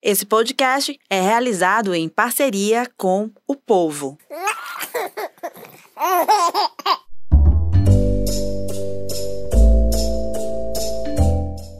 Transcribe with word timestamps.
Esse 0.00 0.24
podcast 0.24 0.96
é 1.10 1.20
realizado 1.20 1.92
em 1.92 2.08
parceria 2.08 2.88
com 2.96 3.32
o 3.48 3.56
povo. 3.56 4.16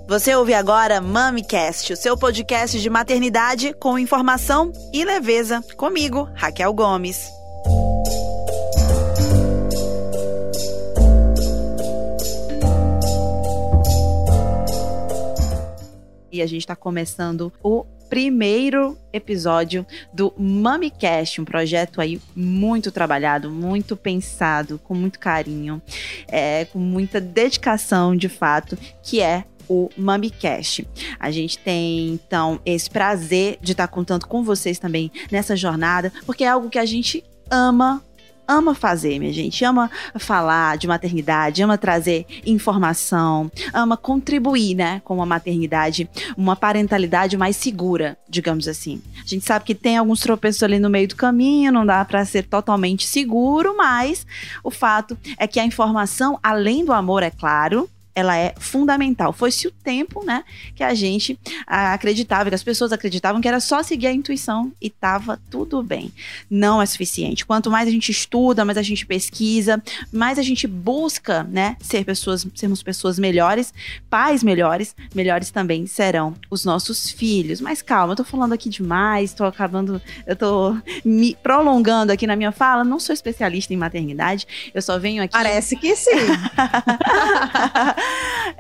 Você 0.09 0.35
ouve 0.35 0.53
agora 0.53 1.01
MamiCast, 1.01 1.93
o 1.93 1.97
seu 1.97 2.19
podcast 2.19 2.81
de 2.81 2.91
maternidade 2.91 3.73
com 3.75 3.97
informação 3.97 4.73
e 4.93 5.05
leveza. 5.05 5.63
Comigo, 5.77 6.29
Raquel 6.35 6.73
Gomes. 6.73 7.31
E 16.33 16.43
a 16.43 16.47
gente 16.47 16.63
está 16.63 16.75
começando 16.75 17.53
o 17.63 17.87
primeiro 18.09 18.99
episódio 19.13 19.87
do 20.13 20.33
MamiCast, 20.39 21.41
um 21.41 21.45
projeto 21.45 22.01
aí 22.01 22.21
muito 22.35 22.91
trabalhado, 22.91 23.51
muito 23.51 23.97
pensado, 23.97 24.81
com 24.83 24.95
muito 24.95 25.19
carinho, 25.19 25.81
é, 26.27 26.65
com 26.67 26.79
muita 26.79 27.21
dedicação 27.21 28.17
de 28.17 28.29
fato, 28.29 28.77
que 29.03 29.21
é 29.21 29.45
o 29.69 29.91
MamiCast. 29.97 30.89
A 31.21 31.31
gente 31.31 31.59
tem, 31.59 32.09
então, 32.15 32.59
esse 32.65 32.89
prazer 32.89 33.59
de 33.61 33.73
estar 33.73 33.87
contando 33.89 34.27
com 34.27 34.43
vocês 34.43 34.79
também 34.79 35.13
nessa 35.31 35.55
jornada, 35.55 36.13
porque 36.25 36.45
é 36.45 36.49
algo 36.49 36.71
que 36.71 36.79
a 36.79 36.87
gente 36.87 37.23
ama 37.51 38.03
ama 38.49 38.75
fazer, 38.75 39.19
minha 39.19 39.33
gente. 39.33 39.63
Ama 39.65 39.91
falar 40.19 40.79
de 40.79 40.89
maternidade, 40.89 41.63
ama 41.63 41.77
trazer 41.77 42.27
informação, 42.47 43.53
ama 43.75 43.97
contribuir, 43.97 44.75
né, 44.75 45.03
com 45.05 45.17
uma 45.17 45.27
maternidade, 45.27 46.09
uma 46.37 46.57
parentalidade 46.57 47.37
mais 47.37 47.57
segura, 47.57 48.17
digamos 48.29 48.67
assim. 48.67 49.03
A 49.23 49.27
gente 49.27 49.45
sabe 49.45 49.67
que 49.67 49.75
tem 49.75 49.99
alguns 49.99 50.21
tropeços 50.21 50.63
ali 50.63 50.79
no 50.79 50.89
meio 50.89 51.09
do 51.09 51.17
caminho, 51.17 51.71
não 51.71 51.85
dá 51.85 52.05
para 52.05 52.25
ser 52.25 52.45
totalmente 52.45 53.07
seguro, 53.07 53.77
mas 53.77 54.27
o 54.65 54.71
fato 54.71 55.19
é 55.37 55.47
que 55.47 55.61
a 55.61 55.65
informação, 55.65 56.39
além 56.43 56.85
do 56.85 56.93
amor, 56.93 57.23
é 57.23 57.31
claro, 57.31 57.89
ela 58.19 58.37
é 58.37 58.55
fundamental. 58.59 59.33
Foi-se 59.33 59.69
o 59.69 59.71
tempo, 59.71 60.25
né, 60.25 60.45
que 60.75 60.83
a 60.83 60.95
gente 60.95 61.39
acreditava, 61.67 62.49
que 62.49 62.55
as 62.55 62.63
pessoas 62.63 62.93
acreditavam 62.93 63.41
que 63.41 63.49
era 63.49 63.61
só 63.61 63.83
seguir 63.83 64.09
a 64.09 64.13
intuição 64.13 64.73
e 64.81 64.91
tava 64.91 65.41
tudo 65.51 65.83
bem. 65.83 66.13
Não 66.51 66.83
é 66.83 66.87
suficiente. 66.87 67.47
Quanto 67.47 67.71
mais 67.71 67.89
a 67.89 67.91
gente 67.91 68.11
estuda, 68.11 68.65
mais 68.65 68.79
a 68.79 68.83
gente 68.83 69.07
pesquisa, 69.07 69.83
mais 70.13 70.39
a 70.39 70.43
gente 70.43 70.67
busca, 70.67 71.45
né, 71.45 71.77
ser 71.81 72.05
pessoas, 72.05 72.47
sermos 72.55 72.83
pessoas 72.83 73.19
melhores, 73.19 73.73
pais 74.11 74.43
melhores, 74.43 74.97
melhores 75.15 75.51
também 75.51 75.87
serão 75.87 76.35
os 76.51 76.65
nossos 76.65 77.11
filhos. 77.11 77.61
Mas 77.61 77.83
calma, 77.83 78.13
eu 78.13 78.17
tô 78.17 78.25
falando 78.25 78.53
aqui 78.53 78.69
demais, 78.69 79.33
tô 79.33 79.45
acabando, 79.45 80.03
eu 80.27 80.35
tô 80.35 80.77
me 81.05 81.37
prolongando 81.43 82.13
aqui 82.13 82.27
na 82.27 82.35
minha 82.37 82.53
fala, 82.53 82.83
não 82.83 82.99
sou 82.99 83.13
especialista 83.13 83.73
em 83.73 83.77
maternidade, 83.77 84.47
eu 84.75 84.83
só 84.83 84.99
venho 84.99 85.23
aqui 85.23 85.33
Parece 85.33 85.77
que 85.77 85.95
sim. 85.95 86.11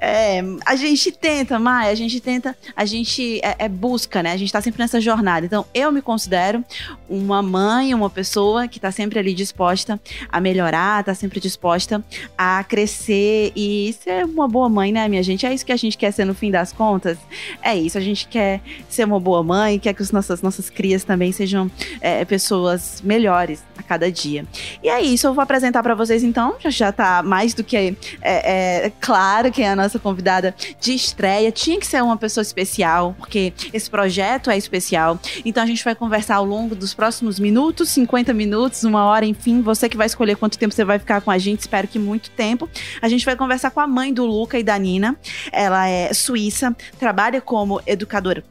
É, 0.01 0.43
a 0.65 0.77
gente 0.77 1.11
tenta, 1.11 1.59
Maia, 1.59 1.91
a 1.91 1.95
gente 1.95 2.21
tenta, 2.21 2.57
a 2.77 2.85
gente 2.85 3.41
é, 3.43 3.57
é, 3.59 3.69
busca, 3.69 4.23
né? 4.23 4.33
A 4.33 4.37
gente 4.37 4.53
tá 4.53 4.61
sempre 4.61 4.81
nessa 4.81 5.01
jornada. 5.01 5.45
Então, 5.45 5.67
eu 5.75 5.91
me 5.91 6.01
considero 6.01 6.65
uma 7.09 7.43
mãe, 7.43 7.93
uma 7.95 8.09
pessoa 8.09 8.69
que 8.69 8.79
tá 8.79 8.93
sempre 8.93 9.19
ali 9.19 9.35
disposta 9.35 10.01
a 10.31 10.41
melhorar, 10.41 11.03
tá 11.03 11.15
sempre 11.15 11.41
disposta 11.41 12.05
a 12.37 12.63
crescer 12.65 13.53
e 13.57 13.95
ser 14.01 14.25
uma 14.25 14.47
boa 14.47 14.69
mãe, 14.69 14.93
né, 14.93 15.09
minha 15.09 15.23
gente? 15.23 15.47
É 15.47 15.53
isso 15.53 15.67
que 15.67 15.73
a 15.73 15.77
gente 15.77 15.97
quer 15.97 16.13
ser 16.13 16.25
no 16.25 16.35
fim 16.35 16.51
das 16.51 16.73
contas. 16.73 17.19
É 17.63 17.75
isso, 17.75 17.99
a 17.99 18.01
gente 18.01 18.29
quer 18.29 18.61
ser 18.89 19.05
uma 19.05 19.19
boa 19.19 19.43
mãe, 19.43 19.79
quer 19.79 19.95
que 19.95 20.03
as 20.03 20.13
nossas, 20.13 20.43
nossas 20.43 20.71
crias 20.71 21.03
também 21.03 21.33
sejam 21.33 21.71
é, 22.01 22.25
pessoas 22.25 23.03
melhores 23.03 23.65
a 23.77 23.83
cada 23.83 24.11
dia. 24.13 24.47
E 24.83 24.89
é 24.89 25.01
isso, 25.01 25.27
eu 25.27 25.35
vou 25.35 25.43
apresentar 25.43 25.83
para 25.83 25.95
vocês 25.95 26.23
então, 26.23 26.57
já, 26.61 26.71
já 26.71 26.93
tá 26.93 27.23
mais 27.23 27.55
do 27.55 27.64
que 27.64 27.77
é, 27.77 27.95
é, 28.23 28.92
claro 29.01 29.27
claro 29.28 29.52
que 29.52 29.62
é 29.62 29.68
a 29.68 29.77
nossa 29.77 29.98
convidada 29.98 30.55
de 30.80 30.94
estreia. 30.94 31.52
Tinha 31.52 31.78
que 31.78 31.86
ser 31.86 32.02
uma 32.02 32.16
pessoa 32.16 32.40
especial, 32.40 33.14
porque 33.18 33.52
esse 33.74 33.90
projeto 33.90 34.50
é 34.50 34.56
especial. 34.56 35.20
Então 35.44 35.62
a 35.62 35.66
gente 35.66 35.84
vai 35.84 35.94
conversar 35.94 36.36
ao 36.36 36.46
longo 36.46 36.74
dos 36.74 36.94
próximos 36.94 37.39
minutos, 37.39 37.90
50 37.90 38.33
minutos, 38.33 38.84
uma 38.84 39.05
hora, 39.05 39.27
enfim. 39.27 39.61
Você 39.61 39.86
que 39.86 39.98
vai 39.98 40.06
escolher 40.06 40.36
quanto 40.36 40.58
tempo 40.58 40.74
você 40.74 40.84
vai 40.84 40.98
ficar 40.98 41.20
com 41.20 41.30
a 41.30 41.36
gente, 41.36 41.61
espero 41.61 41.86
que 41.86 41.98
muito 41.98 42.30
tempo. 42.30 42.70
A 43.02 43.08
gente 43.08 43.27
vai 43.27 43.36
conversar 43.36 43.70
com 43.70 43.80
a 43.80 43.86
mãe 43.86 44.14
do 44.14 44.24
Luca 44.24 44.58
e 44.58 44.62
da 44.62 44.78
Nina. 44.78 45.14
Ela 45.52 45.86
é 45.86 46.14
suíça, 46.14 46.74
trabalha 46.98 47.40
como 47.42 47.83
educadora 47.86 48.42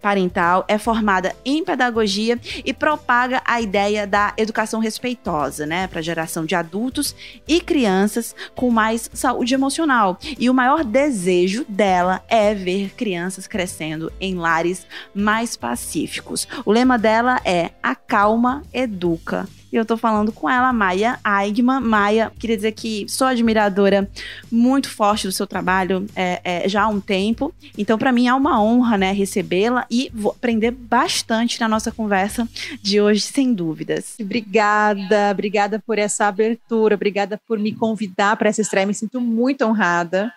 parental, 0.00 0.64
é 0.66 0.78
formada 0.78 1.34
em 1.44 1.64
pedagogia 1.64 2.38
e 2.64 2.72
propaga 2.72 3.42
a 3.44 3.60
ideia 3.60 4.06
da 4.06 4.32
educação 4.36 4.80
respeitosa, 4.80 5.66
né, 5.66 5.86
para 5.86 6.02
geração 6.02 6.44
de 6.44 6.54
adultos 6.54 7.14
e 7.46 7.60
crianças 7.60 8.34
com 8.54 8.70
mais 8.70 9.10
saúde 9.12 9.54
emocional. 9.54 10.18
E 10.38 10.48
o 10.48 10.54
maior 10.54 10.84
desejo 10.84 11.64
dela 11.68 12.22
é 12.28 12.54
ver 12.54 12.90
crianças 12.90 13.46
crescendo 13.46 14.12
em 14.20 14.34
lares 14.34 14.86
mais 15.14 15.56
pacíficos. 15.56 16.48
O 16.64 16.72
lema 16.72 16.98
dela 16.98 17.40
é 17.44 17.70
A 17.82 17.94
Calma 17.94 18.62
Educa. 18.72 19.46
E 19.72 19.76
eu 19.76 19.84
tô 19.84 19.96
falando 19.96 20.32
com 20.32 20.48
ela, 20.48 20.72
Maia 20.72 21.18
Aigman. 21.22 21.80
Maia, 21.80 22.32
queria 22.38 22.56
dizer 22.56 22.72
que 22.72 23.06
sou 23.08 23.26
admiradora 23.26 24.08
muito 24.50 24.90
forte 24.90 25.26
do 25.26 25.32
seu 25.32 25.46
trabalho 25.46 26.06
é, 26.14 26.40
é, 26.42 26.68
já 26.68 26.82
há 26.82 26.88
um 26.88 27.00
tempo. 27.00 27.54
Então, 27.78 27.96
para 27.96 28.12
mim 28.12 28.26
é 28.26 28.34
uma 28.34 28.62
honra, 28.62 28.98
né, 28.98 29.12
recebê-la 29.12 29.86
e 29.90 30.10
vou 30.12 30.32
aprender 30.32 30.70
bastante 30.70 31.60
na 31.60 31.68
nossa 31.68 31.92
conversa 31.92 32.48
de 32.82 33.00
hoje, 33.00 33.20
sem 33.20 33.52
dúvidas. 33.52 34.16
Obrigada, 34.20 35.30
obrigada 35.30 35.78
por 35.78 35.98
essa 35.98 36.26
abertura, 36.26 36.94
obrigada 36.94 37.40
por 37.46 37.58
me 37.58 37.72
convidar 37.72 38.36
para 38.36 38.48
essa 38.48 38.60
estreia. 38.60 38.86
Me 38.86 38.94
sinto 38.94 39.20
muito 39.20 39.64
honrada. 39.64 40.32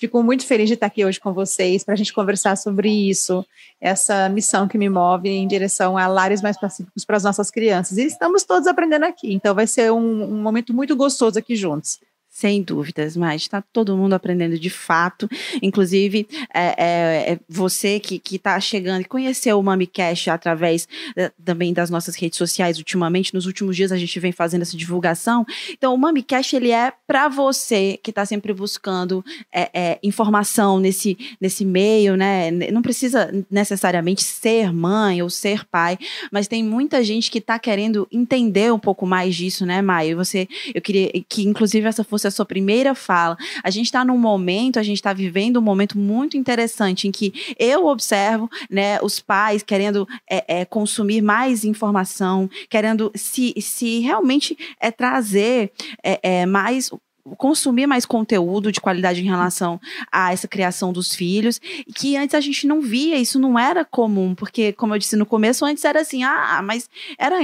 Fico 0.00 0.22
muito 0.22 0.46
feliz 0.46 0.66
de 0.66 0.72
estar 0.72 0.86
aqui 0.86 1.04
hoje 1.04 1.20
com 1.20 1.30
vocês 1.34 1.84
para 1.84 1.92
a 1.92 1.96
gente 1.96 2.14
conversar 2.14 2.56
sobre 2.56 2.88
isso, 2.88 3.44
essa 3.78 4.30
missão 4.30 4.66
que 4.66 4.78
me 4.78 4.88
move 4.88 5.28
em 5.28 5.46
direção 5.46 5.98
a 5.98 6.06
lares 6.06 6.40
mais 6.40 6.58
pacíficos 6.58 7.04
para 7.04 7.18
as 7.18 7.24
nossas 7.24 7.50
crianças. 7.50 7.98
E 7.98 8.06
estamos 8.06 8.42
todos 8.42 8.66
aprendendo 8.66 9.04
aqui, 9.04 9.30
então 9.34 9.54
vai 9.54 9.66
ser 9.66 9.92
um, 9.92 10.24
um 10.24 10.40
momento 10.40 10.72
muito 10.72 10.96
gostoso 10.96 11.38
aqui 11.38 11.54
juntos. 11.54 12.00
Sem 12.40 12.62
dúvidas, 12.62 13.18
mas 13.18 13.42
está 13.42 13.60
todo 13.60 13.94
mundo 13.94 14.14
aprendendo 14.14 14.58
de 14.58 14.70
fato. 14.70 15.28
Inclusive, 15.60 16.26
é, 16.54 16.74
é, 16.78 17.32
é 17.32 17.38
você 17.46 18.00
que 18.00 18.18
está 18.34 18.58
chegando 18.58 19.02
e 19.02 19.04
conheceu 19.04 19.58
o 19.58 19.62
MamiCast 19.62 20.30
através 20.30 20.88
é, 21.14 21.30
também 21.44 21.74
das 21.74 21.90
nossas 21.90 22.16
redes 22.16 22.38
sociais 22.38 22.78
ultimamente. 22.78 23.34
Nos 23.34 23.44
últimos 23.44 23.76
dias 23.76 23.92
a 23.92 23.98
gente 23.98 24.18
vem 24.18 24.32
fazendo 24.32 24.62
essa 24.62 24.74
divulgação. 24.74 25.44
Então, 25.70 25.94
o 25.94 25.98
MamiCast 25.98 26.56
ele 26.56 26.70
é 26.70 26.90
para 27.06 27.28
você 27.28 28.00
que 28.02 28.08
está 28.08 28.24
sempre 28.24 28.54
buscando 28.54 29.22
é, 29.52 29.68
é, 29.74 29.98
informação 30.02 30.80
nesse, 30.80 31.18
nesse 31.38 31.62
meio, 31.62 32.16
né? 32.16 32.50
Não 32.72 32.80
precisa 32.80 33.30
necessariamente 33.50 34.22
ser 34.22 34.72
mãe 34.72 35.22
ou 35.22 35.28
ser 35.28 35.66
pai, 35.66 35.98
mas 36.32 36.48
tem 36.48 36.64
muita 36.64 37.04
gente 37.04 37.30
que 37.30 37.36
está 37.36 37.58
querendo 37.58 38.08
entender 38.10 38.72
um 38.72 38.78
pouco 38.78 39.04
mais 39.04 39.36
disso, 39.36 39.66
né, 39.66 39.82
Maia? 39.82 40.16
Você, 40.16 40.48
eu 40.74 40.80
queria 40.80 41.12
que, 41.28 41.42
inclusive, 41.42 41.86
essa 41.86 42.02
fosse 42.02 42.29
a 42.30 42.32
sua 42.32 42.46
primeira 42.46 42.94
fala. 42.94 43.36
A 43.62 43.70
gente 43.70 43.86
está 43.86 44.04
num 44.04 44.18
momento, 44.18 44.78
a 44.78 44.82
gente 44.82 44.96
está 44.96 45.12
vivendo 45.12 45.58
um 45.58 45.62
momento 45.62 45.98
muito 45.98 46.36
interessante 46.36 47.06
em 47.06 47.12
que 47.12 47.54
eu 47.58 47.86
observo, 47.86 48.48
né, 48.70 48.98
os 49.02 49.20
pais 49.20 49.62
querendo 49.62 50.08
é, 50.28 50.60
é, 50.60 50.64
consumir 50.64 51.20
mais 51.20 51.64
informação, 51.64 52.48
querendo 52.68 53.10
se, 53.14 53.54
se 53.60 54.00
realmente 54.00 54.56
é 54.80 54.90
trazer 54.90 55.72
é, 56.02 56.40
é 56.40 56.46
mais 56.46 56.90
consumir 57.36 57.86
mais 57.86 58.04
conteúdo 58.04 58.72
de 58.72 58.80
qualidade 58.80 59.20
em 59.20 59.28
relação 59.28 59.80
a 60.10 60.32
essa 60.32 60.48
criação 60.48 60.92
dos 60.92 61.14
filhos, 61.14 61.60
que 61.94 62.16
antes 62.16 62.34
a 62.34 62.40
gente 62.40 62.66
não 62.66 62.80
via, 62.80 63.18
isso 63.18 63.38
não 63.38 63.58
era 63.58 63.84
comum, 63.84 64.34
porque 64.34 64.72
como 64.72 64.94
eu 64.94 64.98
disse 64.98 65.16
no 65.16 65.26
começo, 65.26 65.64
antes 65.64 65.84
era 65.84 66.00
assim, 66.00 66.22
ah, 66.22 66.60
mas 66.64 66.88
era 67.18 67.36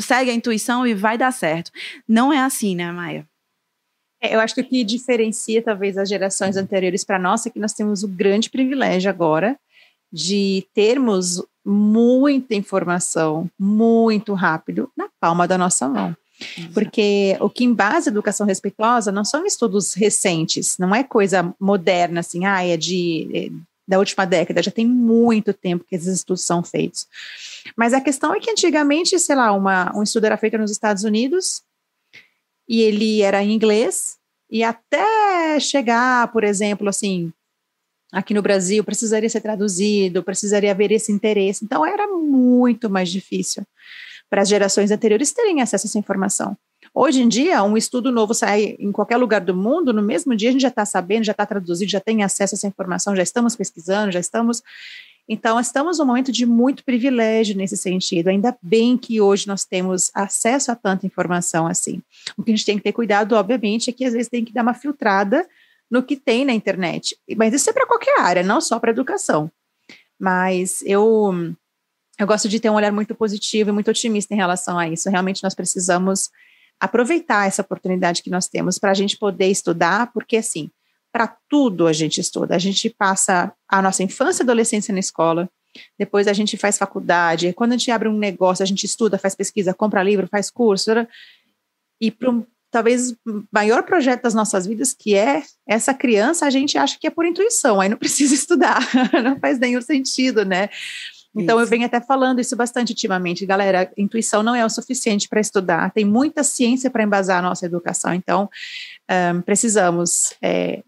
segue 0.00 0.30
a 0.30 0.34
intuição 0.34 0.86
e 0.86 0.94
vai 0.94 1.18
dar 1.18 1.32
certo. 1.32 1.70
Não 2.08 2.32
é 2.32 2.38
assim, 2.38 2.74
né, 2.74 2.90
Maia? 2.92 3.26
É, 4.26 4.34
eu 4.34 4.40
acho 4.40 4.54
que 4.54 4.60
o 4.60 4.64
que 4.64 4.82
diferencia 4.82 5.62
talvez 5.62 5.96
as 5.96 6.08
gerações 6.08 6.56
anteriores 6.56 7.04
para 7.04 7.18
nós 7.18 7.46
é 7.46 7.50
que 7.50 7.60
nós 7.60 7.72
temos 7.72 8.02
o 8.02 8.08
grande 8.08 8.50
privilégio 8.50 9.08
agora 9.08 9.56
de 10.12 10.66
termos 10.74 11.42
muita 11.64 12.54
informação 12.54 13.50
muito 13.58 14.34
rápido 14.34 14.90
na 14.96 15.08
palma 15.20 15.46
da 15.46 15.56
nossa 15.56 15.88
mão. 15.88 16.16
Porque 16.74 17.36
o 17.40 17.48
que 17.48 17.64
embasa 17.64 18.10
a 18.10 18.12
educação 18.12 18.46
respeitosa 18.46 19.10
não 19.10 19.24
são 19.24 19.46
estudos 19.46 19.94
recentes, 19.94 20.76
não 20.78 20.94
é 20.94 21.02
coisa 21.02 21.54
moderna, 21.58 22.20
assim, 22.20 22.44
ah, 22.44 22.64
é 22.64 22.76
de 22.76 23.28
é 23.32 23.76
da 23.88 24.00
última 24.00 24.26
década, 24.26 24.60
já 24.60 24.70
tem 24.72 24.84
muito 24.84 25.52
tempo 25.52 25.84
que 25.88 25.94
esses 25.94 26.12
estudos 26.12 26.42
são 26.42 26.60
feitos. 26.60 27.06
Mas 27.76 27.94
a 27.94 28.00
questão 28.00 28.34
é 28.34 28.40
que 28.40 28.50
antigamente, 28.50 29.16
sei 29.16 29.36
lá, 29.36 29.52
uma, 29.52 29.96
um 29.96 30.02
estudo 30.02 30.24
era 30.24 30.36
feito 30.36 30.58
nos 30.58 30.72
Estados 30.72 31.04
Unidos, 31.04 31.62
e 32.68 32.80
ele 32.80 33.22
era 33.22 33.42
em 33.42 33.52
inglês, 33.52 34.15
e 34.50 34.62
até 34.62 35.58
chegar, 35.60 36.30
por 36.32 36.44
exemplo, 36.44 36.88
assim, 36.88 37.32
aqui 38.12 38.32
no 38.32 38.42
Brasil 38.42 38.84
precisaria 38.84 39.28
ser 39.28 39.40
traduzido, 39.40 40.22
precisaria 40.22 40.70
haver 40.70 40.92
esse 40.92 41.12
interesse. 41.12 41.64
Então 41.64 41.84
era 41.84 42.06
muito 42.06 42.88
mais 42.88 43.10
difícil 43.10 43.64
para 44.30 44.42
as 44.42 44.48
gerações 44.48 44.90
anteriores 44.90 45.32
terem 45.32 45.60
acesso 45.60 45.86
a 45.86 45.88
essa 45.88 45.98
informação. 45.98 46.56
Hoje 46.94 47.20
em 47.20 47.28
dia, 47.28 47.62
um 47.62 47.76
estudo 47.76 48.10
novo 48.10 48.32
sai 48.32 48.76
em 48.78 48.90
qualquer 48.90 49.16
lugar 49.16 49.40
do 49.40 49.54
mundo, 49.54 49.92
no 49.92 50.02
mesmo 50.02 50.34
dia 50.34 50.48
a 50.48 50.52
gente 50.52 50.62
já 50.62 50.68
está 50.68 50.84
sabendo, 50.84 51.24
já 51.24 51.32
está 51.32 51.44
traduzido, 51.44 51.90
já 51.90 52.00
tem 52.00 52.22
acesso 52.22 52.54
a 52.54 52.56
essa 52.56 52.66
informação, 52.66 53.14
já 53.14 53.22
estamos 53.22 53.54
pesquisando, 53.54 54.12
já 54.12 54.20
estamos. 54.20 54.62
Então, 55.28 55.58
estamos 55.58 55.98
num 55.98 56.04
momento 56.04 56.30
de 56.30 56.46
muito 56.46 56.84
privilégio 56.84 57.56
nesse 57.56 57.76
sentido. 57.76 58.28
Ainda 58.28 58.56
bem 58.62 58.96
que 58.96 59.20
hoje 59.20 59.48
nós 59.48 59.64
temos 59.64 60.10
acesso 60.14 60.70
a 60.70 60.76
tanta 60.76 61.06
informação 61.06 61.66
assim. 61.66 62.00
O 62.36 62.44
que 62.44 62.52
a 62.52 62.54
gente 62.56 62.64
tem 62.64 62.76
que 62.76 62.84
ter 62.84 62.92
cuidado, 62.92 63.34
obviamente, 63.34 63.90
é 63.90 63.92
que 63.92 64.04
às 64.04 64.12
vezes 64.12 64.28
tem 64.28 64.44
que 64.44 64.52
dar 64.52 64.62
uma 64.62 64.74
filtrada 64.74 65.46
no 65.90 66.02
que 66.02 66.16
tem 66.16 66.44
na 66.44 66.52
internet. 66.52 67.18
Mas 67.36 67.52
isso 67.54 67.68
é 67.70 67.72
para 67.72 67.86
qualquer 67.86 68.20
área, 68.20 68.42
não 68.42 68.60
só 68.60 68.78
para 68.78 68.92
educação. 68.92 69.50
Mas 70.18 70.82
eu 70.86 71.54
eu 72.18 72.26
gosto 72.26 72.48
de 72.48 72.58
ter 72.58 72.70
um 72.70 72.74
olhar 72.74 72.92
muito 72.92 73.14
positivo 73.14 73.70
e 73.70 73.72
muito 73.72 73.90
otimista 73.90 74.32
em 74.32 74.36
relação 74.36 74.78
a 74.78 74.88
isso. 74.88 75.10
Realmente 75.10 75.42
nós 75.42 75.54
precisamos 75.54 76.30
aproveitar 76.80 77.46
essa 77.46 77.62
oportunidade 77.62 78.22
que 78.22 78.30
nós 78.30 78.48
temos 78.48 78.78
para 78.78 78.90
a 78.90 78.94
gente 78.94 79.18
poder 79.18 79.48
estudar, 79.48 80.12
porque 80.12 80.38
assim, 80.38 80.70
para 81.16 81.34
tudo 81.48 81.86
a 81.86 81.94
gente 81.94 82.20
estuda. 82.20 82.54
A 82.54 82.58
gente 82.58 82.90
passa 82.90 83.50
a 83.66 83.80
nossa 83.80 84.02
infância 84.02 84.42
e 84.42 84.44
adolescência 84.44 84.92
na 84.92 85.00
escola, 85.00 85.48
depois 85.98 86.28
a 86.28 86.34
gente 86.34 86.58
faz 86.58 86.76
faculdade, 86.76 87.54
quando 87.54 87.72
a 87.72 87.76
gente 87.78 87.90
abre 87.90 88.06
um 88.06 88.18
negócio, 88.18 88.62
a 88.62 88.66
gente 88.66 88.84
estuda, 88.84 89.16
faz 89.16 89.34
pesquisa, 89.34 89.72
compra 89.72 90.02
livro, 90.02 90.28
faz 90.30 90.50
curso, 90.50 90.90
e 91.98 92.10
para 92.10 92.30
um, 92.30 92.44
talvez 92.70 93.12
o 93.26 93.44
maior 93.50 93.82
projeto 93.84 94.24
das 94.24 94.34
nossas 94.34 94.66
vidas, 94.66 94.92
que 94.92 95.14
é 95.14 95.42
essa 95.66 95.94
criança, 95.94 96.44
a 96.44 96.50
gente 96.50 96.76
acha 96.76 96.98
que 97.00 97.06
é 97.06 97.10
por 97.10 97.24
intuição, 97.24 97.80
aí 97.80 97.88
não 97.88 97.96
precisa 97.98 98.34
estudar, 98.34 98.80
não 99.24 99.40
faz 99.40 99.58
nenhum 99.58 99.80
sentido, 99.80 100.44
né? 100.44 100.68
Então, 101.34 101.56
isso. 101.56 101.66
eu 101.66 101.70
venho 101.70 101.86
até 101.86 102.00
falando 102.00 102.40
isso 102.40 102.56
bastante 102.56 102.92
ultimamente. 102.92 103.44
Galera, 103.44 103.90
intuição 103.96 104.42
não 104.42 104.54
é 104.54 104.64
o 104.64 104.70
suficiente 104.70 105.28
para 105.28 105.38
estudar. 105.38 105.90
Tem 105.92 106.02
muita 106.02 106.42
ciência 106.42 106.90
para 106.90 107.02
embasar 107.02 107.40
a 107.40 107.42
nossa 107.42 107.66
educação. 107.66 108.14
Então, 108.14 108.48
um, 109.34 109.42
precisamos 109.42 110.32
é, 110.40 110.82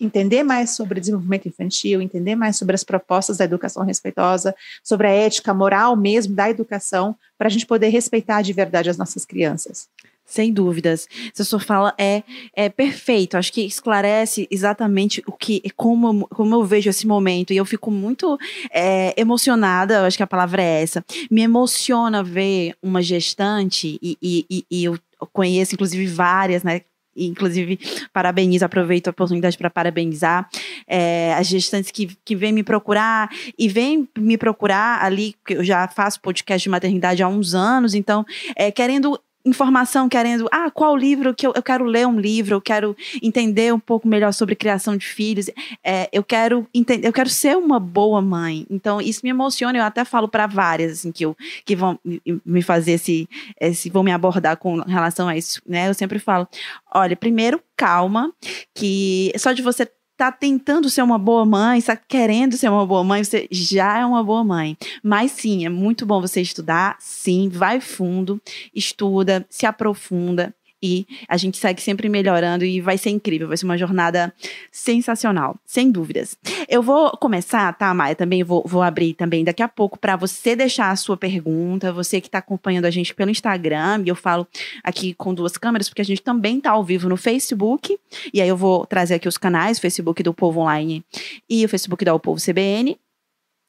entender 0.00 0.42
mais 0.42 0.70
sobre 0.70 1.00
desenvolvimento 1.00 1.48
infantil, 1.48 2.00
entender 2.00 2.34
mais 2.34 2.56
sobre 2.56 2.74
as 2.74 2.84
propostas 2.84 3.38
da 3.38 3.44
educação 3.44 3.84
respeitosa, 3.84 4.54
sobre 4.82 5.06
a 5.06 5.10
ética 5.10 5.54
moral 5.54 5.96
mesmo 5.96 6.34
da 6.34 6.48
educação, 6.50 7.16
para 7.38 7.48
a 7.48 7.50
gente 7.50 7.66
poder 7.66 7.88
respeitar 7.88 8.42
de 8.42 8.52
verdade 8.52 8.90
as 8.90 8.96
nossas 8.96 9.24
crianças. 9.24 9.88
Sem 10.26 10.52
dúvidas. 10.52 11.06
Essa 11.32 11.44
sua 11.44 11.60
fala 11.60 11.94
é, 11.98 12.22
é 12.54 12.70
perfeito. 12.70 13.36
Acho 13.36 13.52
que 13.52 13.60
esclarece 13.60 14.48
exatamente 14.50 15.22
o 15.26 15.32
que, 15.32 15.62
como, 15.76 16.26
como 16.28 16.54
eu 16.54 16.64
vejo 16.64 16.88
esse 16.88 17.06
momento. 17.06 17.52
E 17.52 17.58
eu 17.58 17.64
fico 17.66 17.90
muito 17.90 18.38
é, 18.72 19.12
emocionada, 19.20 20.06
acho 20.06 20.16
que 20.16 20.22
a 20.22 20.26
palavra 20.26 20.62
é 20.62 20.82
essa. 20.82 21.04
Me 21.30 21.42
emociona 21.42 22.22
ver 22.22 22.74
uma 22.82 23.02
gestante, 23.02 23.98
e, 24.00 24.16
e, 24.22 24.64
e 24.70 24.84
eu 24.84 24.98
conheço, 25.30 25.74
inclusive, 25.74 26.06
várias, 26.06 26.62
né? 26.62 26.80
Inclusive 27.16 27.78
parabenizo, 28.12 28.64
aproveito 28.64 29.08
a 29.08 29.10
oportunidade 29.10 29.56
para 29.56 29.70
parabenizar 29.70 30.48
é, 30.86 31.34
as 31.34 31.46
gestantes 31.46 31.90
que, 31.90 32.16
que 32.24 32.36
vêm 32.36 32.52
me 32.52 32.62
procurar 32.62 33.28
e 33.58 33.68
vêm 33.68 34.08
me 34.18 34.36
procurar 34.36 35.02
ali, 35.02 35.34
eu 35.48 35.64
já 35.64 35.86
faço 35.88 36.20
podcast 36.20 36.62
de 36.62 36.70
maternidade 36.70 37.22
há 37.22 37.28
uns 37.28 37.54
anos, 37.54 37.94
então 37.94 38.24
é, 38.56 38.70
querendo 38.70 39.18
informação 39.44 40.08
querendo, 40.08 40.48
ah, 40.50 40.70
qual 40.70 40.96
livro 40.96 41.34
que 41.34 41.46
eu, 41.46 41.52
eu 41.54 41.62
quero 41.62 41.84
ler 41.84 42.06
um 42.06 42.18
livro, 42.18 42.54
eu 42.54 42.60
quero 42.60 42.96
entender 43.22 43.72
um 43.72 43.78
pouco 43.78 44.08
melhor 44.08 44.32
sobre 44.32 44.56
criação 44.56 44.96
de 44.96 45.06
filhos, 45.06 45.50
é, 45.82 46.08
eu 46.12 46.24
quero 46.24 46.66
entender, 46.72 47.06
eu 47.06 47.12
quero 47.12 47.28
ser 47.28 47.56
uma 47.56 47.78
boa 47.78 48.22
mãe. 48.22 48.66
Então 48.70 49.00
isso 49.00 49.20
me 49.22 49.30
emociona. 49.30 49.78
Eu 49.78 49.84
até 49.84 50.04
falo 50.04 50.28
para 50.28 50.46
várias 50.46 50.92
assim 50.92 51.12
que 51.12 51.24
eu 51.24 51.36
que 51.64 51.76
vão 51.76 51.98
me 52.44 52.62
fazer 52.62 52.92
esse, 52.92 53.28
esse, 53.60 53.90
vão 53.90 54.02
me 54.02 54.12
abordar 54.12 54.56
com 54.56 54.80
relação 54.80 55.28
a 55.28 55.36
isso, 55.36 55.60
né? 55.66 55.88
Eu 55.88 55.94
sempre 55.94 56.18
falo, 56.18 56.48
olha, 56.92 57.16
primeiro 57.16 57.60
calma, 57.76 58.32
que 58.74 59.32
só 59.36 59.52
de 59.52 59.62
você 59.62 59.88
tá 60.16 60.30
tentando 60.30 60.88
ser 60.88 61.02
uma 61.02 61.18
boa 61.18 61.44
mãe, 61.44 61.78
está 61.78 61.96
querendo 61.96 62.56
ser 62.56 62.68
uma 62.68 62.86
boa 62.86 63.02
mãe, 63.02 63.22
você 63.24 63.48
já 63.50 63.98
é 63.98 64.06
uma 64.06 64.22
boa 64.22 64.44
mãe. 64.44 64.76
Mas 65.02 65.32
sim, 65.32 65.64
é 65.64 65.68
muito 65.68 66.06
bom 66.06 66.20
você 66.20 66.40
estudar, 66.40 66.96
sim, 67.00 67.48
vai 67.48 67.80
fundo, 67.80 68.40
estuda, 68.74 69.44
se 69.48 69.66
aprofunda 69.66 70.54
e 70.84 71.06
a 71.26 71.38
gente 71.38 71.56
segue 71.56 71.80
sempre 71.80 72.10
melhorando 72.10 72.62
e 72.62 72.78
vai 72.78 72.98
ser 72.98 73.08
incrível, 73.08 73.48
vai 73.48 73.56
ser 73.56 73.64
uma 73.64 73.78
jornada 73.78 74.34
sensacional, 74.70 75.56
sem 75.64 75.90
dúvidas. 75.90 76.36
Eu 76.68 76.82
vou 76.82 77.10
começar, 77.12 77.72
tá, 77.72 77.94
Maia? 77.94 78.14
Também 78.14 78.44
vou, 78.44 78.62
vou 78.66 78.82
abrir 78.82 79.14
também 79.14 79.42
daqui 79.42 79.62
a 79.62 79.68
pouco 79.68 79.98
para 79.98 80.14
você 80.14 80.54
deixar 80.54 80.90
a 80.90 80.96
sua 80.96 81.16
pergunta, 81.16 81.90
você 81.90 82.20
que 82.20 82.28
está 82.28 82.36
acompanhando 82.36 82.84
a 82.84 82.90
gente 82.90 83.14
pelo 83.14 83.30
Instagram, 83.30 84.02
e 84.04 84.10
eu 84.10 84.14
falo 84.14 84.46
aqui 84.82 85.14
com 85.14 85.32
duas 85.32 85.56
câmeras, 85.56 85.88
porque 85.88 86.02
a 86.02 86.04
gente 86.04 86.20
também 86.20 86.58
está 86.58 86.72
ao 86.72 86.84
vivo 86.84 87.08
no 87.08 87.16
Facebook, 87.16 87.98
e 88.34 88.42
aí 88.42 88.48
eu 88.48 88.56
vou 88.56 88.84
trazer 88.84 89.14
aqui 89.14 89.26
os 89.26 89.38
canais, 89.38 89.78
o 89.78 89.80
Facebook 89.80 90.22
do 90.22 90.34
Povo 90.34 90.60
Online 90.60 91.02
e 91.48 91.64
o 91.64 91.68
Facebook 91.68 92.04
da 92.04 92.14
O 92.14 92.20
Povo 92.20 92.38
CBN, 92.38 92.98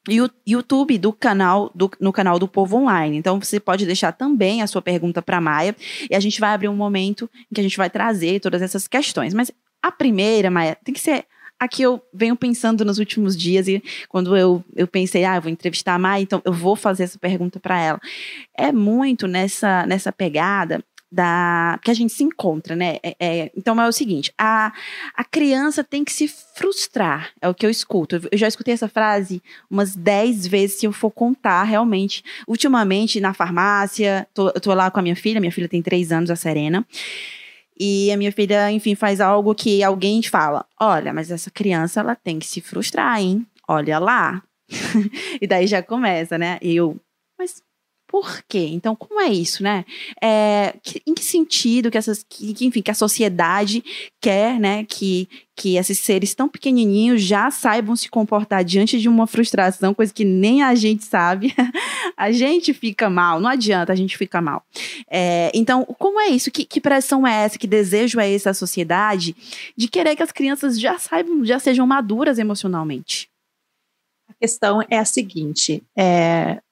YouTube 0.08 0.98
do 0.98 1.12
canal 1.12 1.70
do, 1.74 1.90
no 2.00 2.12
canal 2.12 2.38
do 2.38 2.46
Povo 2.46 2.76
Online. 2.78 3.16
Então 3.16 3.40
você 3.40 3.58
pode 3.58 3.86
deixar 3.86 4.12
também 4.12 4.62
a 4.62 4.66
sua 4.66 4.80
pergunta 4.82 5.20
para 5.20 5.40
Maia 5.40 5.74
e 6.08 6.14
a 6.14 6.20
gente 6.20 6.40
vai 6.40 6.50
abrir 6.50 6.68
um 6.68 6.76
momento 6.76 7.28
em 7.50 7.54
que 7.54 7.60
a 7.60 7.64
gente 7.64 7.76
vai 7.76 7.90
trazer 7.90 8.40
todas 8.40 8.62
essas 8.62 8.86
questões. 8.86 9.34
Mas 9.34 9.50
a 9.82 9.90
primeira, 9.90 10.50
Maia, 10.50 10.76
tem 10.84 10.94
que 10.94 11.00
ser 11.00 11.24
a 11.58 11.66
que 11.66 11.82
eu 11.82 12.02
venho 12.12 12.36
pensando 12.36 12.84
nos 12.84 12.98
últimos 12.98 13.36
dias 13.36 13.66
e 13.66 13.82
quando 14.08 14.36
eu, 14.36 14.62
eu 14.74 14.86
pensei, 14.86 15.24
ah, 15.24 15.36
eu 15.36 15.42
vou 15.42 15.50
entrevistar 15.50 15.94
a 15.94 15.98
Maia, 15.98 16.22
então 16.22 16.42
eu 16.44 16.52
vou 16.52 16.76
fazer 16.76 17.04
essa 17.04 17.18
pergunta 17.18 17.58
para 17.58 17.80
ela. 17.80 18.00
É 18.56 18.70
muito 18.70 19.26
nessa 19.26 19.86
nessa 19.86 20.12
pegada 20.12 20.84
da 21.10 21.78
que 21.82 21.90
a 21.90 21.94
gente 21.94 22.12
se 22.12 22.24
encontra, 22.24 22.74
né? 22.74 22.98
É, 23.02 23.16
é, 23.20 23.52
então 23.56 23.80
é 23.80 23.88
o 23.88 23.92
seguinte: 23.92 24.32
a, 24.36 24.72
a 25.14 25.24
criança 25.24 25.84
tem 25.84 26.04
que 26.04 26.12
se 26.12 26.28
frustrar, 26.28 27.30
é 27.40 27.48
o 27.48 27.54
que 27.54 27.64
eu 27.64 27.70
escuto. 27.70 28.16
Eu 28.30 28.38
já 28.38 28.48
escutei 28.48 28.74
essa 28.74 28.88
frase 28.88 29.42
umas 29.70 29.94
10 29.94 30.46
vezes, 30.46 30.78
se 30.78 30.86
eu 30.86 30.92
for 30.92 31.10
contar 31.10 31.62
realmente. 31.64 32.24
Ultimamente, 32.46 33.20
na 33.20 33.32
farmácia, 33.32 34.26
tô, 34.34 34.48
eu 34.48 34.60
tô 34.60 34.74
lá 34.74 34.90
com 34.90 34.98
a 34.98 35.02
minha 35.02 35.16
filha, 35.16 35.40
minha 35.40 35.52
filha 35.52 35.68
tem 35.68 35.82
3 35.82 36.12
anos, 36.12 36.30
a 36.30 36.36
Serena. 36.36 36.86
E 37.78 38.10
a 38.10 38.16
minha 38.16 38.32
filha, 38.32 38.70
enfim, 38.70 38.94
faz 38.94 39.20
algo 39.20 39.54
que 39.54 39.82
alguém 39.82 40.22
fala: 40.22 40.64
olha, 40.80 41.12
mas 41.12 41.30
essa 41.30 41.50
criança 41.50 42.00
ela 42.00 42.16
tem 42.16 42.38
que 42.38 42.46
se 42.46 42.60
frustrar, 42.60 43.20
hein? 43.20 43.46
Olha 43.68 43.98
lá. 43.98 44.42
e 45.40 45.46
daí 45.46 45.66
já 45.66 45.82
começa, 45.82 46.36
né? 46.36 46.58
E 46.60 46.74
eu, 46.74 46.98
mas 47.38 47.62
por 48.16 48.42
quê? 48.48 48.70
Então, 48.72 48.96
como 48.96 49.20
é 49.20 49.28
isso, 49.28 49.62
né? 49.62 49.84
É, 50.22 50.74
que, 50.82 51.02
em 51.06 51.12
que 51.12 51.22
sentido 51.22 51.90
que 51.90 51.98
essas, 51.98 52.24
que, 52.26 52.54
enfim, 52.64 52.80
que 52.80 52.90
a 52.90 52.94
sociedade 52.94 53.84
quer, 54.18 54.58
né, 54.58 54.86
que, 54.88 55.28
que 55.54 55.76
esses 55.76 55.98
seres 55.98 56.34
tão 56.34 56.48
pequenininhos 56.48 57.20
já 57.20 57.50
saibam 57.50 57.94
se 57.94 58.08
comportar 58.08 58.64
diante 58.64 58.98
de 58.98 59.06
uma 59.06 59.26
frustração, 59.26 59.92
coisa 59.92 60.14
que 60.14 60.24
nem 60.24 60.62
a 60.62 60.74
gente 60.74 61.04
sabe. 61.04 61.54
a 62.16 62.32
gente 62.32 62.72
fica 62.72 63.10
mal, 63.10 63.38
não 63.38 63.50
adianta, 63.50 63.92
a 63.92 63.96
gente 63.96 64.16
fica 64.16 64.40
mal. 64.40 64.64
É, 65.10 65.52
então, 65.54 65.84
como 65.98 66.18
é 66.18 66.28
isso? 66.28 66.50
Que, 66.50 66.64
que 66.64 66.80
pressão 66.80 67.26
é 67.26 67.44
essa? 67.44 67.58
Que 67.58 67.66
desejo 67.66 68.18
é 68.18 68.30
esse 68.30 68.46
da 68.46 68.54
sociedade 68.54 69.36
de 69.76 69.88
querer 69.88 70.16
que 70.16 70.22
as 70.22 70.32
crianças 70.32 70.80
já 70.80 70.98
saibam, 70.98 71.44
já 71.44 71.58
sejam 71.58 71.86
maduras 71.86 72.38
emocionalmente? 72.38 73.28
A 74.26 74.32
questão 74.40 74.82
é 74.88 74.96
a 74.96 75.04
seguinte: 75.04 75.82
é, 75.94 76.62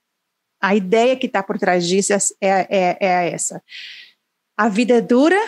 a 0.65 0.75
ideia 0.75 1.15
que 1.15 1.27
está 1.27 1.43
por 1.43 1.59
trás 1.59 1.87
disso 1.87 2.15
é, 2.15 2.17
é, 2.41 2.67
é, 2.71 2.97
é, 3.01 3.31
essa. 3.31 3.63
A 4.57 4.69
vida 4.69 4.95
é 4.95 5.01
dura 5.01 5.39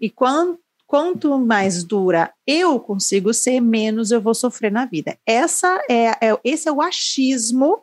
e 0.00 0.10
quanto, 0.10 1.38
mais 1.38 1.84
dura 1.84 2.32
eu 2.44 2.80
consigo 2.80 3.32
ser, 3.32 3.60
menos 3.60 4.10
eu 4.10 4.20
vou 4.20 4.34
sofrer 4.34 4.72
na 4.72 4.84
vida. 4.84 5.16
Essa 5.24 5.80
é, 5.88 6.06
é 6.06 6.38
esse 6.42 6.68
é 6.68 6.72
o 6.72 6.82
achismo 6.82 7.82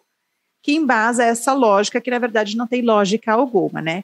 que 0.61 0.73
embasa 0.73 1.23
essa 1.23 1.53
lógica, 1.53 2.01
que 2.01 2.11
na 2.11 2.19
verdade 2.19 2.55
não 2.55 2.67
tem 2.67 2.81
lógica 2.81 3.31
alguma, 3.33 3.81
né? 3.81 4.03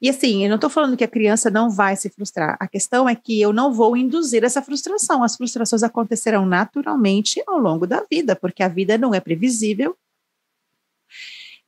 E 0.00 0.08
assim, 0.08 0.44
eu 0.44 0.48
não 0.48 0.54
estou 0.56 0.70
falando 0.70 0.96
que 0.96 1.04
a 1.04 1.08
criança 1.08 1.50
não 1.50 1.70
vai 1.70 1.96
se 1.96 2.08
frustrar. 2.08 2.56
A 2.60 2.68
questão 2.68 3.08
é 3.08 3.14
que 3.14 3.40
eu 3.40 3.52
não 3.52 3.72
vou 3.72 3.96
induzir 3.96 4.44
essa 4.44 4.62
frustração. 4.62 5.24
As 5.24 5.36
frustrações 5.36 5.82
acontecerão 5.82 6.46
naturalmente 6.46 7.42
ao 7.46 7.58
longo 7.58 7.86
da 7.86 8.04
vida, 8.08 8.36
porque 8.36 8.62
a 8.62 8.68
vida 8.68 8.96
não 8.96 9.12
é 9.12 9.20
previsível 9.20 9.96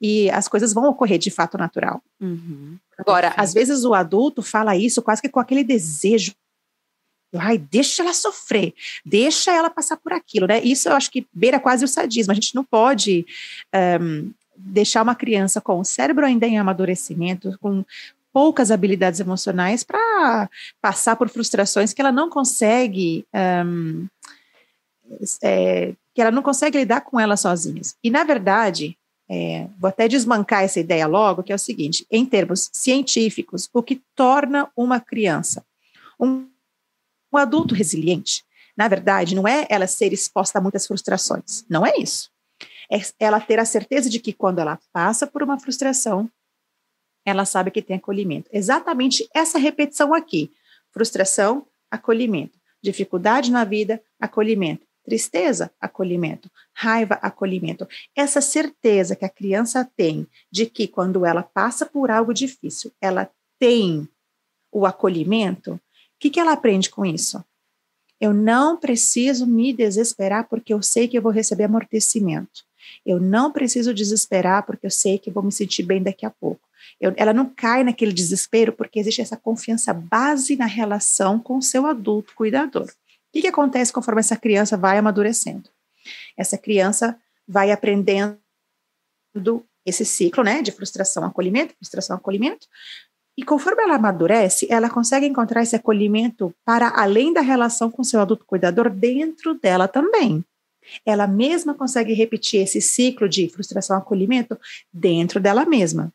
e 0.00 0.30
as 0.30 0.48
coisas 0.48 0.72
vão 0.72 0.88
ocorrer 0.88 1.18
de 1.18 1.30
fato 1.30 1.58
natural. 1.58 2.02
Uhum. 2.20 2.76
Agora, 2.98 3.34
às 3.36 3.52
vezes 3.52 3.84
o 3.84 3.94
adulto 3.94 4.42
fala 4.42 4.76
isso 4.76 5.02
quase 5.02 5.20
que 5.20 5.28
com 5.28 5.40
aquele 5.40 5.62
desejo. 5.62 6.32
Ai, 7.36 7.58
deixa 7.58 8.02
ela 8.02 8.12
sofrer, 8.12 8.74
deixa 9.04 9.52
ela 9.52 9.70
passar 9.70 9.96
por 9.96 10.12
aquilo, 10.12 10.46
né? 10.46 10.60
Isso 10.62 10.88
eu 10.88 10.94
acho 10.94 11.10
que 11.10 11.26
beira 11.32 11.60
quase 11.60 11.84
o 11.84 11.88
sadismo. 11.88 12.32
A 12.32 12.34
gente 12.34 12.54
não 12.54 12.64
pode 12.64 13.24
um, 14.00 14.32
deixar 14.56 15.02
uma 15.02 15.14
criança 15.14 15.60
com 15.60 15.78
o 15.78 15.84
cérebro 15.84 16.26
ainda 16.26 16.46
em 16.46 16.58
amadurecimento, 16.58 17.56
com 17.60 17.84
poucas 18.32 18.70
habilidades 18.70 19.20
emocionais, 19.20 19.84
para 19.84 20.48
passar 20.80 21.14
por 21.14 21.28
frustrações 21.28 21.92
que 21.92 22.00
ela 22.00 22.12
não 22.12 22.28
consegue 22.28 23.24
um, 23.64 24.06
é, 25.42 25.92
que 26.14 26.20
ela 26.20 26.30
não 26.30 26.42
consegue 26.42 26.78
lidar 26.78 27.02
com 27.02 27.18
elas 27.18 27.40
sozinhas. 27.40 27.96
E, 28.02 28.10
na 28.10 28.24
verdade, 28.24 28.96
é, 29.32 29.68
vou 29.78 29.88
até 29.88 30.08
desmancar 30.08 30.64
essa 30.64 30.80
ideia 30.80 31.06
logo, 31.06 31.44
que 31.44 31.52
é 31.52 31.54
o 31.54 31.58
seguinte: 31.58 32.04
em 32.10 32.26
termos 32.26 32.68
científicos, 32.72 33.70
o 33.72 33.82
que 33.82 34.02
torna 34.16 34.68
uma 34.76 34.98
criança 34.98 35.64
um, 36.20 36.48
um 37.32 37.38
adulto 37.38 37.74
resiliente, 37.74 38.44
na 38.76 38.88
verdade, 38.88 39.34
não 39.34 39.48
é 39.48 39.66
ela 39.70 39.86
ser 39.86 40.12
exposta 40.12 40.58
a 40.58 40.62
muitas 40.62 40.86
frustrações, 40.86 41.64
não 41.68 41.86
é 41.86 41.96
isso. 41.96 42.30
É 42.92 43.00
ela 43.18 43.40
ter 43.40 43.58
a 43.58 43.64
certeza 43.64 44.10
de 44.10 44.18
que 44.18 44.32
quando 44.32 44.58
ela 44.58 44.78
passa 44.92 45.26
por 45.26 45.42
uma 45.42 45.58
frustração, 45.58 46.28
ela 47.24 47.44
sabe 47.44 47.70
que 47.70 47.80
tem 47.80 47.96
acolhimento. 47.96 48.50
Exatamente 48.52 49.28
essa 49.32 49.58
repetição 49.58 50.12
aqui: 50.12 50.52
frustração, 50.90 51.66
acolhimento. 51.90 52.58
Dificuldade 52.82 53.50
na 53.50 53.62
vida, 53.62 54.02
acolhimento. 54.18 54.86
Tristeza, 55.04 55.70
acolhimento. 55.80 56.50
Raiva, 56.74 57.14
acolhimento. 57.22 57.88
Essa 58.14 58.40
certeza 58.40 59.16
que 59.16 59.24
a 59.24 59.30
criança 59.30 59.88
tem 59.96 60.26
de 60.50 60.66
que 60.66 60.86
quando 60.86 61.24
ela 61.24 61.42
passa 61.42 61.86
por 61.86 62.10
algo 62.10 62.34
difícil, 62.34 62.92
ela 63.00 63.30
tem 63.58 64.08
o 64.72 64.86
acolhimento, 64.86 65.72
o 65.72 65.80
que, 66.18 66.30
que 66.30 66.40
ela 66.40 66.52
aprende 66.52 66.90
com 66.90 67.04
isso? 67.04 67.44
Eu 68.20 68.34
não 68.34 68.76
preciso 68.76 69.46
me 69.46 69.72
desesperar 69.72 70.48
porque 70.48 70.72
eu 70.72 70.82
sei 70.82 71.08
que 71.08 71.16
eu 71.16 71.22
vou 71.22 71.32
receber 71.32 71.64
amortecimento. 71.64 72.62
Eu 73.04 73.18
não 73.18 73.50
preciso 73.50 73.94
desesperar 73.94 74.64
porque 74.66 74.86
eu 74.86 74.90
sei 74.90 75.18
que 75.18 75.30
vou 75.30 75.42
me 75.42 75.52
sentir 75.52 75.82
bem 75.82 76.02
daqui 76.02 76.26
a 76.26 76.30
pouco. 76.30 76.60
Eu, 77.00 77.14
ela 77.16 77.32
não 77.32 77.48
cai 77.48 77.82
naquele 77.82 78.12
desespero 78.12 78.72
porque 78.72 78.98
existe 78.98 79.22
essa 79.22 79.36
confiança 79.36 79.92
base 79.94 80.56
na 80.56 80.66
relação 80.66 81.38
com 81.38 81.56
o 81.56 81.62
seu 81.62 81.86
adulto 81.86 82.34
cuidador. 82.34 82.90
O 83.30 83.32
que, 83.32 83.42
que 83.42 83.46
acontece 83.46 83.92
conforme 83.92 84.18
essa 84.18 84.36
criança 84.36 84.76
vai 84.76 84.98
amadurecendo? 84.98 85.70
Essa 86.36 86.58
criança 86.58 87.16
vai 87.46 87.70
aprendendo 87.70 88.38
esse 89.86 90.04
ciclo, 90.04 90.42
né, 90.42 90.62
de 90.62 90.72
frustração, 90.72 91.24
acolhimento, 91.24 91.74
frustração, 91.76 92.16
acolhimento. 92.16 92.66
E 93.38 93.44
conforme 93.44 93.84
ela 93.84 93.94
amadurece, 93.94 94.66
ela 94.68 94.90
consegue 94.90 95.26
encontrar 95.26 95.62
esse 95.62 95.76
acolhimento 95.76 96.52
para 96.64 96.88
além 96.88 97.32
da 97.32 97.40
relação 97.40 97.88
com 97.88 98.02
seu 98.02 98.20
adulto 98.20 98.44
cuidador 98.44 98.90
dentro 98.90 99.54
dela 99.54 99.86
também. 99.86 100.44
Ela 101.06 101.28
mesma 101.28 101.72
consegue 101.72 102.12
repetir 102.12 102.62
esse 102.62 102.80
ciclo 102.80 103.28
de 103.28 103.48
frustração, 103.48 103.96
acolhimento 103.96 104.58
dentro 104.92 105.38
dela 105.38 105.64
mesma. 105.64 106.12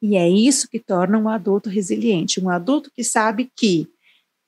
E 0.00 0.16
é 0.16 0.26
isso 0.26 0.66
que 0.66 0.78
torna 0.78 1.18
um 1.18 1.28
adulto 1.28 1.68
resiliente, 1.68 2.40
um 2.40 2.48
adulto 2.48 2.90
que 2.90 3.04
sabe 3.04 3.52
que 3.54 3.86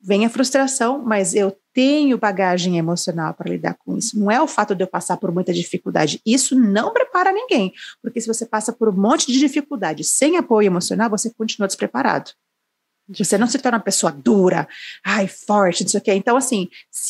vem 0.02 0.25
a 0.25 0.30
frustração, 0.30 1.02
mas 1.04 1.35
eu 1.35 1.57
tenho 1.73 2.19
bagagem 2.19 2.78
emocional 2.78 3.35
para 3.35 3.50
lidar 3.50 3.75
com 3.75 3.97
isso. 3.97 4.19
Não 4.19 4.30
é 4.30 4.40
o 4.40 4.47
fato 4.47 4.75
de 4.75 4.83
eu 4.83 4.88
passar 4.88 5.16
por 5.19 5.30
muita 5.33 5.52
dificuldade. 5.52 6.21
Isso 6.25 6.59
não 6.59 6.92
prepara 6.92 7.33
ninguém, 7.33 7.73
porque 8.02 8.21
se 8.21 8.26
você 8.26 8.47
passa 8.47 8.73
por 8.73 8.88
um 8.88 8.97
monte 8.97 9.26
de 9.26 9.38
dificuldade 9.38 10.02
sem 10.02 10.37
apoio 10.37 10.66
emocional, 10.66 11.11
você 11.11 11.30
continua 11.30 11.66
despreparado. 11.66 12.30
Você 13.19 13.37
não 13.37 13.49
se 13.49 13.59
torna 13.59 13.78
uma 13.78 13.85
pessoa 13.85 14.12
dura, 14.12 14.69
ai, 15.04 15.26
forte, 15.26 15.83
não 15.83 15.90
sei 15.90 15.99
o 15.99 16.02
quê. 16.02 16.12
Então, 16.14 16.37
assim, 16.37 16.69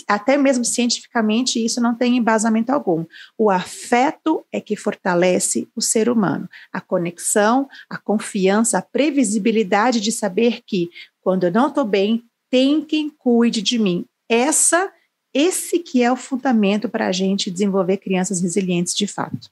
até 0.09 0.37
mesmo 0.37 0.65
cientificamente, 0.65 1.63
isso 1.63 1.81
não 1.81 1.95
tem 1.95 2.17
embasamento 2.17 2.73
algum. 2.73 3.05
O 3.37 3.51
afeto 3.51 4.45
é 4.51 4.61
que 4.61 4.77
fortalece 4.77 5.69
o 5.77 5.83
ser 5.83 6.09
humano. 6.09 6.49
A 6.73 6.81
conexão, 6.81 7.69
a 7.89 7.99
confiança, 7.99 8.79
a 8.79 8.83
previsibilidade 8.83 10.01
de 10.01 10.11
saber 10.11 10.63
que, 10.67 10.89
quando 11.21 11.45
eu 11.45 11.53
não 11.53 11.69
estou 11.69 11.85
bem, 11.85 12.25
tem 12.51 12.83
quem 12.83 13.09
cuide 13.09 13.63
de 13.63 13.79
mim. 13.79 14.05
Essa, 14.29 14.93
esse 15.33 15.79
que 15.79 16.03
é 16.03 16.11
o 16.11 16.17
fundamento 16.17 16.89
para 16.89 17.07
a 17.07 17.13
gente 17.13 17.51
desenvolver 17.51 17.99
crianças 17.99 18.41
resilientes 18.41 18.95
de 18.95 19.07
fato. 19.07 19.51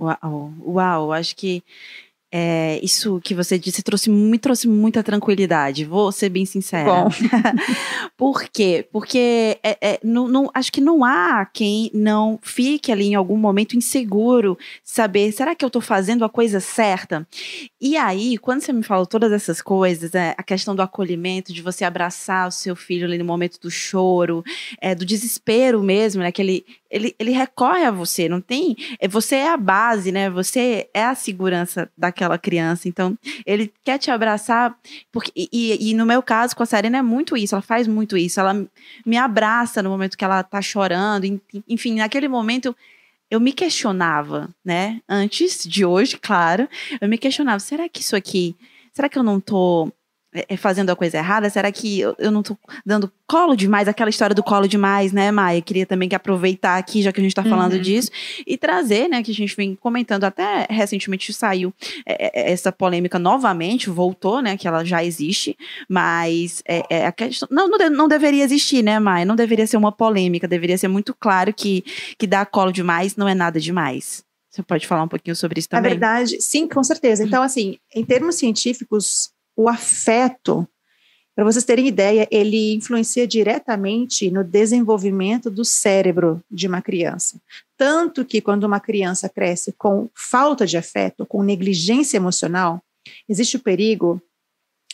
Uau, 0.00 0.52
uau, 0.60 1.12
acho 1.12 1.36
que 1.36 1.62
é, 2.32 2.78
isso 2.82 3.20
que 3.22 3.34
você 3.34 3.58
disse 3.58 3.82
trouxe, 3.82 4.08
me 4.08 4.38
trouxe 4.38 4.68
muita 4.68 5.02
tranquilidade, 5.02 5.84
vou 5.84 6.12
ser 6.12 6.28
bem 6.28 6.46
sincera. 6.46 7.08
Por 8.16 8.44
quê? 8.44 8.86
Porque 8.92 9.58
é, 9.62 9.78
é, 9.80 10.00
não, 10.04 10.28
não, 10.28 10.50
acho 10.54 10.70
que 10.70 10.80
não 10.80 11.04
há 11.04 11.44
quem 11.44 11.90
não 11.92 12.38
fique 12.42 12.92
ali 12.92 13.06
em 13.06 13.14
algum 13.14 13.36
momento 13.36 13.76
inseguro, 13.76 14.56
saber, 14.84 15.32
será 15.32 15.54
que 15.54 15.64
eu 15.64 15.68
estou 15.68 15.82
fazendo 15.82 16.24
a 16.24 16.28
coisa 16.28 16.60
certa? 16.60 17.26
E 17.80 17.96
aí, 17.96 18.38
quando 18.38 18.60
você 18.60 18.72
me 18.72 18.82
falou 18.82 19.06
todas 19.06 19.32
essas 19.32 19.60
coisas, 19.60 20.14
é, 20.14 20.34
a 20.36 20.42
questão 20.42 20.76
do 20.76 20.82
acolhimento, 20.82 21.52
de 21.52 21.62
você 21.62 21.84
abraçar 21.84 22.46
o 22.46 22.52
seu 22.52 22.76
filho 22.76 23.06
ali 23.06 23.18
no 23.18 23.24
momento 23.24 23.58
do 23.60 23.70
choro, 23.70 24.44
é, 24.80 24.94
do 24.94 25.04
desespero 25.04 25.82
mesmo, 25.82 26.22
né? 26.22 26.30
Que 26.30 26.42
ele, 26.42 26.66
ele, 26.90 27.14
ele 27.18 27.30
recorre 27.30 27.84
a 27.84 27.90
você, 27.90 28.28
não 28.28 28.40
tem? 28.40 28.76
É, 28.98 29.08
você 29.08 29.36
é 29.36 29.48
a 29.48 29.56
base, 29.56 30.12
né? 30.12 30.30
Você 30.30 30.88
é 30.92 31.04
a 31.04 31.14
segurança 31.14 31.90
daquela 32.20 32.38
criança. 32.38 32.88
Então, 32.88 33.16
ele 33.46 33.72
quer 33.82 33.98
te 33.98 34.10
abraçar, 34.10 34.76
porque, 35.10 35.32
e, 35.34 35.90
e 35.90 35.94
no 35.94 36.04
meu 36.04 36.22
caso, 36.22 36.54
com 36.54 36.62
a 36.62 36.66
Serena 36.66 36.98
é 36.98 37.02
muito 37.02 37.36
isso, 37.36 37.54
ela 37.54 37.62
faz 37.62 37.86
muito 37.86 38.16
isso. 38.16 38.38
Ela 38.38 38.66
me 39.04 39.16
abraça 39.16 39.82
no 39.82 39.90
momento 39.90 40.18
que 40.18 40.24
ela 40.24 40.42
tá 40.42 40.60
chorando. 40.60 41.40
Enfim, 41.68 41.96
naquele 41.96 42.28
momento 42.28 42.76
eu 43.30 43.40
me 43.40 43.52
questionava, 43.52 44.50
né? 44.64 45.00
Antes 45.08 45.64
de 45.64 45.84
hoje, 45.84 46.18
claro, 46.18 46.68
eu 47.00 47.08
me 47.08 47.16
questionava: 47.16 47.60
será 47.60 47.88
que 47.88 48.00
isso 48.00 48.14
aqui, 48.14 48.54
será 48.92 49.08
que 49.08 49.18
eu 49.18 49.22
não 49.22 49.40
tô 49.40 49.90
fazendo 50.56 50.90
a 50.90 50.96
coisa 50.96 51.18
errada? 51.18 51.50
Será 51.50 51.70
que 51.72 52.00
eu, 52.00 52.14
eu 52.18 52.30
não 52.30 52.42
tô 52.42 52.56
dando 52.84 53.10
colo 53.26 53.56
demais? 53.56 53.88
Aquela 53.88 54.10
história 54.10 54.34
do 54.34 54.42
colo 54.42 54.68
demais, 54.68 55.12
né, 55.12 55.30
Maia? 55.30 55.60
Queria 55.60 55.84
também 55.84 56.08
que 56.08 56.14
aproveitar 56.14 56.78
aqui, 56.78 57.02
já 57.02 57.12
que 57.12 57.20
a 57.20 57.22
gente 57.22 57.34
tá 57.34 57.42
falando 57.42 57.74
uhum. 57.74 57.80
disso, 57.80 58.10
e 58.46 58.56
trazer, 58.56 59.08
né, 59.08 59.22
que 59.22 59.30
a 59.30 59.34
gente 59.34 59.54
vem 59.56 59.74
comentando, 59.74 60.24
até 60.24 60.66
recentemente 60.70 61.32
saiu 61.32 61.72
é, 62.06 62.40
é, 62.40 62.52
essa 62.52 62.70
polêmica 62.70 63.18
novamente, 63.18 63.90
voltou, 63.90 64.40
né, 64.40 64.56
que 64.56 64.68
ela 64.68 64.84
já 64.84 65.04
existe, 65.04 65.56
mas 65.88 66.62
é, 66.66 66.82
é 66.88 67.06
a 67.06 67.12
questão, 67.12 67.48
não, 67.50 67.68
não, 67.68 67.90
não, 67.90 68.08
deveria 68.08 68.44
existir, 68.44 68.82
né, 68.82 68.98
Maia? 68.98 69.24
Não 69.24 69.36
deveria 69.36 69.66
ser 69.66 69.76
uma 69.76 69.92
polêmica, 69.92 70.46
deveria 70.46 70.78
ser 70.78 70.88
muito 70.88 71.14
claro 71.14 71.52
que, 71.52 71.84
que 72.16 72.26
dar 72.26 72.46
colo 72.46 72.72
demais 72.72 73.16
não 73.16 73.28
é 73.28 73.34
nada 73.34 73.58
demais. 73.58 74.24
Você 74.50 74.62
pode 74.62 74.86
falar 74.86 75.04
um 75.04 75.08
pouquinho 75.08 75.36
sobre 75.36 75.60
isso 75.60 75.68
também? 75.68 75.82
Na 75.82 75.88
verdade, 75.90 76.40
sim, 76.40 76.66
com 76.66 76.82
certeza. 76.82 77.22
Então, 77.22 77.40
assim, 77.40 77.78
em 77.94 78.04
termos 78.04 78.34
científicos, 78.34 79.30
o 79.60 79.68
afeto, 79.68 80.66
para 81.36 81.44
vocês 81.44 81.64
terem 81.66 81.86
ideia, 81.86 82.26
ele 82.30 82.74
influencia 82.74 83.26
diretamente 83.26 84.30
no 84.30 84.42
desenvolvimento 84.42 85.50
do 85.50 85.66
cérebro 85.66 86.42
de 86.50 86.66
uma 86.66 86.80
criança. 86.80 87.38
Tanto 87.76 88.24
que 88.24 88.40
quando 88.40 88.64
uma 88.64 88.80
criança 88.80 89.28
cresce 89.28 89.72
com 89.72 90.08
falta 90.14 90.66
de 90.66 90.78
afeto, 90.78 91.26
com 91.26 91.42
negligência 91.42 92.16
emocional, 92.16 92.82
existe 93.28 93.58
o 93.58 93.60
perigo 93.60 94.18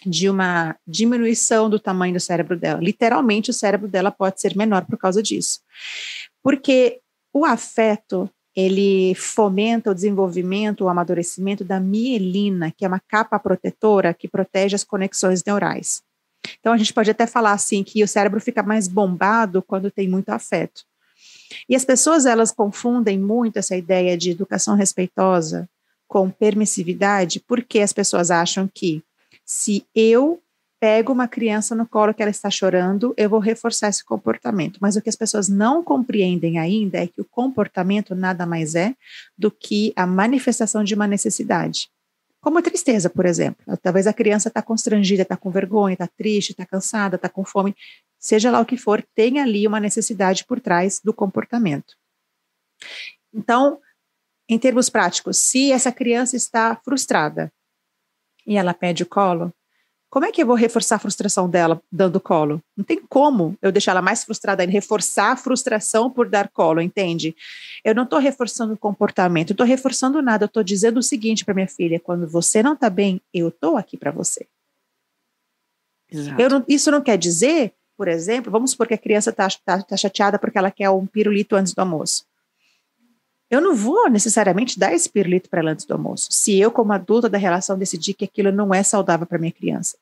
de 0.05 0.29
uma 0.29 0.77
diminuição 0.85 1.71
do 1.71 1.79
tamanho 1.79 2.15
do 2.15 2.21
cérebro 2.21 2.57
dela. 2.57 2.81
Literalmente, 2.81 3.51
o 3.51 3.55
cérebro 3.55 3.87
dela 3.87 4.11
pode 4.11 4.41
ser 4.41 4.57
menor 4.57 4.85
por 4.85 4.99
causa 4.99 5.23
disso. 5.23 5.61
Porque 6.43 7.01
o 7.33 7.45
afeto 7.45 8.29
ele 8.57 9.15
fomenta 9.15 9.91
o 9.91 9.95
desenvolvimento, 9.95 10.85
o 10.85 10.89
amadurecimento 10.89 11.63
da 11.63 11.79
mielina, 11.79 12.73
que 12.75 12.87
é 12.87 12.89
uma 12.89 12.99
capa 12.99 13.39
protetora 13.39 14.15
que 14.15 14.27
protege 14.27 14.75
as 14.75 14.83
conexões 14.83 15.45
neurais. 15.45 16.03
Então 16.59 16.73
a 16.73 16.79
gente 16.79 16.95
pode 16.95 17.11
até 17.11 17.27
falar 17.27 17.53
assim 17.53 17.85
que 17.85 18.03
o 18.03 18.09
cérebro 18.09 18.41
fica 18.41 18.63
mais 18.63 18.89
bombado 18.89 19.63
quando 19.63 19.91
tem 19.91 20.09
muito 20.09 20.31
afeto. 20.31 20.85
E 21.69 21.77
as 21.77 21.85
pessoas 21.85 22.25
elas 22.25 22.51
confundem 22.51 23.19
muito 23.19 23.59
essa 23.59 23.77
ideia 23.77 24.17
de 24.17 24.31
educação 24.31 24.75
respeitosa 24.75 25.69
com 26.09 26.31
permissividade, 26.31 27.41
porque 27.41 27.81
as 27.81 27.93
pessoas 27.93 28.31
acham 28.31 28.71
que 28.73 29.03
se 29.45 29.85
eu 29.95 30.41
pego 30.79 31.13
uma 31.13 31.27
criança 31.27 31.75
no 31.75 31.87
colo 31.87 32.13
que 32.13 32.23
ela 32.23 32.31
está 32.31 32.51
chorando, 32.51 33.15
eu 33.17 33.29
vou 33.31 33.39
reforçar 33.39 33.89
esse 33.89 34.05
comportamento. 34.05 34.79
Mas 34.81 34.97
o 34.97 35.03
que 35.03 35.09
as 35.09 35.17
pessoas 35.17 35.49
não 35.49 35.83
compreendem 35.83 36.59
ainda 36.59 36.99
é 36.99 37.07
que 37.07 37.21
o 37.21 37.25
comportamento 37.25 38.15
nada 38.15 38.47
mais 38.47 38.75
é 38.75 38.95
do 39.37 39.51
que 39.51 39.93
a 39.97 40.07
manifestação 40.07 40.85
de 40.85 40.95
uma 40.95 41.07
necessidade. 41.07 41.89
Como 42.41 42.59
a 42.59 42.63
tristeza, 42.63 43.11
por 43.11 43.27
exemplo. 43.27 43.65
Talvez 43.83 44.07
a 44.07 44.13
criança 44.13 44.49
está 44.49 44.63
constrangida, 44.63 45.23
está 45.23 45.37
com 45.37 45.51
vergonha, 45.51 45.95
está 45.95 46.07
triste, 46.07 46.51
está 46.51 46.65
cansada, 46.65 47.17
está 47.17 47.29
com 47.29 47.45
fome. 47.45 47.75
Seja 48.19 48.51
lá 48.51 48.61
o 48.61 48.67
que 48.67 48.77
for, 48.77 49.05
tem 49.15 49.41
ali 49.41 49.67
uma 49.67 49.81
necessidade 49.81 50.45
por 50.45 50.61
trás 50.61 51.01
do 51.03 51.13
comportamento. 51.13 51.97
Então, 53.33 53.81
em 54.49 54.59
termos 54.59 54.89
práticos, 54.89 55.39
se 55.39 55.73
essa 55.73 55.91
criança 55.91 56.37
está 56.37 56.77
frustrada 56.77 57.53
e 58.47 58.57
ela 58.57 58.73
pede 58.73 59.03
o 59.03 59.07
colo, 59.07 59.53
como 60.17 60.25
é 60.25 60.33
que 60.33 60.43
eu 60.43 60.47
vou 60.47 60.57
reforçar 60.57 60.97
a 60.97 60.99
frustração 60.99 61.47
dela 61.47 61.79
dando 61.93 62.19
colo? 62.19 62.63
Não 62.75 62.83
tem 62.83 62.99
como 63.07 63.55
eu 63.61 63.71
deixar 63.71 63.91
ela 63.91 64.01
mais 64.01 64.25
frustrada 64.25 64.65
e 64.65 64.67
reforçar 64.67 65.33
a 65.33 65.37
frustração 65.37 66.11
por 66.11 66.27
dar 66.27 66.49
colo, 66.49 66.81
entende? 66.81 67.37
Eu 67.85 67.95
não 67.95 68.05
estou 68.05 68.19
reforçando 68.19 68.73
o 68.73 68.79
comportamento, 68.79 69.51
estou 69.51 69.67
reforçando 69.67 70.23
nada. 70.23 70.45
Eu 70.45 70.47
estou 70.47 70.63
dizendo 70.63 71.01
o 71.01 71.03
seguinte 71.03 71.45
para 71.45 71.53
minha 71.53 71.69
filha: 71.69 72.01
quando 72.01 72.27
você 72.27 72.63
não 72.63 72.73
está 72.73 72.89
bem, 72.89 73.21
eu 73.31 73.49
estou 73.49 73.77
aqui 73.77 73.95
para 73.99 74.11
você. 74.11 74.47
Não, 76.51 76.65
isso 76.67 76.91
não 76.91 77.03
quer 77.03 77.19
dizer 77.19 77.75
por 77.95 78.09
exemplo, 78.09 78.51
vamos 78.51 78.71
supor 78.71 78.87
que 78.87 78.95
a 78.95 78.99
criança 78.99 79.29
está 79.29 79.49
tá, 79.67 79.83
tá 79.83 79.97
chateada 79.99 80.39
porque 80.39 80.57
ela 80.57 80.71
quer 80.71 80.89
um 80.89 81.05
pirulito 81.07 81.57
antes 81.57 81.75
do 81.75 81.81
almoço. 81.81 82.25
Eu 83.51 83.61
não 83.61 83.75
vou 83.75 84.09
necessariamente 84.09 84.79
dar 84.79 84.95
esse 84.95 85.11
pirulito 85.11 85.51
para 85.51 85.61
ela 85.61 85.73
antes 85.73 85.85
do 85.85 85.93
almoço, 85.93 86.29
se 86.31 86.59
eu, 86.59 86.71
como 86.71 86.95
adulta 86.95 87.29
da 87.29 87.37
relação, 87.37 87.77
decidir 87.77 88.15
que 88.15 88.25
aquilo 88.25 88.51
não 88.51 88.73
é 88.73 88.83
saudável 88.83 89.27
para 89.27 89.39
minha 89.39 89.53
criança. 89.53 89.97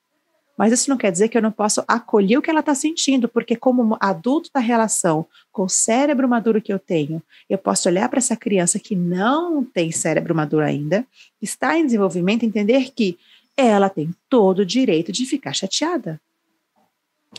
Mas 0.56 0.72
isso 0.72 0.88
não 0.88 0.96
quer 0.96 1.10
dizer 1.10 1.28
que 1.28 1.36
eu 1.36 1.42
não 1.42 1.50
posso 1.50 1.82
acolher 1.88 2.38
o 2.38 2.42
que 2.42 2.48
ela 2.48 2.60
está 2.60 2.74
sentindo, 2.74 3.28
porque 3.28 3.56
como 3.56 3.96
adulto 4.00 4.50
da 4.54 4.60
relação, 4.60 5.26
com 5.50 5.64
o 5.64 5.68
cérebro 5.68 6.28
maduro 6.28 6.62
que 6.62 6.72
eu 6.72 6.78
tenho, 6.78 7.22
eu 7.50 7.58
posso 7.58 7.88
olhar 7.88 8.08
para 8.08 8.18
essa 8.18 8.36
criança 8.36 8.78
que 8.78 8.94
não 8.94 9.64
tem 9.64 9.90
cérebro 9.90 10.34
maduro 10.34 10.64
ainda, 10.64 11.04
está 11.42 11.76
em 11.76 11.84
desenvolvimento, 11.84 12.44
entender 12.44 12.92
que 12.94 13.18
ela 13.56 13.88
tem 13.88 14.14
todo 14.28 14.60
o 14.60 14.66
direito 14.66 15.10
de 15.10 15.26
ficar 15.26 15.52
chateada. 15.52 16.20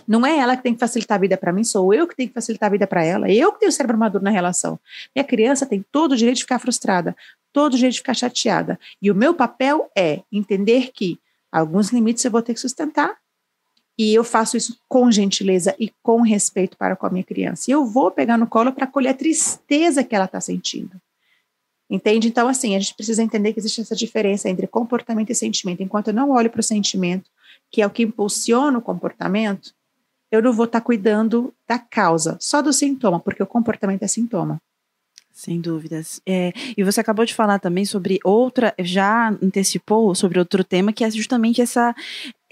Não 0.06 0.26
é 0.26 0.38
ela 0.38 0.58
que 0.58 0.64
tem 0.64 0.74
que 0.74 0.80
facilitar 0.80 1.18
a 1.18 1.22
vida 1.22 1.38
para 1.38 1.54
mim, 1.54 1.64
sou 1.64 1.94
eu 1.94 2.06
que 2.06 2.16
tenho 2.16 2.28
que 2.28 2.34
facilitar 2.34 2.68
a 2.68 2.72
vida 2.72 2.86
para 2.86 3.04
ela. 3.04 3.32
Eu 3.32 3.54
que 3.54 3.60
tenho 3.60 3.70
o 3.70 3.74
cérebro 3.74 3.98
maduro 3.98 4.24
na 4.24 4.30
relação. 4.30 4.78
Minha 5.16 5.24
criança 5.24 5.66
tem 5.66 5.86
todo 5.90 6.12
o 6.12 6.18
direito 6.18 6.38
de 6.38 6.44
ficar 6.44 6.60
frustrada, 6.60 7.16
todo 7.54 7.74
o 7.74 7.76
direito 7.78 7.94
de 7.94 8.00
ficar 8.00 8.14
chateada. 8.14 8.78
E 9.02 9.10
o 9.10 9.16
meu 9.16 9.34
papel 9.34 9.90
é 9.96 10.22
entender 10.32 10.92
que 10.94 11.18
Alguns 11.56 11.90
limites 11.90 12.26
eu 12.26 12.32
vou 12.32 12.42
ter 12.42 12.54
que 12.54 12.60
sustentar. 12.60 13.16
E 13.98 14.14
eu 14.14 14.26
faço 14.26 14.58
isso 14.58 14.78
com 14.90 15.10
gentileza 15.10 15.74
e 15.80 15.90
com 16.04 16.22
respeito 16.22 16.76
para 16.76 16.98
com 16.98 17.06
a 17.06 17.10
minha 17.10 17.24
criança. 17.24 17.72
E 17.72 17.72
eu 17.72 17.86
vou 17.86 18.12
pegar 18.12 18.38
no 18.38 18.46
colo 18.46 18.74
para 18.74 18.86
colher 18.86 19.12
a 19.12 19.14
tristeza 19.14 20.04
que 20.04 20.14
ela 20.14 20.26
está 20.26 20.42
sentindo. 20.42 21.00
Entende? 21.90 22.28
Então, 22.28 22.50
assim, 22.50 22.76
a 22.76 22.80
gente 22.80 22.94
precisa 22.94 23.24
entender 23.24 23.54
que 23.54 23.60
existe 23.60 23.80
essa 23.80 23.96
diferença 23.96 24.50
entre 24.50 24.68
comportamento 24.68 25.30
e 25.30 25.36
sentimento. 25.36 25.82
Enquanto 25.82 26.10
eu 26.10 26.14
não 26.14 26.32
olho 26.32 26.50
para 26.50 26.60
o 26.60 26.64
sentimento, 26.64 27.30
que 27.72 27.82
é 27.82 27.88
o 27.88 27.90
que 27.90 28.04
impulsiona 28.04 28.78
o 28.78 28.82
comportamento, 28.82 29.74
eu 30.30 30.42
não 30.42 30.52
vou 30.52 30.66
estar 30.66 30.82
tá 30.82 30.86
cuidando 30.86 31.54
da 31.66 31.80
causa, 31.80 32.38
só 32.42 32.62
do 32.62 32.74
sintoma, 32.74 33.22
porque 33.22 33.42
o 33.42 33.48
comportamento 33.48 34.04
é 34.04 34.08
sintoma. 34.08 34.62
Sem 35.36 35.60
dúvidas. 35.60 36.22
É, 36.26 36.54
e 36.78 36.82
você 36.82 37.02
acabou 37.02 37.26
de 37.26 37.34
falar 37.34 37.60
também 37.60 37.84
sobre 37.84 38.20
outra, 38.24 38.74
já 38.80 39.28
antecipou 39.44 40.16
sobre 40.16 40.40
outro 40.40 40.64
tema, 40.64 40.94
que 40.94 41.04
é 41.04 41.12
justamente 41.12 41.62
essa, 41.62 41.94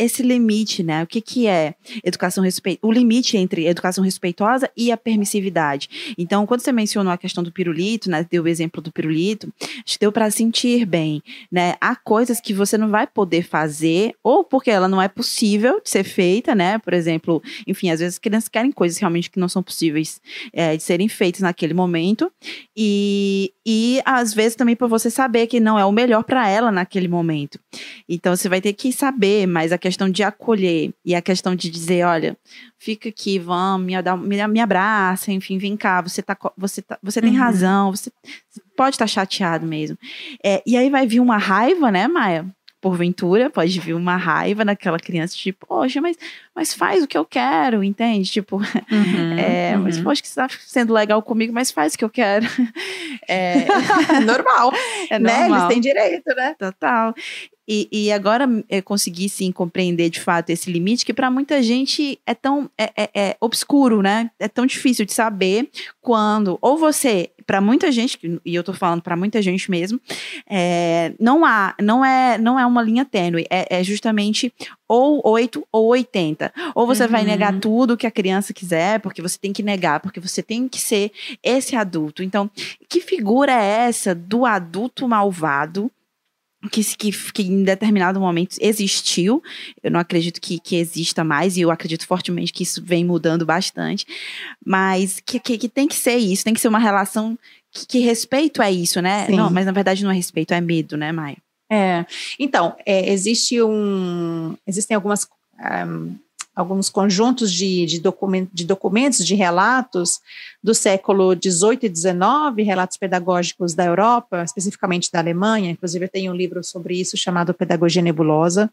esse 0.03 0.23
limite, 0.23 0.83
né? 0.83 1.03
O 1.03 1.07
que, 1.07 1.21
que 1.21 1.47
é 1.47 1.75
educação 2.03 2.43
respeitosa? 2.43 2.87
O 2.87 2.91
limite 2.91 3.37
entre 3.37 3.67
educação 3.67 4.03
respeitosa 4.03 4.69
e 4.75 4.91
a 4.91 4.97
permissividade. 4.97 6.13
Então, 6.17 6.45
quando 6.45 6.61
você 6.61 6.71
mencionou 6.71 7.11
a 7.11 7.17
questão 7.17 7.43
do 7.43 7.51
pirulito, 7.51 8.09
né? 8.09 8.25
Deu 8.29 8.43
o 8.43 8.47
exemplo 8.47 8.81
do 8.81 8.91
pirulito, 8.91 9.51
deu 9.99 10.11
para 10.11 10.29
sentir 10.31 10.85
bem, 10.85 11.21
né? 11.51 11.75
Há 11.79 11.95
coisas 11.95 12.39
que 12.39 12.53
você 12.53 12.77
não 12.77 12.89
vai 12.89 13.07
poder 13.07 13.43
fazer, 13.43 14.13
ou 14.23 14.43
porque 14.43 14.71
ela 14.71 14.87
não 14.87 15.01
é 15.01 15.07
possível 15.07 15.81
de 15.81 15.89
ser 15.89 16.03
feita, 16.03 16.55
né? 16.55 16.77
Por 16.79 16.93
exemplo, 16.93 17.41
enfim, 17.67 17.89
às 17.89 17.99
vezes 17.99 18.15
as 18.15 18.19
crianças 18.19 18.49
querem 18.49 18.71
coisas 18.71 18.97
realmente 18.97 19.29
que 19.29 19.39
não 19.39 19.47
são 19.47 19.63
possíveis 19.63 20.21
é, 20.51 20.75
de 20.75 20.83
serem 20.83 21.07
feitas 21.07 21.41
naquele 21.41 21.73
momento, 21.73 22.31
e, 22.75 23.53
e 23.65 24.01
às 24.05 24.33
vezes 24.33 24.55
também 24.55 24.75
para 24.75 24.87
você 24.87 25.09
saber 25.09 25.47
que 25.47 25.59
não 25.59 25.77
é 25.77 25.85
o 25.85 25.91
melhor 25.91 26.23
para 26.23 26.47
ela 26.49 26.71
naquele 26.71 27.07
momento. 27.07 27.59
Então, 28.07 28.35
você 28.35 28.49
vai 28.49 28.61
ter 28.61 28.73
que 28.73 28.91
saber, 28.91 29.47
mas 29.47 29.71
a 29.71 29.77
questão 29.77 29.92
de 30.09 30.23
acolher 30.23 30.93
e 31.03 31.15
a 31.15 31.21
questão 31.21 31.55
de 31.55 31.69
dizer, 31.69 32.05
olha, 32.05 32.37
fica 32.77 33.09
aqui, 33.09 33.39
vamos, 33.39 33.85
me, 33.85 33.95
me, 34.17 34.47
me 34.47 34.59
abraça, 34.59 35.31
enfim, 35.31 35.57
vem 35.57 35.75
cá, 35.77 36.01
você, 36.01 36.21
tá, 36.21 36.37
você, 36.57 36.81
tá, 36.81 36.97
você 37.01 37.21
tem 37.21 37.31
uhum. 37.31 37.39
razão, 37.39 37.91
você, 37.91 38.11
pode 38.75 38.95
estar 38.95 39.05
tá 39.05 39.07
chateado 39.07 39.65
mesmo. 39.65 39.97
É, 40.43 40.61
e 40.65 40.75
aí 40.77 40.89
vai 40.89 41.07
vir 41.07 41.19
uma 41.19 41.37
raiva, 41.37 41.91
né, 41.91 42.07
Maia? 42.07 42.53
porventura, 42.83 43.49
pode 43.49 43.79
vir 43.79 43.93
uma 43.93 44.17
raiva 44.17 44.65
naquela 44.65 44.99
criança, 44.99 45.37
tipo, 45.37 45.65
poxa, 45.65 46.01
mas, 46.01 46.17
mas 46.53 46.73
faz 46.73 47.01
o 47.01 47.07
que 47.07 47.17
eu 47.17 47.23
quero, 47.23 47.81
entende? 47.81 48.29
Tipo, 48.29 48.57
uhum, 48.57 49.39
é, 49.39 49.77
uhum. 49.77 49.83
mas 49.83 49.97
poxa, 50.01 50.21
que 50.21 50.27
você 50.27 50.35
tá 50.35 50.49
sendo 50.67 50.93
legal 50.93 51.21
comigo, 51.23 51.53
mas 51.53 51.71
faz 51.71 51.93
o 51.93 51.97
que 51.97 52.03
eu 52.03 52.09
quero. 52.09 52.45
É 53.27 53.65
normal, 54.25 54.73
é 55.09 55.19
né? 55.19 55.41
Normal. 55.41 55.59
Eles 55.59 55.67
têm 55.69 55.79
direito, 55.79 56.35
né? 56.35 56.55
Total. 56.57 57.13
E, 57.67 57.87
e 57.91 58.11
agora 58.11 58.47
eu 58.69 58.83
consegui 58.83 59.29
sim 59.29 59.51
compreender 59.51 60.09
de 60.09 60.19
fato 60.19 60.49
esse 60.49 60.71
limite 60.71 61.05
que 61.05 61.13
para 61.13 61.31
muita 61.31 61.63
gente 61.63 62.19
é 62.25 62.33
tão 62.33 62.69
é, 62.77 62.91
é, 62.95 63.09
é, 63.13 63.37
obscuro, 63.39 64.01
né? 64.01 64.29
É 64.39 64.47
tão 64.47 64.65
difícil 64.65 65.05
de 65.05 65.13
saber 65.13 65.69
quando 66.01 66.57
ou 66.61 66.77
você 66.77 67.29
para 67.45 67.61
muita 67.61 67.91
gente 67.91 68.17
e 68.45 68.55
eu 68.55 68.63
tô 68.63 68.73
falando 68.73 69.01
para 69.01 69.15
muita 69.15 69.41
gente 69.41 69.69
mesmo 69.69 69.99
é, 70.49 71.13
não 71.19 71.45
há 71.45 71.75
não 71.81 72.03
é 72.03 72.37
não 72.37 72.59
é 72.59 72.65
uma 72.65 72.81
linha 72.81 73.05
tênue 73.05 73.45
é, 73.49 73.79
é 73.79 73.83
justamente 73.83 74.53
ou 74.87 75.21
8 75.25 75.65
ou 75.71 75.87
80 75.87 76.53
ou 76.73 76.87
você 76.87 77.03
uhum. 77.03 77.09
vai 77.09 77.23
negar 77.23 77.59
tudo 77.59 77.97
que 77.97 78.07
a 78.07 78.11
criança 78.11 78.53
quiser 78.53 78.99
porque 78.99 79.21
você 79.21 79.37
tem 79.37 79.51
que 79.51 79.63
negar 79.63 79.99
porque 79.99 80.19
você 80.19 80.41
tem 80.41 80.67
que 80.67 80.79
ser 80.79 81.11
esse 81.41 81.75
adulto 81.75 82.23
então 82.23 82.49
que 82.87 83.01
figura 83.01 83.51
é 83.51 83.87
essa 83.87 84.15
do 84.15 84.45
adulto 84.45 85.07
malvado 85.07 85.91
que, 86.69 86.83
que, 86.95 87.11
que, 87.31 87.43
em 87.43 87.63
determinado 87.63 88.19
momento 88.19 88.57
existiu. 88.59 89.41
Eu 89.81 89.91
não 89.91 89.99
acredito 89.99 90.39
que, 90.39 90.59
que 90.59 90.75
exista 90.75 91.23
mais, 91.23 91.57
e 91.57 91.61
eu 91.61 91.71
acredito 91.71 92.05
fortemente 92.07 92.53
que 92.53 92.63
isso 92.63 92.81
vem 92.83 93.03
mudando 93.03 93.45
bastante. 93.45 94.05
Mas 94.65 95.19
que, 95.19 95.39
que, 95.39 95.57
que 95.57 95.69
tem 95.69 95.87
que 95.87 95.95
ser 95.95 96.17
isso, 96.17 96.43
tem 96.43 96.53
que 96.53 96.61
ser 96.61 96.67
uma 96.67 96.79
relação 96.79 97.37
que, 97.71 97.87
que 97.87 97.99
respeito 97.99 98.61
é 98.61 98.71
isso, 98.71 99.01
né? 99.01 99.25
Sim. 99.25 99.35
Não, 99.35 99.49
mas 99.49 99.65
na 99.65 99.71
verdade 99.71 100.03
não 100.03 100.11
é 100.11 100.15
respeito, 100.15 100.53
é 100.53 100.61
medo, 100.61 100.95
né, 100.95 101.11
Maia? 101.11 101.37
É. 101.69 102.05
Então, 102.39 102.75
é, 102.85 103.11
existe 103.11 103.61
um. 103.61 104.55
Existem 104.67 104.95
algumas. 104.95 105.27
Um, 105.87 106.15
alguns 106.55 106.89
conjuntos 106.89 107.51
de, 107.51 107.85
de, 107.85 107.99
document, 107.99 108.47
de 108.53 108.65
documentos, 108.65 109.25
de 109.25 109.35
relatos 109.35 110.19
do 110.61 110.73
século 110.73 111.33
XVIII 111.33 111.79
e 111.83 111.95
XIX, 111.95 112.65
relatos 112.65 112.97
pedagógicos 112.97 113.73
da 113.73 113.85
Europa, 113.85 114.43
especificamente 114.43 115.11
da 115.11 115.19
Alemanha. 115.19 115.71
Inclusive, 115.71 116.05
eu 116.05 116.09
tenho 116.09 116.31
um 116.31 116.35
livro 116.35 116.63
sobre 116.63 116.99
isso 116.99 117.17
chamado 117.17 117.53
Pedagogia 117.53 118.01
Nebulosa. 118.01 118.69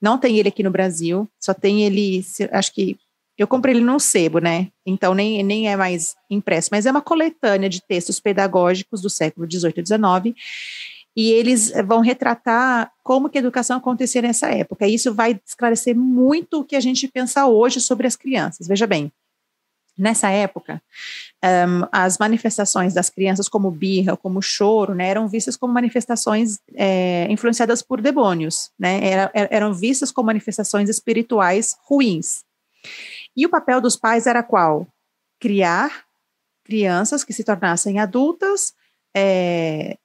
Não 0.00 0.18
tem 0.18 0.38
ele 0.38 0.48
aqui 0.48 0.62
no 0.62 0.70
Brasil, 0.70 1.28
só 1.40 1.54
tem 1.54 1.82
ele, 1.82 2.24
acho 2.52 2.72
que 2.72 2.96
eu 3.36 3.48
comprei 3.48 3.74
ele 3.74 3.84
num 3.84 3.98
sebo, 3.98 4.38
né? 4.38 4.68
Então 4.86 5.12
nem, 5.12 5.42
nem 5.42 5.68
é 5.68 5.76
mais 5.76 6.14
impresso, 6.30 6.68
mas 6.70 6.86
é 6.86 6.90
uma 6.90 7.02
coletânea 7.02 7.68
de 7.68 7.82
textos 7.82 8.20
pedagógicos 8.20 9.00
do 9.00 9.10
século 9.10 9.50
XVIII 9.50 9.74
e 9.76 9.86
XIX 9.86 10.36
e 11.16 11.30
eles 11.30 11.72
vão 11.86 12.00
retratar 12.00 12.90
como 13.02 13.28
que 13.28 13.38
a 13.38 13.40
educação 13.40 13.76
acontecia 13.76 14.22
nessa 14.22 14.48
época. 14.48 14.86
E 14.86 14.94
isso 14.94 15.14
vai 15.14 15.40
esclarecer 15.46 15.96
muito 15.96 16.60
o 16.60 16.64
que 16.64 16.74
a 16.74 16.80
gente 16.80 17.06
pensa 17.08 17.46
hoje 17.46 17.80
sobre 17.80 18.06
as 18.06 18.16
crianças. 18.16 18.66
Veja 18.66 18.86
bem, 18.86 19.12
nessa 19.96 20.28
época, 20.28 20.82
um, 21.42 21.86
as 21.92 22.18
manifestações 22.18 22.92
das 22.92 23.08
crianças, 23.08 23.48
como 23.48 23.70
birra, 23.70 24.16
como 24.16 24.42
choro, 24.42 24.94
né, 24.94 25.08
eram 25.08 25.28
vistas 25.28 25.56
como 25.56 25.72
manifestações 25.72 26.58
é, 26.74 27.26
influenciadas 27.30 27.80
por 27.80 28.00
demônios, 28.00 28.70
né, 28.78 29.00
era, 29.06 29.30
eram 29.34 29.72
vistas 29.72 30.10
como 30.10 30.26
manifestações 30.26 30.88
espirituais 30.88 31.76
ruins. 31.84 32.44
E 33.36 33.46
o 33.46 33.50
papel 33.50 33.80
dos 33.80 33.96
pais 33.96 34.26
era 34.26 34.42
qual? 34.42 34.86
Criar 35.40 36.04
crianças 36.64 37.22
que 37.22 37.32
se 37.32 37.44
tornassem 37.44 38.00
adultas, 38.00 38.74
é, 39.14 39.96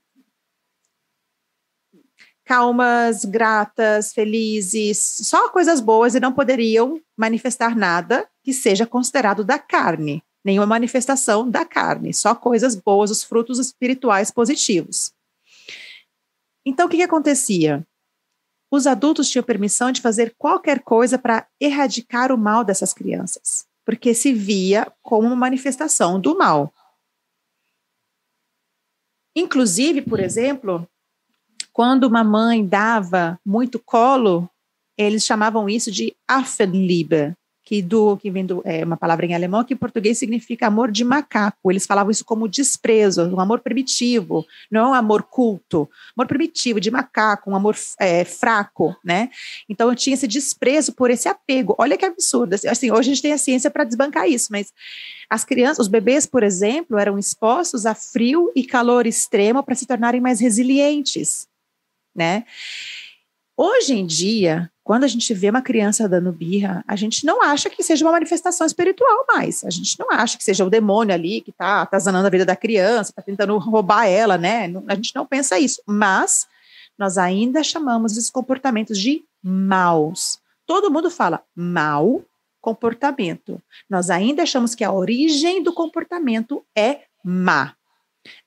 calmas, 2.49 3.25
gratas, 3.25 4.11
felizes, 4.11 4.97
só 5.21 5.49
coisas 5.49 5.79
boas 5.79 6.15
e 6.15 6.19
não 6.19 6.33
poderiam 6.33 6.99
manifestar 7.15 7.75
nada 7.75 8.27
que 8.43 8.51
seja 8.51 8.87
considerado 8.87 9.43
da 9.43 9.59
carne, 9.59 10.23
nenhuma 10.43 10.65
manifestação 10.65 11.47
da 11.47 11.63
carne, 11.63 12.11
só 12.11 12.33
coisas 12.33 12.73
boas, 12.73 13.11
os 13.11 13.23
frutos 13.23 13.59
espirituais 13.59 14.31
positivos. 14.31 15.13
Então, 16.65 16.87
o 16.87 16.89
que, 16.89 16.97
que 16.97 17.03
acontecia? 17.03 17.85
Os 18.71 18.87
adultos 18.87 19.29
tinham 19.29 19.43
permissão 19.43 19.91
de 19.91 20.01
fazer 20.01 20.33
qualquer 20.35 20.79
coisa 20.79 21.19
para 21.19 21.45
erradicar 21.61 22.31
o 22.31 22.37
mal 22.37 22.63
dessas 22.63 22.95
crianças, 22.95 23.67
porque 23.85 24.15
se 24.15 24.33
via 24.33 24.91
como 25.03 25.27
uma 25.27 25.35
manifestação 25.35 26.19
do 26.19 26.35
mal. 26.35 26.73
Inclusive, 29.35 30.01
por 30.01 30.19
exemplo, 30.19 30.89
quando 31.79 32.03
uma 32.03 32.25
mãe 32.25 32.65
dava 32.65 33.39
muito 33.45 33.79
colo, 33.79 34.49
eles 34.97 35.23
chamavam 35.23 35.69
isso 35.69 35.89
de 35.89 36.13
Affenliebe, 36.27 37.33
que 37.63 37.81
do 37.81 38.17
que 38.17 38.29
vem 38.29 38.45
do, 38.45 38.61
é 38.65 38.83
uma 38.83 38.97
palavra 38.97 39.25
em 39.25 39.33
alemão 39.33 39.63
que 39.63 39.73
em 39.73 39.77
português 39.77 40.17
significa 40.17 40.67
amor 40.67 40.91
de 40.91 41.05
macaco. 41.05 41.71
Eles 41.71 41.85
falavam 41.85 42.11
isso 42.11 42.25
como 42.25 42.49
desprezo, 42.49 43.33
um 43.33 43.39
amor 43.39 43.61
primitivo, 43.61 44.45
não 44.69 44.87
é 44.87 44.89
um 44.89 44.93
amor 44.93 45.23
culto, 45.23 45.89
amor 46.17 46.27
primitivo 46.27 46.81
de 46.81 46.91
macaco, 46.91 47.49
um 47.49 47.55
amor 47.55 47.77
é, 47.97 48.25
fraco, 48.25 48.93
né? 49.01 49.29
Então 49.69 49.87
eu 49.87 49.95
tinha 49.95 50.15
esse 50.15 50.27
desprezo 50.27 50.91
por 50.91 51.09
esse 51.09 51.29
apego. 51.29 51.75
Olha 51.77 51.97
que 51.97 52.03
absurdo. 52.03 52.55
Assim, 52.55 52.91
hoje 52.91 53.09
a 53.09 53.13
gente 53.13 53.21
tem 53.21 53.31
a 53.31 53.37
ciência 53.37 53.71
para 53.71 53.85
desbancar 53.85 54.27
isso, 54.27 54.49
mas 54.51 54.73
as 55.29 55.45
crianças, 55.45 55.79
os 55.79 55.87
bebês, 55.87 56.25
por 56.25 56.43
exemplo, 56.43 56.97
eram 56.97 57.17
expostos 57.17 57.85
a 57.85 57.95
frio 57.95 58.51
e 58.53 58.65
calor 58.65 59.07
extremo 59.07 59.63
para 59.63 59.75
se 59.75 59.85
tornarem 59.85 60.19
mais 60.19 60.41
resilientes 60.41 61.47
né? 62.19 62.43
Hoje 63.55 63.93
em 63.93 64.05
dia, 64.05 64.69
quando 64.83 65.05
a 65.05 65.07
gente 65.07 65.33
vê 65.33 65.49
uma 65.49 65.61
criança 65.61 66.07
dando 66.07 66.31
birra, 66.31 66.83
a 66.87 66.95
gente 66.95 67.25
não 67.25 67.41
acha 67.41 67.69
que 67.69 67.81
seja 67.81 68.05
uma 68.05 68.11
manifestação 68.11 68.67
espiritual 68.67 69.25
mais. 69.27 69.63
A 69.63 69.69
gente 69.69 69.97
não 69.97 70.11
acha 70.11 70.37
que 70.37 70.43
seja 70.43 70.65
o 70.65 70.69
demônio 70.69 71.13
ali 71.13 71.41
que 71.41 71.51
está 71.51 71.81
atazanando 71.81 72.27
a 72.27 72.29
vida 72.29 72.45
da 72.45 72.55
criança, 72.55 73.11
está 73.11 73.21
tentando 73.21 73.57
roubar 73.57 74.07
ela, 74.07 74.37
né? 74.37 74.71
A 74.87 74.95
gente 74.95 75.15
não 75.15 75.25
pensa 75.25 75.57
isso. 75.57 75.81
Mas 75.85 76.47
nós 76.97 77.17
ainda 77.17 77.63
chamamos 77.63 78.13
esses 78.13 78.29
comportamentos 78.29 78.99
de 78.99 79.23
maus. 79.43 80.39
Todo 80.65 80.91
mundo 80.91 81.09
fala 81.09 81.41
mal 81.55 82.21
comportamento. 82.61 83.61
Nós 83.89 84.09
ainda 84.09 84.43
achamos 84.43 84.75
que 84.75 84.83
a 84.83 84.91
origem 84.91 85.63
do 85.63 85.73
comportamento 85.73 86.63
é 86.75 87.01
má. 87.23 87.73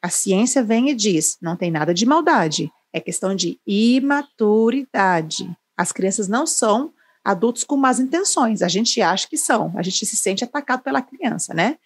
A 0.02 0.08
ciência 0.08 0.62
vem 0.62 0.90
e 0.90 0.94
diz: 0.94 1.38
não 1.40 1.56
tem 1.56 1.70
nada 1.70 1.94
de 1.94 2.04
maldade, 2.04 2.70
é 2.92 3.00
questão 3.00 3.34
de 3.34 3.58
imaturidade. 3.66 5.50
As 5.76 5.92
crianças 5.92 6.28
não 6.28 6.46
são 6.46 6.92
adultos 7.24 7.64
com 7.64 7.76
más 7.76 8.00
intenções, 8.00 8.62
a 8.62 8.68
gente 8.68 9.00
acha 9.00 9.28
que 9.28 9.36
são, 9.36 9.72
a 9.76 9.82
gente 9.82 10.04
se 10.04 10.16
sente 10.16 10.42
atacado 10.42 10.82
pela 10.82 11.00
criança, 11.00 11.54
né? 11.54 11.78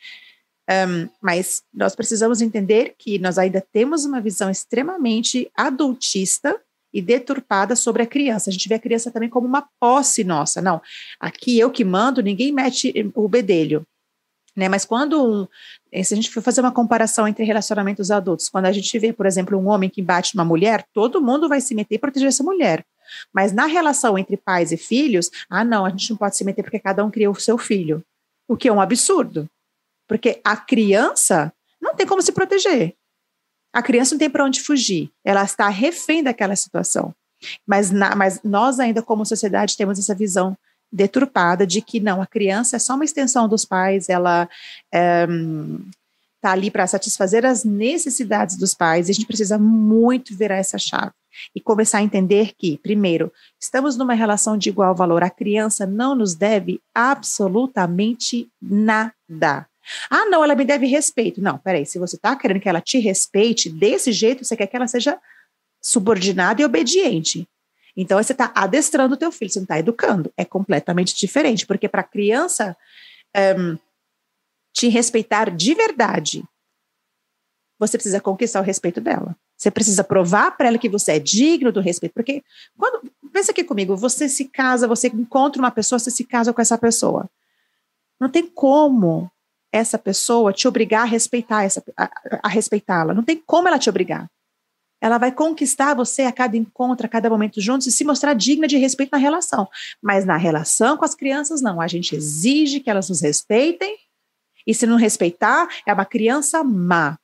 Um, 0.68 1.08
mas 1.22 1.62
nós 1.72 1.94
precisamos 1.94 2.40
entender 2.40 2.94
que 2.98 3.18
nós 3.18 3.38
ainda 3.38 3.64
temos 3.72 4.04
uma 4.04 4.20
visão 4.20 4.50
extremamente 4.50 5.48
adultista 5.54 6.60
e 6.92 7.00
deturpada 7.00 7.76
sobre 7.76 8.02
a 8.02 8.06
criança. 8.06 8.50
A 8.50 8.52
gente 8.52 8.68
vê 8.68 8.74
a 8.74 8.80
criança 8.80 9.10
também 9.10 9.28
como 9.28 9.46
uma 9.46 9.68
posse 9.78 10.24
nossa. 10.24 10.60
Não, 10.60 10.80
aqui 11.20 11.58
eu 11.58 11.70
que 11.70 11.84
mando, 11.84 12.22
ninguém 12.22 12.50
mete 12.50 12.92
o 13.14 13.28
bedelho. 13.28 13.86
Né? 14.56 14.68
Mas 14.70 14.86
quando 14.86 15.22
um, 15.22 15.46
eh, 15.92 16.02
se 16.02 16.14
a 16.14 16.16
gente 16.16 16.30
for 16.30 16.42
fazer 16.42 16.62
uma 16.62 16.72
comparação 16.72 17.28
entre 17.28 17.44
relacionamentos 17.44 18.10
adultos, 18.10 18.48
quando 18.48 18.64
a 18.64 18.72
gente 18.72 18.98
vê, 18.98 19.12
por 19.12 19.26
exemplo, 19.26 19.58
um 19.58 19.68
homem 19.68 19.90
que 19.90 20.00
bate 20.00 20.34
uma 20.34 20.44
mulher, 20.44 20.86
todo 20.94 21.20
mundo 21.20 21.48
vai 21.48 21.60
se 21.60 21.74
meter 21.74 21.96
e 21.96 21.98
proteger 21.98 22.28
essa 22.28 22.42
mulher. 22.42 22.84
Mas 23.32 23.52
na 23.52 23.66
relação 23.66 24.18
entre 24.18 24.36
pais 24.36 24.72
e 24.72 24.76
filhos, 24.76 25.30
ah, 25.50 25.62
não, 25.62 25.84
a 25.84 25.90
gente 25.90 26.10
não 26.10 26.16
pode 26.16 26.36
se 26.36 26.44
meter 26.44 26.62
porque 26.62 26.78
cada 26.78 27.04
um 27.04 27.10
criou 27.10 27.34
o 27.34 27.40
seu 27.40 27.58
filho. 27.58 28.02
O 28.48 28.56
que 28.56 28.68
é 28.68 28.72
um 28.72 28.80
absurdo. 28.80 29.48
Porque 30.08 30.40
a 30.42 30.56
criança 30.56 31.52
não 31.80 31.94
tem 31.94 32.06
como 32.06 32.22
se 32.22 32.32
proteger. 32.32 32.94
A 33.72 33.82
criança 33.82 34.14
não 34.14 34.18
tem 34.18 34.30
para 34.30 34.44
onde 34.44 34.60
fugir. 34.60 35.10
Ela 35.22 35.44
está 35.44 35.68
refém 35.68 36.22
daquela 36.22 36.56
situação. 36.56 37.14
Mas, 37.66 37.90
na, 37.90 38.16
mas 38.16 38.40
nós 38.42 38.80
ainda, 38.80 39.02
como 39.02 39.26
sociedade, 39.26 39.76
temos 39.76 39.98
essa 39.98 40.14
visão 40.14 40.56
deturpada 40.96 41.66
de 41.66 41.82
que 41.82 42.00
não, 42.00 42.22
a 42.22 42.26
criança 42.26 42.76
é 42.76 42.78
só 42.78 42.94
uma 42.94 43.04
extensão 43.04 43.46
dos 43.46 43.64
pais, 43.64 44.08
ela 44.08 44.48
é, 44.92 45.26
tá 46.40 46.52
ali 46.52 46.70
para 46.70 46.86
satisfazer 46.86 47.44
as 47.44 47.64
necessidades 47.64 48.56
dos 48.56 48.72
pais, 48.74 49.08
e 49.08 49.10
a 49.10 49.14
gente 49.14 49.26
precisa 49.26 49.58
muito 49.58 50.34
virar 50.34 50.56
essa 50.56 50.78
chave 50.78 51.12
e 51.54 51.60
começar 51.60 51.98
a 51.98 52.02
entender 52.02 52.52
que, 52.56 52.78
primeiro, 52.78 53.30
estamos 53.60 53.96
numa 53.96 54.14
relação 54.14 54.56
de 54.56 54.70
igual 54.70 54.94
valor, 54.94 55.22
a 55.22 55.28
criança 55.28 55.86
não 55.86 56.14
nos 56.14 56.34
deve 56.34 56.80
absolutamente 56.94 58.48
nada. 58.60 59.66
Ah, 60.10 60.24
não, 60.26 60.42
ela 60.42 60.54
me 60.54 60.64
deve 60.64 60.86
respeito. 60.86 61.42
Não, 61.42 61.58
peraí, 61.58 61.84
se 61.84 61.98
você 61.98 62.16
está 62.16 62.34
querendo 62.34 62.60
que 62.60 62.68
ela 62.68 62.80
te 62.80 62.98
respeite 62.98 63.68
desse 63.68 64.12
jeito, 64.12 64.44
você 64.44 64.56
quer 64.56 64.66
que 64.66 64.76
ela 64.76 64.88
seja 64.88 65.18
subordinada 65.80 66.62
e 66.62 66.64
obediente. 66.64 67.46
Então, 67.96 68.22
você 68.22 68.32
está 68.32 68.52
adestrando 68.54 69.14
o 69.14 69.16
teu 69.16 69.32
filho, 69.32 69.50
você 69.50 69.58
não 69.58 69.64
está 69.64 69.78
educando. 69.78 70.32
É 70.36 70.44
completamente 70.44 71.16
diferente, 71.16 71.66
porque 71.66 71.88
para 71.88 72.02
a 72.02 72.04
criança 72.04 72.76
um, 73.58 73.78
te 74.72 74.88
respeitar 74.88 75.50
de 75.50 75.74
verdade, 75.74 76.44
você 77.78 77.96
precisa 77.96 78.20
conquistar 78.20 78.60
o 78.60 78.64
respeito 78.64 79.00
dela. 79.00 79.34
Você 79.56 79.70
precisa 79.70 80.04
provar 80.04 80.54
para 80.56 80.68
ela 80.68 80.78
que 80.78 80.88
você 80.88 81.12
é 81.12 81.18
digno 81.18 81.72
do 81.72 81.80
respeito. 81.80 82.12
Porque 82.12 82.42
quando. 82.76 83.10
Pensa 83.32 83.52
aqui 83.52 83.64
comigo, 83.64 83.96
você 83.96 84.30
se 84.30 84.46
casa, 84.46 84.88
você 84.88 85.08
encontra 85.08 85.60
uma 85.60 85.70
pessoa, 85.70 85.98
você 85.98 86.10
se 86.10 86.24
casa 86.24 86.54
com 86.54 86.60
essa 86.60 86.78
pessoa. 86.78 87.28
Não 88.18 88.30
tem 88.30 88.46
como 88.46 89.30
essa 89.70 89.98
pessoa 89.98 90.54
te 90.54 90.66
obrigar 90.66 91.02
a 91.02 91.04
respeitar 91.04 91.64
essa 91.64 91.82
a, 91.96 92.10
a 92.42 92.48
respeitá-la. 92.48 93.12
Não 93.12 93.22
tem 93.22 93.36
como 93.36 93.68
ela 93.68 93.78
te 93.78 93.90
obrigar. 93.90 94.30
Ela 95.00 95.18
vai 95.18 95.30
conquistar 95.30 95.94
você 95.94 96.22
a 96.22 96.32
cada 96.32 96.56
encontro, 96.56 97.06
a 97.06 97.08
cada 97.08 97.28
momento 97.28 97.60
juntos 97.60 97.86
e 97.86 97.92
se 97.92 98.04
mostrar 98.04 98.34
digna 98.34 98.66
de 98.66 98.78
respeito 98.78 99.10
na 99.12 99.18
relação. 99.18 99.68
Mas 100.00 100.24
na 100.24 100.36
relação 100.36 100.96
com 100.96 101.04
as 101.04 101.14
crianças, 101.14 101.60
não. 101.60 101.80
A 101.80 101.86
gente 101.86 102.16
exige 102.16 102.80
que 102.80 102.88
elas 102.88 103.08
nos 103.08 103.20
respeitem, 103.20 103.96
e 104.66 104.74
se 104.74 104.86
não 104.86 104.96
respeitar, 104.96 105.68
é 105.86 105.92
uma 105.92 106.04
criança 106.04 106.64
má. 106.64 107.16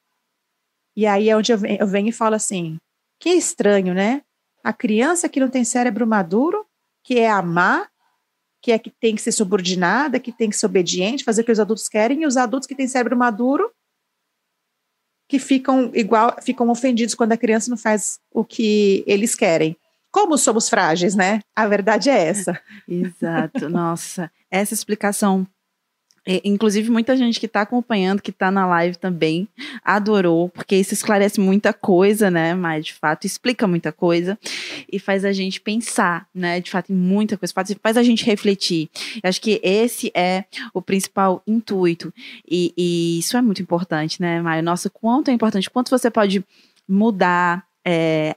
E 0.94 1.06
aí 1.06 1.28
é 1.28 1.36
onde 1.36 1.50
eu 1.52 1.58
venho, 1.58 2.08
e 2.08 2.12
falo 2.12 2.36
assim: 2.36 2.76
que 3.18 3.30
estranho, 3.30 3.94
né? 3.94 4.22
A 4.62 4.72
criança 4.72 5.28
que 5.28 5.40
não 5.40 5.48
tem 5.48 5.64
cérebro 5.64 6.06
maduro, 6.06 6.64
que 7.02 7.18
é 7.18 7.28
a 7.28 7.42
má, 7.42 7.88
que 8.60 8.70
é 8.70 8.78
que 8.78 8.90
tem 8.90 9.16
que 9.16 9.22
ser 9.22 9.32
subordinada, 9.32 10.20
que 10.20 10.30
tem 10.30 10.48
que 10.48 10.56
ser 10.56 10.66
obediente, 10.66 11.24
fazer 11.24 11.42
o 11.42 11.44
que 11.44 11.50
os 11.50 11.58
adultos 11.58 11.88
querem, 11.88 12.22
e 12.22 12.26
os 12.26 12.36
adultos 12.36 12.68
que 12.68 12.76
têm 12.76 12.86
cérebro 12.86 13.16
maduro 13.16 13.72
que 15.32 15.38
ficam 15.38 15.90
igual, 15.94 16.36
ficam 16.42 16.68
ofendidos 16.68 17.14
quando 17.14 17.32
a 17.32 17.38
criança 17.38 17.70
não 17.70 17.76
faz 17.78 18.20
o 18.30 18.44
que 18.44 19.02
eles 19.06 19.34
querem. 19.34 19.74
Como 20.10 20.36
somos 20.36 20.68
frágeis, 20.68 21.14
né? 21.14 21.40
A 21.56 21.66
verdade 21.66 22.10
é 22.10 22.26
essa. 22.26 22.60
Exato. 22.86 23.66
Nossa, 23.70 24.30
essa 24.50 24.74
explicação 24.74 25.46
Inclusive, 26.44 26.88
muita 26.90 27.16
gente 27.16 27.40
que 27.40 27.46
está 27.46 27.62
acompanhando, 27.62 28.22
que 28.22 28.30
está 28.30 28.50
na 28.50 28.64
live 28.66 28.96
também, 28.96 29.48
adorou, 29.84 30.48
porque 30.48 30.76
isso 30.76 30.94
esclarece 30.94 31.40
muita 31.40 31.72
coisa, 31.72 32.30
né? 32.30 32.54
Mas, 32.54 32.86
de 32.86 32.94
fato, 32.94 33.26
explica 33.26 33.66
muita 33.66 33.90
coisa 33.90 34.38
e 34.90 35.00
faz 35.00 35.24
a 35.24 35.32
gente 35.32 35.60
pensar, 35.60 36.28
né? 36.32 36.60
De 36.60 36.70
fato, 36.70 36.92
em 36.92 36.96
muita 36.96 37.36
coisa, 37.36 37.52
faz, 37.82 37.96
a 37.96 38.02
gente 38.02 38.24
refletir. 38.24 38.88
Eu 39.22 39.28
acho 39.28 39.40
que 39.40 39.60
esse 39.64 40.12
é 40.14 40.44
o 40.72 40.80
principal 40.80 41.42
intuito. 41.46 42.14
E, 42.48 42.72
e 42.76 43.18
isso 43.18 43.36
é 43.36 43.42
muito 43.42 43.60
importante, 43.60 44.20
né, 44.20 44.40
Maio? 44.40 44.62
Nossa, 44.62 44.88
quanto 44.88 45.28
é 45.28 45.34
importante, 45.34 45.68
quanto 45.68 45.90
você 45.90 46.10
pode 46.10 46.44
mudar 46.88 47.64
é, 47.84 48.36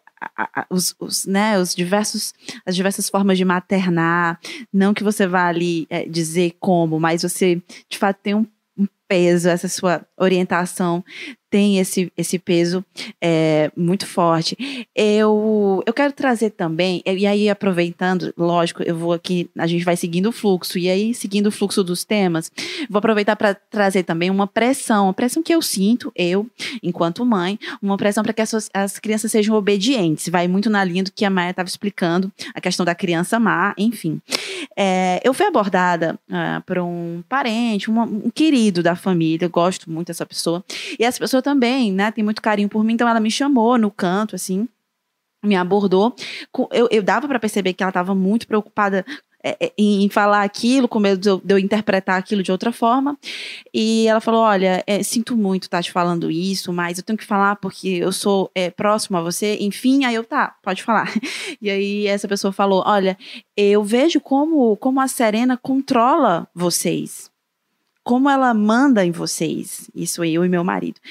os, 0.69 0.95
os, 0.99 1.25
né, 1.25 1.59
os 1.59 1.75
diversos, 1.75 2.33
as 2.65 2.75
diversas 2.75 3.09
formas 3.09 3.37
de 3.37 3.45
maternar, 3.45 4.39
não 4.71 4.93
que 4.93 5.03
você 5.03 5.27
vá 5.27 5.47
ali 5.47 5.85
é, 5.89 6.05
dizer 6.05 6.55
como, 6.59 6.99
mas 6.99 7.21
você 7.21 7.61
de 7.89 7.97
fato 7.97 8.19
tem 8.21 8.33
um, 8.35 8.45
um 8.77 8.87
peso, 9.07 9.49
essa 9.49 9.67
sua 9.67 10.05
orientação 10.17 11.03
tem 11.55 11.79
esse, 11.79 12.11
esse 12.17 12.37
peso 12.37 12.83
é, 13.21 13.71
muito 13.77 14.05
forte. 14.05 14.57
Eu, 14.93 15.81
eu 15.85 15.93
quero 15.93 16.11
trazer 16.11 16.49
também, 16.49 17.01
e 17.05 17.25
aí 17.25 17.49
aproveitando, 17.49 18.33
lógico, 18.37 18.83
eu 18.83 18.93
vou 18.93 19.13
aqui, 19.13 19.49
a 19.57 19.65
gente 19.65 19.85
vai 19.85 19.95
seguindo 19.95 20.25
o 20.25 20.31
fluxo, 20.33 20.77
e 20.77 20.89
aí 20.89 21.13
seguindo 21.13 21.47
o 21.47 21.51
fluxo 21.51 21.81
dos 21.81 22.03
temas, 22.03 22.51
vou 22.89 22.99
aproveitar 22.99 23.37
para 23.37 23.53
trazer 23.53 24.03
também 24.03 24.29
uma 24.29 24.45
pressão, 24.45 25.05
uma 25.05 25.13
pressão 25.13 25.41
que 25.41 25.55
eu 25.55 25.61
sinto, 25.61 26.11
eu, 26.13 26.45
enquanto 26.83 27.25
mãe, 27.25 27.57
uma 27.81 27.95
pressão 27.95 28.21
para 28.21 28.33
que 28.33 28.41
as, 28.41 28.69
as 28.73 28.99
crianças 28.99 29.31
sejam 29.31 29.55
obedientes, 29.55 30.27
vai 30.27 30.49
muito 30.49 30.69
na 30.69 30.83
linha 30.83 31.05
do 31.05 31.11
que 31.13 31.23
a 31.23 31.29
Maia 31.29 31.51
estava 31.51 31.69
explicando, 31.69 32.29
a 32.53 32.59
questão 32.59 32.85
da 32.85 32.93
criança 32.93 33.39
má, 33.39 33.73
enfim. 33.77 34.19
É, 34.75 35.21
eu 35.23 35.33
fui 35.33 35.45
abordada 35.45 36.19
uh, 36.29 36.61
por 36.65 36.79
um 36.79 37.23
parente, 37.29 37.89
uma, 37.89 38.03
um 38.03 38.29
querido 38.29 38.83
da 38.83 38.93
família, 38.93 39.47
gosto 39.47 39.89
muito 39.89 40.07
dessa 40.07 40.25
pessoa, 40.25 40.61
e 40.99 41.05
essa 41.05 41.19
pessoa 41.19 41.44
também, 41.45 41.91
né, 41.91 42.09
tem 42.09 42.23
muito 42.23 42.41
carinho 42.41 42.67
por 42.67 42.83
mim, 42.83 42.93
então 42.93 43.07
ela 43.07 43.19
me 43.19 43.29
chamou 43.29 43.77
no 43.77 43.91
canto, 43.91 44.35
assim, 44.35 44.67
me 45.43 45.55
abordou. 45.55 46.15
Eu, 46.71 46.87
eu 46.89 47.03
dava 47.03 47.27
para 47.27 47.39
perceber 47.39 47.73
que 47.73 47.83
ela 47.83 47.91
estava 47.91 48.15
muito 48.15 48.47
preocupada 48.47 49.05
é, 49.43 49.67
é, 49.67 49.73
em 49.77 50.09
falar 50.09 50.41
aquilo, 50.41 50.87
com 50.87 50.99
medo 50.99 51.39
de 51.39 51.53
eu, 51.53 51.59
interpretar 51.59 52.17
aquilo 52.17 52.41
de 52.41 52.51
outra 52.51 52.71
forma. 52.71 53.15
E 53.71 54.07
ela 54.07 54.19
falou: 54.19 54.41
Olha, 54.41 54.83
é, 54.87 55.03
sinto 55.03 55.37
muito 55.37 55.65
estar 55.65 55.77
tá 55.77 55.83
te 55.83 55.91
falando 55.91 56.31
isso, 56.31 56.73
mas 56.73 56.97
eu 56.97 57.03
tenho 57.03 57.15
que 57.15 57.23
falar 57.23 57.57
porque 57.57 57.89
eu 57.89 58.11
sou 58.11 58.49
é, 58.55 58.71
próximo 58.71 59.17
a 59.17 59.21
você. 59.21 59.55
Enfim, 59.61 60.03
aí 60.03 60.15
eu, 60.15 60.23
tá, 60.23 60.55
pode 60.63 60.81
falar. 60.81 61.13
E 61.61 61.69
aí 61.69 62.07
essa 62.07 62.27
pessoa 62.27 62.51
falou: 62.51 62.83
Olha, 62.87 63.15
eu 63.55 63.83
vejo 63.83 64.19
como, 64.19 64.75
como 64.77 64.99
a 64.99 65.07
Serena 65.07 65.55
controla 65.55 66.47
vocês 66.55 67.29
como 68.05 68.29
ela 68.29 68.53
manda 68.53 69.03
em 69.03 69.09
vocês, 69.09 69.89
isso 69.95 70.23
eu 70.23 70.45
e 70.45 70.47
meu 70.47 70.63
marido. 70.63 71.01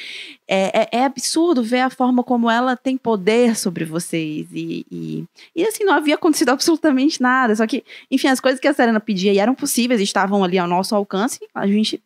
É, 0.46 0.83
é, 0.83 0.88
é, 0.92 1.04
absurdo 1.04 1.61
ver 1.61 1.80
a 1.80 1.90
forma 1.90 2.22
como 2.22 2.48
ela 2.48 2.76
tem 2.76 2.96
poder 2.96 3.57
sobre 3.57 3.85
vocês. 3.85 4.46
E, 4.52 4.87
e, 4.88 5.24
e, 5.57 5.66
assim, 5.66 5.83
não 5.83 5.92
havia 5.92 6.14
acontecido 6.14 6.50
absolutamente 6.54 7.20
nada. 7.20 7.57
Só 7.57 7.66
que, 7.66 7.83
enfim, 8.09 8.28
as 8.28 8.38
coisas 8.38 8.61
que 8.61 8.68
a 8.68 8.72
Serena 8.72 9.00
pedia 9.00 9.42
eram 9.42 9.57
possíveis, 9.57 10.00
estavam 10.00 10.44
ali 10.44 10.57
ao 10.57 10.68
nosso 10.68 10.94
alcance, 10.94 11.40
a 11.52 11.66
gente 11.66 12.00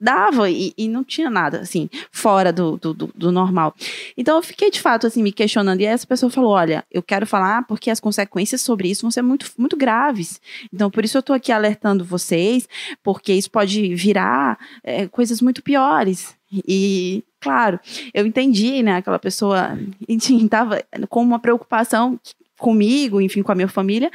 dava 0.00 0.48
e, 0.48 0.72
e, 0.76 0.88
não 0.88 1.04
tinha 1.04 1.28
nada, 1.28 1.60
assim, 1.60 1.90
fora 2.10 2.52
do, 2.52 2.76
do, 2.76 2.94
do, 2.94 3.30
normal. 3.30 3.74
Então 4.16 4.36
eu 4.36 4.42
fiquei, 4.42 4.70
de 4.70 4.80
fato, 4.80 5.06
assim, 5.06 5.22
me 5.22 5.30
questionando. 5.30 5.80
E 5.80 5.84
essa 5.84 6.06
pessoa 6.06 6.30
falou: 6.30 6.50
olha, 6.50 6.84
eu 6.90 7.02
quero 7.02 7.26
falar 7.26 7.66
porque 7.66 7.90
as 7.90 8.00
consequências 8.00 8.62
sobre 8.62 8.88
isso 8.88 9.02
vão 9.02 9.10
ser 9.10 9.22
muito, 9.22 9.50
muito 9.58 9.76
graves. 9.76 10.40
Então, 10.72 10.90
por 10.90 11.04
isso 11.04 11.18
eu 11.18 11.22
tô 11.22 11.32
aqui 11.32 11.52
alertando 11.52 12.04
vocês, 12.04 12.68
porque 13.02 13.32
isso 13.32 13.50
pode 13.50 13.94
virar 13.94 14.58
é, 14.82 15.06
coisas 15.06 15.40
muito 15.42 15.62
piores. 15.62 16.34
E, 16.52 17.22
claro, 17.38 17.78
eu 18.14 18.26
entendi, 18.26 18.82
né? 18.82 18.96
Aquela 18.96 19.18
pessoa, 19.18 19.78
enfim, 20.08 20.48
tava 20.48 20.82
com 21.08 21.22
uma 21.22 21.38
preocupação 21.38 22.18
comigo, 22.58 23.20
enfim, 23.20 23.42
com 23.42 23.52
a 23.52 23.54
minha 23.54 23.68
família 23.68 24.10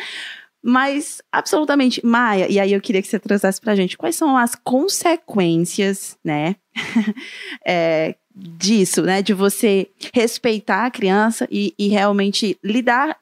Mas, 0.67 1.21
absolutamente, 1.31 2.03
Maia, 2.03 2.51
e 2.51 2.59
aí 2.59 2.73
eu 2.73 2.81
queria 2.81 2.99
que 2.99 3.07
você 3.07 3.19
trouxesse 3.19 3.61
pra 3.61 3.75
gente 3.75 3.95
quais 3.95 4.15
são 4.15 4.35
as 4.35 4.55
consequências, 4.55 6.17
né, 6.23 6.55
é, 7.63 8.15
disso, 8.35 9.03
né, 9.03 9.21
de 9.21 9.31
você 9.31 9.87
respeitar 10.11 10.87
a 10.87 10.89
criança 10.89 11.47
e, 11.51 11.75
e 11.77 11.87
realmente 11.87 12.57
lidar 12.63 13.15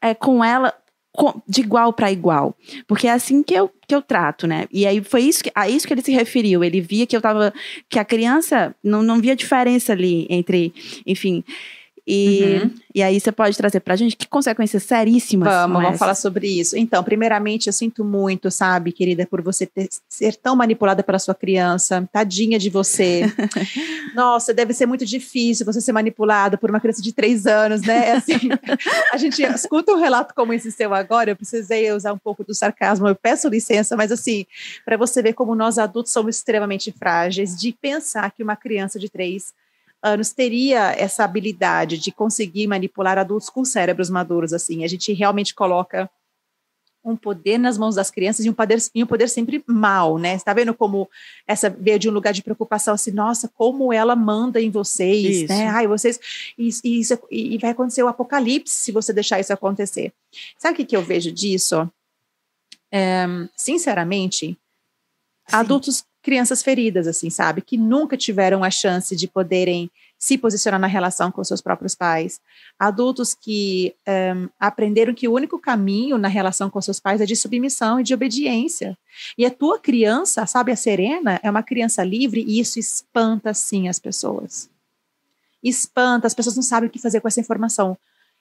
é, 0.00 0.14
com 0.14 0.44
ela 0.44 0.72
de 1.48 1.62
igual 1.62 1.92
para 1.92 2.12
igual. 2.12 2.56
Porque 2.86 3.08
é 3.08 3.10
assim 3.10 3.42
que 3.42 3.54
eu, 3.54 3.68
que 3.88 3.92
eu 3.92 4.00
trato, 4.00 4.46
né? 4.46 4.66
E 4.70 4.86
aí 4.86 5.02
foi 5.02 5.22
isso 5.22 5.42
que, 5.42 5.50
a 5.56 5.68
isso 5.68 5.84
que 5.84 5.92
ele 5.92 6.02
se 6.02 6.12
referiu. 6.12 6.62
Ele 6.62 6.80
via 6.80 7.08
que 7.08 7.16
eu 7.16 7.20
tava. 7.20 7.52
que 7.88 7.98
a 7.98 8.04
criança 8.04 8.72
não, 8.84 9.02
não 9.02 9.20
via 9.20 9.34
diferença 9.34 9.92
ali 9.92 10.28
entre, 10.30 10.72
enfim. 11.04 11.42
E, 12.10 12.62
uhum. 12.62 12.70
e 12.94 13.02
aí 13.02 13.20
você 13.20 13.30
pode 13.30 13.54
trazer 13.54 13.80
pra 13.80 13.94
gente 13.94 14.16
que 14.16 14.26
consequências 14.26 14.82
seríssimas. 14.82 15.46
Vamos, 15.46 15.82
vamos 15.82 15.98
falar 15.98 16.14
sobre 16.14 16.48
isso. 16.48 16.74
Então, 16.74 17.04
primeiramente, 17.04 17.66
eu 17.66 17.72
sinto 17.72 18.02
muito, 18.02 18.50
sabe, 18.50 18.92
querida, 18.92 19.26
por 19.26 19.42
você 19.42 19.66
ter, 19.66 19.90
ser 20.08 20.36
tão 20.36 20.56
manipulada 20.56 21.02
pela 21.02 21.18
sua 21.18 21.34
criança. 21.34 22.08
Tadinha 22.10 22.58
de 22.58 22.70
você. 22.70 23.24
Nossa, 24.16 24.54
deve 24.54 24.72
ser 24.72 24.86
muito 24.86 25.04
difícil 25.04 25.66
você 25.66 25.82
ser 25.82 25.92
manipulada 25.92 26.56
por 26.56 26.70
uma 26.70 26.80
criança 26.80 27.02
de 27.02 27.12
três 27.12 27.46
anos, 27.46 27.82
né? 27.82 28.08
É 28.08 28.12
assim, 28.12 28.38
a 29.12 29.18
gente 29.18 29.42
escuta 29.42 29.92
um 29.92 30.00
relato 30.00 30.34
como 30.34 30.54
esse 30.54 30.72
seu 30.72 30.94
agora, 30.94 31.32
eu 31.32 31.36
precisei 31.36 31.92
usar 31.92 32.14
um 32.14 32.18
pouco 32.18 32.42
do 32.42 32.54
sarcasmo, 32.54 33.06
eu 33.06 33.14
peço 33.14 33.50
licença, 33.50 33.94
mas 33.98 34.10
assim, 34.10 34.46
para 34.82 34.96
você 34.96 35.20
ver 35.20 35.34
como 35.34 35.54
nós 35.54 35.76
adultos 35.76 36.10
somos 36.10 36.36
extremamente 36.36 36.90
frágeis 36.90 37.54
de 37.54 37.70
pensar 37.70 38.30
que 38.30 38.42
uma 38.42 38.56
criança 38.56 38.98
de 38.98 39.10
três 39.10 39.52
anos 39.52 39.67
teria 40.34 40.92
essa 40.92 41.24
habilidade 41.24 41.98
de 41.98 42.12
conseguir 42.12 42.66
manipular 42.66 43.18
adultos 43.18 43.50
com 43.50 43.64
cérebros 43.64 44.08
maduros, 44.10 44.52
assim. 44.52 44.84
A 44.84 44.88
gente 44.88 45.12
realmente 45.12 45.54
coloca 45.54 46.10
um 47.04 47.16
poder 47.16 47.58
nas 47.58 47.78
mãos 47.78 47.94
das 47.94 48.10
crianças 48.10 48.44
e 48.44 48.50
um 48.50 48.52
poder, 48.52 48.78
e 48.94 49.02
um 49.02 49.06
poder 49.06 49.28
sempre 49.28 49.62
mal, 49.66 50.18
né? 50.18 50.34
Está 50.34 50.52
vendo 50.52 50.74
como 50.74 51.08
essa 51.46 51.70
veio 51.70 51.98
de 51.98 52.08
um 52.08 52.12
lugar 52.12 52.32
de 52.32 52.42
preocupação, 52.42 52.94
assim, 52.94 53.10
nossa, 53.10 53.48
como 53.48 53.92
ela 53.92 54.14
manda 54.14 54.60
em 54.60 54.70
vocês, 54.70 55.42
isso. 55.42 55.48
né? 55.48 55.68
Ai, 55.68 55.86
vocês, 55.86 56.18
e, 56.58 56.68
e, 56.84 57.00
isso, 57.00 57.18
e 57.30 57.56
vai 57.58 57.70
acontecer 57.70 58.02
o 58.02 58.08
apocalipse 58.08 58.74
se 58.74 58.92
você 58.92 59.12
deixar 59.12 59.40
isso 59.40 59.52
acontecer. 59.52 60.12
Sabe 60.58 60.74
o 60.74 60.76
que, 60.76 60.84
que 60.84 60.96
eu 60.96 61.02
vejo 61.02 61.32
disso? 61.32 61.90
É, 62.92 63.26
sinceramente, 63.56 64.46
Sim. 64.48 64.56
adultos 65.52 66.04
crianças 66.28 66.62
feridas, 66.62 67.06
assim, 67.06 67.30
sabe? 67.30 67.62
Que 67.62 67.78
nunca 67.78 68.14
tiveram 68.14 68.62
a 68.62 68.70
chance 68.70 69.16
de 69.16 69.26
poderem 69.26 69.90
se 70.18 70.36
posicionar 70.36 70.78
na 70.78 70.86
relação 70.86 71.32
com 71.32 71.42
seus 71.42 71.62
próprios 71.62 71.94
pais. 71.94 72.38
Adultos 72.78 73.32
que 73.32 73.94
um, 74.06 74.46
aprenderam 74.60 75.14
que 75.14 75.26
o 75.26 75.32
único 75.32 75.58
caminho 75.58 76.18
na 76.18 76.28
relação 76.28 76.68
com 76.68 76.82
seus 76.82 77.00
pais 77.00 77.22
é 77.22 77.24
de 77.24 77.34
submissão 77.34 77.98
e 77.98 78.02
de 78.02 78.12
obediência. 78.12 78.94
E 79.38 79.46
a 79.46 79.50
tua 79.50 79.78
criança, 79.78 80.44
sabe, 80.44 80.70
a 80.70 80.76
Serena, 80.76 81.40
é 81.42 81.50
uma 81.50 81.62
criança 81.62 82.04
livre 82.04 82.44
e 82.46 82.60
isso 82.60 82.78
espanta, 82.78 83.54
sim, 83.54 83.88
as 83.88 83.98
pessoas. 83.98 84.68
Espanta, 85.64 86.26
as 86.26 86.34
pessoas 86.34 86.56
não 86.56 86.62
sabem 86.62 86.90
o 86.90 86.92
que 86.92 86.98
fazer 86.98 87.22
com 87.22 87.28
essa 87.28 87.40
informação. 87.40 87.96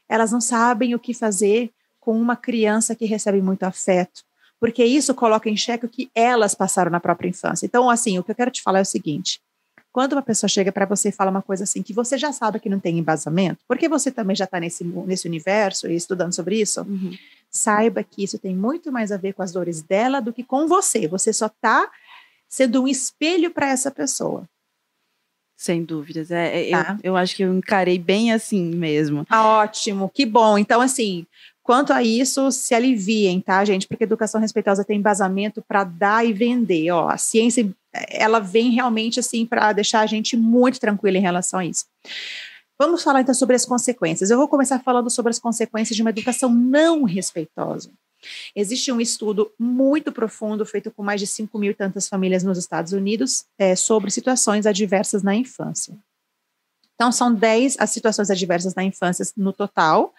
Elas 0.10 0.34
não 0.34 0.42
sabem 0.42 0.94
o 0.94 1.00
que 1.00 1.14
fazer 1.14 1.72
com 2.02 2.20
uma 2.20 2.36
criança 2.36 2.94
que 2.94 3.06
recebe 3.06 3.42
muito 3.42 3.64
afeto 3.64 4.27
porque 4.60 4.84
isso 4.84 5.14
coloca 5.14 5.50
em 5.50 5.58
xeque 5.58 5.86
o 5.86 5.90
que 5.90 6.10
elas 6.16 6.56
passaram 6.56 6.92
na 6.92 7.00
própria 7.00 7.30
infância. 7.30 7.66
Então, 7.66 7.90
assim, 7.90 8.18
o 8.18 8.24
que 8.24 8.32
eu 8.32 8.36
quero 8.36 8.52
te 8.52 8.62
falar 8.62 8.80
é 8.80 8.82
o 8.82 8.86
seguinte: 8.86 9.40
quando 9.92 10.14
uma 10.14 10.22
pessoa 10.22 10.48
chega 10.48 10.72
para 10.72 10.86
você 10.86 11.10
e 11.10 11.12
fala 11.12 11.32
uma 11.32 11.42
coisa 11.42 11.64
assim, 11.64 11.82
que 11.82 11.94
você 11.94 12.18
já 12.18 12.32
sabe 12.32 12.60
que 12.60 12.70
não 12.70 12.80
tem 12.80 12.98
embasamento, 12.98 13.64
porque 13.68 13.90
você 13.90 14.12
também 14.12 14.36
já 14.36 14.46
está 14.46 14.60
nesse, 14.60 14.84
nesse 14.84 15.28
universo 15.28 15.88
e 15.88 15.96
estudando 15.96 16.34
sobre 16.34 16.60
isso, 16.62 16.82
uhum. 16.82 17.18
saiba 17.50 18.04
que 18.04 18.24
isso 18.24 18.38
tem 18.38 18.56
muito 18.56 18.92
mais 18.92 19.12
a 19.12 19.18
ver 19.18 19.34
com 19.34 19.42
as 19.42 19.52
dores 19.52 19.82
dela 19.82 20.20
do 20.20 20.34
que 20.34 20.44
com 20.44 20.68
você. 20.68 21.08
Você 21.08 21.34
só 21.34 21.48
está 21.48 21.90
sendo 22.48 22.84
um 22.84 22.88
espelho 22.88 23.52
para 23.52 23.70
essa 23.70 23.92
pessoa. 23.92 24.48
Sem 25.58 25.84
dúvidas. 25.84 26.30
É, 26.30 26.70
é 26.70 26.72
tá. 26.72 27.00
eu, 27.04 27.14
eu 27.14 27.18
acho 27.18 27.36
que 27.36 27.42
eu 27.44 27.52
encarei 27.52 27.98
bem 27.98 28.32
assim 28.32 28.76
mesmo. 28.76 29.26
Ah, 29.28 29.62
ótimo, 29.62 30.12
que 30.14 30.24
bom. 30.24 30.60
Então, 30.60 30.80
assim, 30.80 31.26
Quanto 31.68 31.92
a 31.92 32.02
isso, 32.02 32.50
se 32.50 32.74
aliviem, 32.74 33.42
tá, 33.42 33.66
gente? 33.66 33.90
Porque 33.90 34.06
educação 34.06 34.40
respeitosa 34.40 34.86
tem 34.86 35.00
embasamento 35.00 35.62
para 35.62 35.84
dar 35.84 36.26
e 36.26 36.32
vender. 36.32 36.90
Ó, 36.92 37.10
a 37.10 37.18
ciência, 37.18 37.70
ela 38.10 38.40
vem 38.40 38.72
realmente 38.72 39.20
assim 39.20 39.46
para 39.46 39.74
deixar 39.74 40.00
a 40.00 40.06
gente 40.06 40.38
muito 40.38 40.80
tranquila 40.80 41.18
em 41.18 41.22
relação 41.22 41.60
a 41.60 41.66
isso. 41.66 41.84
Vamos 42.80 43.04
falar 43.04 43.20
então 43.20 43.36
sobre 43.36 43.54
as 43.54 43.66
consequências. 43.66 44.30
Eu 44.30 44.38
vou 44.38 44.48
começar 44.48 44.80
falando 44.80 45.10
sobre 45.10 45.30
as 45.30 45.40
consequências 45.40 45.94
de 45.94 46.02
uma 46.02 46.12
educação 46.12 46.50
não 46.50 47.04
respeitosa. 47.04 47.92
Existe 48.56 48.90
um 48.90 49.02
estudo 49.02 49.52
muito 49.60 50.10
profundo 50.10 50.66
feito 50.66 50.90
com 50.90 51.04
mais 51.04 51.20
de 51.20 51.28
5 51.28 51.60
mil 51.60 51.72
e 51.72 51.76
tantas 51.76 52.08
famílias 52.08 52.46
nos 52.46 52.58
Estados 52.58 52.94
Unidos 52.94 53.44
é, 53.60 53.76
sobre 53.76 54.10
situações 54.10 54.66
adversas 54.66 55.22
na 55.22 55.36
infância. 55.36 55.94
Então, 56.98 57.12
são 57.12 57.32
10 57.32 57.76
as 57.78 57.92
situações 57.92 58.32
adversas 58.32 58.74
na 58.74 58.84
infância 58.84 59.24
no 59.38 59.54
total, 59.54 60.12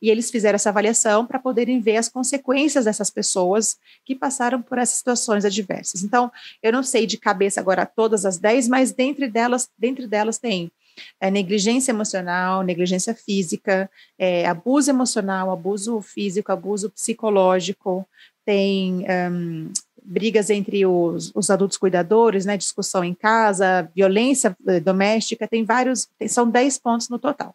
e 0.00 0.10
eles 0.10 0.30
fizeram 0.30 0.56
essa 0.56 0.68
avaliação 0.68 1.26
para 1.26 1.38
poderem 1.38 1.80
ver 1.80 1.96
as 1.96 2.10
consequências 2.10 2.84
dessas 2.84 3.08
pessoas 3.08 3.78
que 4.04 4.14
passaram 4.14 4.60
por 4.60 4.76
essas 4.76 4.98
situações 4.98 5.46
adversas. 5.46 6.02
Então, 6.02 6.30
eu 6.62 6.70
não 6.70 6.82
sei 6.82 7.06
de 7.06 7.16
cabeça 7.16 7.60
agora 7.60 7.86
todas 7.86 8.26
as 8.26 8.36
10, 8.36 8.68
mas 8.68 8.92
dentre 8.92 9.26
delas, 9.26 9.70
dentre 9.78 10.06
delas 10.06 10.38
tem 10.38 10.70
é, 11.18 11.30
negligência 11.30 11.92
emocional, 11.92 12.62
negligência 12.62 13.14
física, 13.14 13.90
é, 14.18 14.46
abuso 14.46 14.90
emocional, 14.90 15.50
abuso 15.50 16.00
físico, 16.02 16.52
abuso 16.52 16.90
psicológico, 16.90 18.06
tem 18.44 19.04
um, 19.30 19.70
brigas 20.08 20.48
entre 20.48 20.86
os, 20.86 21.30
os, 21.34 21.50
adultos 21.50 21.76
cuidadores, 21.76 22.46
né, 22.46 22.56
discussão 22.56 23.04
em 23.04 23.14
casa, 23.14 23.90
violência 23.94 24.56
eh, 24.66 24.80
doméstica, 24.80 25.46
tem 25.46 25.64
vários, 25.64 26.08
são 26.26 26.48
10 26.48 26.78
pontos 26.78 27.08
no 27.08 27.18
total. 27.18 27.54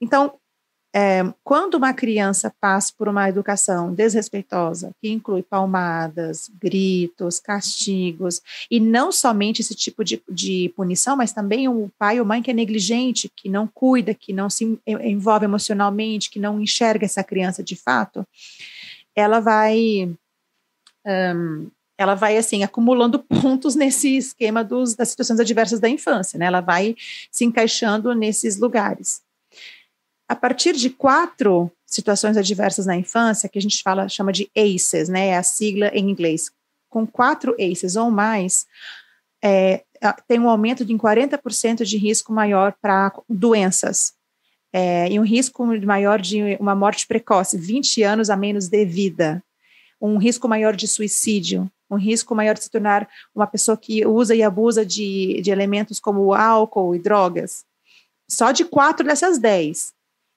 Então, 0.00 0.34
é, 0.92 1.22
quando 1.44 1.74
uma 1.74 1.94
criança 1.94 2.52
passa 2.60 2.92
por 2.98 3.06
uma 3.06 3.28
educação 3.28 3.94
desrespeitosa, 3.94 4.90
que 5.00 5.08
inclui 5.08 5.40
palmadas, 5.40 6.50
gritos, 6.60 7.38
castigos, 7.38 8.42
e 8.68 8.80
não 8.80 9.12
somente 9.12 9.60
esse 9.60 9.74
tipo 9.74 10.04
de, 10.04 10.20
de 10.28 10.72
punição, 10.74 11.16
mas 11.16 11.32
também 11.32 11.68
o 11.68 11.88
pai 11.96 12.18
ou 12.18 12.26
mãe 12.26 12.42
que 12.42 12.50
é 12.50 12.54
negligente, 12.54 13.30
que 13.36 13.48
não 13.48 13.68
cuida, 13.68 14.14
que 14.14 14.32
não 14.32 14.50
se 14.50 14.80
envolve 14.84 15.44
emocionalmente, 15.44 16.28
que 16.28 16.40
não 16.40 16.60
enxerga 16.60 17.04
essa 17.04 17.22
criança 17.22 17.62
de 17.62 17.76
fato, 17.76 18.26
ela 19.14 19.38
vai 19.38 20.12
um, 21.06 21.70
ela 22.00 22.14
vai 22.14 22.38
assim 22.38 22.62
acumulando 22.62 23.18
pontos 23.18 23.74
nesse 23.74 24.16
esquema 24.16 24.64
dos, 24.64 24.94
das 24.94 25.10
situações 25.10 25.38
adversas 25.38 25.80
da 25.80 25.88
infância, 25.88 26.38
né? 26.38 26.46
Ela 26.46 26.62
vai 26.62 26.96
se 27.30 27.44
encaixando 27.44 28.14
nesses 28.14 28.58
lugares. 28.58 29.20
A 30.26 30.34
partir 30.34 30.74
de 30.74 30.88
quatro 30.88 31.70
situações 31.84 32.36
adversas 32.38 32.86
na 32.86 32.96
infância, 32.96 33.48
que 33.48 33.58
a 33.58 33.62
gente 33.62 33.82
fala, 33.82 34.08
chama 34.08 34.32
de 34.32 34.50
ACEs, 34.56 35.10
né? 35.10 35.28
É 35.28 35.36
a 35.36 35.42
sigla 35.42 35.88
em 35.88 36.08
inglês. 36.08 36.50
Com 36.88 37.06
quatro 37.06 37.54
ACEs 37.60 37.96
ou 37.96 38.10
mais, 38.10 38.66
é, 39.44 39.82
tem 40.26 40.40
um 40.40 40.48
aumento 40.48 40.86
de 40.86 40.94
40% 40.94 41.84
de 41.84 41.98
risco 41.98 42.32
maior 42.32 42.74
para 42.80 43.12
doenças. 43.28 44.14
É, 44.72 45.10
e 45.10 45.18
um 45.18 45.24
risco 45.24 45.66
maior 45.84 46.18
de 46.18 46.56
uma 46.58 46.74
morte 46.74 47.06
precoce, 47.06 47.58
20 47.58 48.02
anos 48.04 48.30
a 48.30 48.36
menos 48.36 48.68
de 48.68 48.84
vida 48.86 49.42
um 50.00 50.16
risco 50.16 50.48
maior 50.48 50.74
de 50.74 50.88
suicídio, 50.88 51.70
um 51.90 51.96
risco 51.96 52.34
maior 52.34 52.54
de 52.54 52.64
se 52.64 52.70
tornar 52.70 53.08
uma 53.34 53.46
pessoa 53.46 53.76
que 53.76 54.06
usa 54.06 54.34
e 54.34 54.42
abusa 54.42 54.86
de, 54.86 55.40
de 55.42 55.50
elementos 55.50 56.00
como 56.00 56.32
álcool 56.32 56.94
e 56.94 56.98
drogas. 56.98 57.64
Só 58.28 58.52
de 58.52 58.64
quatro 58.64 59.04
dessas 59.04 59.38
dez. 59.38 59.92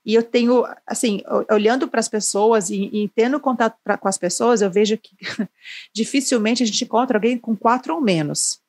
E 0.06 0.16
eu 0.16 0.24
tenho, 0.24 0.66
assim, 0.86 1.22
olhando 1.50 1.88
para 1.88 2.00
as 2.02 2.10
pessoas 2.10 2.70
e, 2.70 2.90
e, 2.92 3.08
tendo 3.10 3.40
contato 3.40 3.78
pra, 3.84 3.98
com 3.98 4.08
as 4.08 4.18
pessoas, 4.18 4.62
eu 4.62 4.70
vejo 4.70 4.98
que 4.98 5.16
dificilmente 5.96 6.62
a 6.62 6.66
gente 6.66 6.84
encontra 6.84 7.18
alguém 7.18 7.38
com 7.38 7.56
quatro 7.56 7.96
ou 7.96 8.02
menos. 8.02 8.62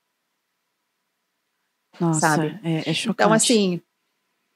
Nossa, 1.99 2.21
sabe? 2.21 2.61
É, 2.63 2.91
é 2.91 2.93
Então, 3.09 3.33
assim, 3.33 3.81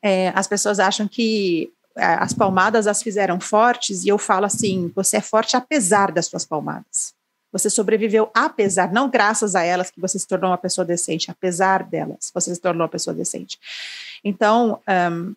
é, 0.02 0.28
as 0.28 0.46
pessoas 0.46 0.78
acham 0.78 1.08
que 1.08 1.72
as 1.96 2.32
palmadas 2.32 2.86
as 2.86 3.02
fizeram 3.02 3.40
fortes, 3.40 4.04
e 4.04 4.08
eu 4.08 4.18
falo 4.18 4.46
assim: 4.46 4.92
você 4.94 5.18
é 5.18 5.20
forte 5.20 5.56
apesar 5.56 6.12
das 6.12 6.26
suas 6.26 6.44
palmadas. 6.44 7.14
Você 7.50 7.70
sobreviveu 7.70 8.30
apesar, 8.34 8.92
não 8.92 9.08
graças 9.08 9.54
a 9.54 9.62
elas 9.62 9.90
que 9.90 10.00
você 10.00 10.18
se 10.18 10.26
tornou 10.26 10.50
uma 10.50 10.58
pessoa 10.58 10.84
decente, 10.84 11.30
apesar 11.30 11.82
delas, 11.82 12.30
você 12.32 12.54
se 12.54 12.60
tornou 12.60 12.82
uma 12.82 12.88
pessoa 12.88 13.14
decente. 13.14 13.58
Então, 14.22 14.80
um, 14.86 15.34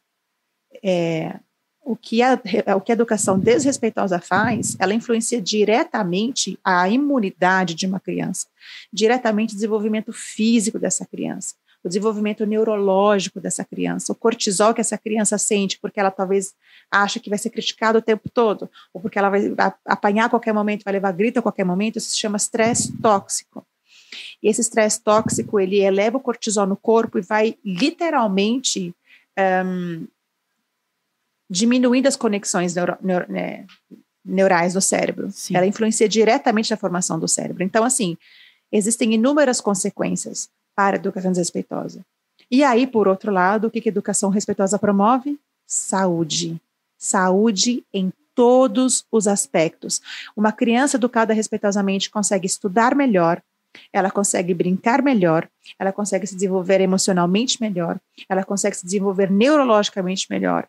é, 0.84 1.40
o, 1.84 1.96
que 1.96 2.22
a, 2.22 2.38
o 2.76 2.82
que 2.82 2.92
a 2.92 2.94
educação 2.94 3.40
desrespeitosa 3.40 4.20
faz, 4.20 4.76
ela 4.78 4.94
influencia 4.94 5.42
diretamente 5.42 6.60
a 6.64 6.88
imunidade 6.90 7.74
de 7.76 7.88
uma 7.88 8.00
criança, 8.00 8.48
diretamente 8.92 9.54
o 9.54 9.56
desenvolvimento 9.56 10.12
físico 10.12 10.78
dessa 10.78 11.06
criança 11.06 11.56
o 11.84 11.88
desenvolvimento 11.88 12.46
neurológico 12.46 13.40
dessa 13.40 13.66
criança, 13.66 14.12
o 14.12 14.16
cortisol 14.16 14.74
que 14.74 14.82
essa 14.82 14.98
criança 14.98 15.38
sente, 15.38 15.80
porque 15.80 16.00
ela 16.00 16.12
talvez 16.12 16.54
acha 16.92 17.20
que 17.20 17.30
vai 17.30 17.40
ser 17.40 17.50
criticada 17.50 17.98
o 17.98 18.02
tempo 18.02 18.30
todo, 18.30 18.70
ou 18.94 19.02
porque 19.02 19.18
ela 19.18 19.30
vai 19.30 19.54
apanhar 19.86 20.26
a 20.26 20.30
qualquer 20.30 20.54
momento, 20.54 20.84
vai 20.84 20.94
levar 20.94 21.12
grito 21.12 21.40
a 21.40 21.42
qualquer 21.42 21.66
momento, 21.66 21.98
isso 21.98 22.12
se 22.12 22.20
chama 22.20 22.38
estresse 22.38 22.96
tóxico. 23.02 23.66
E 24.44 24.50
esse 24.50 24.62
estresse 24.62 25.02
tóxico, 25.02 25.60
ele 25.60 25.80
eleva 25.80 26.18
o 26.18 26.22
cortisol 26.22 26.68
no 26.68 26.76
corpo 26.76 27.18
e 27.18 27.22
vai 27.22 27.58
literalmente 27.64 28.94
um, 29.66 30.06
diminuindo 31.50 32.08
as 32.08 32.16
conexões 32.16 32.76
neuro, 32.76 32.98
neuro, 33.02 33.32
né, 33.32 33.66
neurais 34.24 34.74
do 34.74 34.82
cérebro. 34.82 35.32
Sim. 35.32 35.56
Ela 35.56 35.66
influencia 35.66 36.08
diretamente 36.08 36.70
na 36.70 36.78
formação 36.78 37.20
do 37.20 37.28
cérebro. 37.28 37.64
Então, 37.64 37.84
assim, 37.84 38.18
existem 38.72 39.14
inúmeras 39.14 39.62
consequências 39.62 40.50
para 40.82 40.96
a 40.96 41.00
educação 41.00 41.32
desrespeitosa. 41.32 42.04
E 42.50 42.64
aí, 42.64 42.88
por 42.88 43.08
outro 43.08 43.32
lado, 43.32 43.68
o 43.68 43.72
que 43.72 43.88
a 43.88 43.88
educação 43.88 44.32
respeitosa 44.32 44.80
promove? 44.80 45.40
Saúde. 45.68 46.60
Saúde 46.98 47.86
em 47.94 48.12
todos 48.34 49.06
os 49.12 49.28
aspectos. 49.28 50.02
Uma 50.36 50.52
criança 50.52 50.98
educada 50.98 51.36
respeitosamente 51.36 52.10
consegue 52.10 52.48
estudar 52.48 52.96
melhor, 52.96 53.44
ela 53.94 54.10
consegue 54.10 54.56
brincar 54.56 55.04
melhor, 55.04 55.48
ela 55.78 55.92
consegue 55.92 56.26
se 56.26 56.34
desenvolver 56.34 56.82
emocionalmente 56.82 57.62
melhor, 57.62 58.00
ela 58.28 58.44
consegue 58.44 58.76
se 58.76 58.84
desenvolver 58.84 59.30
neurologicamente 59.30 60.26
melhor. 60.32 60.68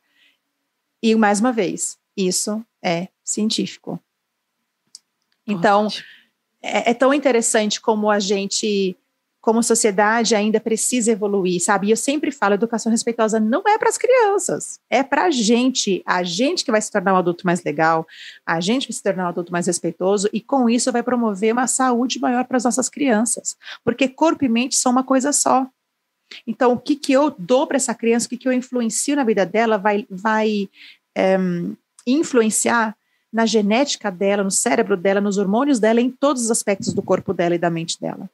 E, 1.02 1.14
mais 1.14 1.40
uma 1.40 1.52
vez, 1.52 1.96
isso 2.14 2.62
é 2.82 3.08
científico. 3.24 3.98
Então, 5.46 5.88
é, 6.62 6.90
é, 6.90 6.94
tão 6.94 7.12
interessante 7.12 7.80
como 7.80 8.08
a 8.08 8.20
gente, 8.20 8.96
como 9.42 9.60
sociedade, 9.60 10.36
ainda 10.36 10.60
precisa 10.60 11.10
evoluir, 11.10 11.60
sabe? 11.60 11.88
E 11.88 11.90
eu 11.90 11.96
sempre 11.96 12.30
falo, 12.30 12.54
educação 12.54 12.92
respeitosa 12.92 13.40
não 13.40 13.64
é 13.66 13.76
para 13.76 13.88
as 13.88 13.98
crianças, 13.98 14.78
é 14.88 15.02
para 15.02 15.24
a 15.24 15.30
gente, 15.32 16.00
a 16.06 16.22
gente 16.22 16.64
que 16.64 16.70
vai 16.70 16.80
se 16.80 16.92
tornar 16.92 17.12
um 17.12 17.16
adulto 17.16 17.44
mais 17.44 17.62
legal, 17.64 18.06
a 18.46 18.60
gente 18.60 18.86
vai 18.86 18.92
se 18.92 19.02
tornar 19.02 19.24
um 19.24 19.28
adulto 19.28 19.50
mais 19.50 19.66
respeitoso, 19.66 20.30
e 20.32 20.40
com 20.40 20.70
isso 20.70 20.92
vai 20.92 21.02
promover 21.02 21.52
uma 21.52 21.66
saúde 21.66 22.20
maior 22.20 22.44
para 22.44 22.56
as 22.56 22.62
nossas 22.62 22.88
crianças, 22.88 23.56
porque 23.84 24.06
corpo 24.06 24.44
e 24.44 24.48
mente 24.48 24.76
são 24.76 24.92
uma 24.92 25.02
coisa 25.02 25.32
só. 25.32 25.66
Então, 26.46 26.72
o 26.74 26.78
que, 26.78 26.94
que 26.94 27.12
eu 27.12 27.34
dou 27.36 27.66
para 27.66 27.76
essa 27.76 27.96
criança, 27.96 28.26
o 28.26 28.28
que, 28.28 28.38
que 28.38 28.46
eu 28.46 28.52
influencio 28.52 29.16
na 29.16 29.24
vida 29.24 29.44
dela, 29.44 29.76
vai, 29.76 30.06
vai 30.08 30.70
é, 31.16 31.36
influenciar 32.06 32.96
na 33.32 33.44
genética 33.44 34.08
dela, 34.08 34.44
no 34.44 34.52
cérebro 34.52 34.96
dela, 34.96 35.20
nos 35.20 35.36
hormônios 35.36 35.80
dela, 35.80 36.00
em 36.00 36.12
todos 36.12 36.44
os 36.44 36.50
aspectos 36.50 36.94
do 36.94 37.02
corpo 37.02 37.34
dela 37.34 37.56
e 37.56 37.58
da 37.58 37.68
mente 37.68 38.00
dela. 38.00 38.30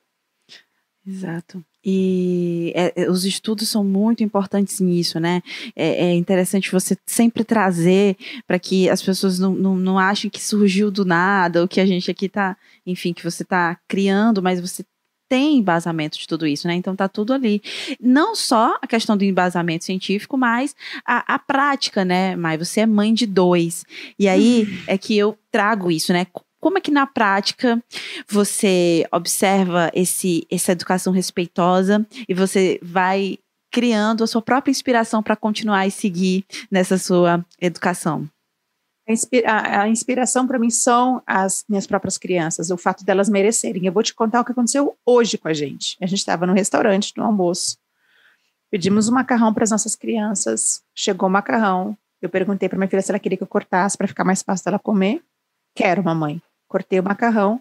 Exato. 1.08 1.64
E 1.82 2.70
é, 2.74 2.92
é 3.04 3.10
os 3.10 3.24
estudos 3.24 3.68
são 3.68 3.82
muito 3.82 4.22
importantes 4.22 4.78
nisso, 4.78 5.18
né? 5.18 5.40
É, 5.74 6.06
é 6.06 6.14
interessante 6.14 6.70
você 6.70 6.96
sempre 7.06 7.44
trazer 7.44 8.14
para 8.46 8.58
que 8.58 8.90
as 8.90 9.00
pessoas 9.00 9.38
não, 9.38 9.54
não, 9.54 9.76
não 9.76 9.98
achem 9.98 10.28
que 10.28 10.42
surgiu 10.42 10.90
do 10.90 11.06
nada, 11.06 11.62
ou 11.62 11.68
que 11.68 11.80
a 11.80 11.86
gente 11.86 12.10
aqui 12.10 12.26
está, 12.26 12.56
enfim, 12.84 13.14
que 13.14 13.24
você 13.24 13.42
está 13.42 13.78
criando, 13.88 14.42
mas 14.42 14.60
você 14.60 14.84
tem 15.30 15.58
embasamento 15.58 16.18
de 16.18 16.26
tudo 16.26 16.46
isso, 16.46 16.66
né? 16.66 16.74
Então 16.74 16.96
tá 16.96 17.08
tudo 17.08 17.32
ali. 17.32 17.62
Não 18.00 18.34
só 18.34 18.76
a 18.82 18.86
questão 18.86 19.16
do 19.16 19.24
embasamento 19.24 19.84
científico, 19.84 20.36
mas 20.36 20.74
a, 21.06 21.34
a 21.34 21.38
prática, 21.38 22.04
né, 22.04 22.36
Mai? 22.36 22.58
Você 22.58 22.80
é 22.80 22.86
mãe 22.86 23.14
de 23.14 23.26
dois. 23.26 23.84
E 24.18 24.28
aí 24.28 24.64
uhum. 24.64 24.78
é 24.86 24.98
que 24.98 25.16
eu 25.16 25.38
trago 25.50 25.90
isso, 25.90 26.12
né? 26.12 26.26
Como 26.60 26.78
é 26.78 26.80
que 26.80 26.90
na 26.90 27.06
prática 27.06 27.82
você 28.28 29.06
observa 29.12 29.90
esse, 29.94 30.46
essa 30.50 30.72
educação 30.72 31.12
respeitosa 31.12 32.04
e 32.28 32.34
você 32.34 32.80
vai 32.82 33.38
criando 33.70 34.24
a 34.24 34.26
sua 34.26 34.42
própria 34.42 34.70
inspiração 34.70 35.22
para 35.22 35.36
continuar 35.36 35.86
e 35.86 35.90
seguir 35.90 36.44
nessa 36.70 36.98
sua 36.98 37.44
educação? 37.60 38.28
A, 39.46 39.88
inspiração 39.88 40.46
para 40.46 40.58
mim 40.58 40.68
são 40.68 41.22
as 41.26 41.64
minhas 41.66 41.86
próprias 41.86 42.18
crianças, 42.18 42.70
o 42.70 42.76
fato 42.76 43.04
delas 43.04 43.28
merecerem. 43.28 43.86
Eu 43.86 43.92
vou 43.92 44.02
te 44.02 44.12
contar 44.12 44.40
o 44.40 44.44
que 44.44 44.52
aconteceu 44.52 44.94
hoje 45.06 45.38
com 45.38 45.48
a 45.48 45.54
gente. 45.54 45.96
A 46.02 46.06
gente 46.06 46.18
estava 46.18 46.46
no 46.46 46.52
restaurante, 46.52 47.14
no 47.16 47.24
almoço. 47.24 47.78
Pedimos 48.70 49.08
um 49.08 49.14
macarrão 49.14 49.54
para 49.54 49.64
as 49.64 49.70
nossas 49.70 49.96
crianças. 49.96 50.82
Chegou 50.94 51.26
o 51.26 51.32
macarrão. 51.32 51.96
Eu 52.20 52.28
perguntei 52.28 52.68
para 52.68 52.76
minha 52.76 52.88
filha 52.88 53.00
se 53.00 53.10
ela 53.10 53.18
queria 53.18 53.38
que 53.38 53.42
eu 53.42 53.48
cortasse 53.48 53.96
para 53.96 54.08
ficar 54.08 54.24
mais 54.24 54.42
fácil 54.42 54.66
dela 54.66 54.78
comer. 54.78 55.22
Quero, 55.74 56.04
mamãe. 56.04 56.42
Cortei 56.68 57.00
o 57.00 57.02
macarrão. 57.02 57.60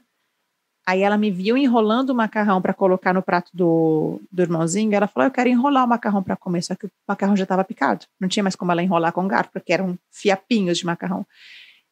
Aí 0.86 1.02
ela 1.02 1.18
me 1.18 1.32
viu 1.32 1.58
enrolando 1.58 2.12
o 2.12 2.16
macarrão 2.16 2.62
para 2.62 2.74
colocar 2.74 3.14
no 3.14 3.22
prato 3.22 3.50
do, 3.54 4.22
do 4.32 4.42
irmãozinho. 4.42 4.94
Ela 4.94 5.08
falou: 5.08 5.28
Eu 5.28 5.32
quero 5.32 5.50
enrolar 5.50 5.86
o 5.86 5.88
macarrão 5.88 6.22
para 6.22 6.36
comer. 6.36 6.62
Só 6.62 6.76
que 6.76 6.86
o 6.86 6.92
macarrão 7.08 7.36
já 7.36 7.44
estava 7.44 7.64
picado. 7.64 8.06
Não 8.20 8.30
tinha 8.30 8.44
mais 8.44 8.56
como 8.56 8.72
ela 8.72 8.84
enrolar 8.84 9.12
com 9.12 9.28
garfo, 9.28 9.52
porque 9.52 9.74
eram 9.74 9.98
fiapinhos 10.12 10.78
de 10.78 10.86
macarrão. 10.86 11.26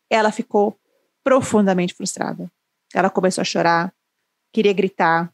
Ela 0.10 0.32
ficou 0.32 0.78
profundamente 1.24 1.94
frustrada. 1.94 2.50
Ela 2.94 3.10
começou 3.10 3.42
a 3.42 3.46
chorar, 3.46 3.94
queria 4.54 4.72
gritar, 4.72 5.34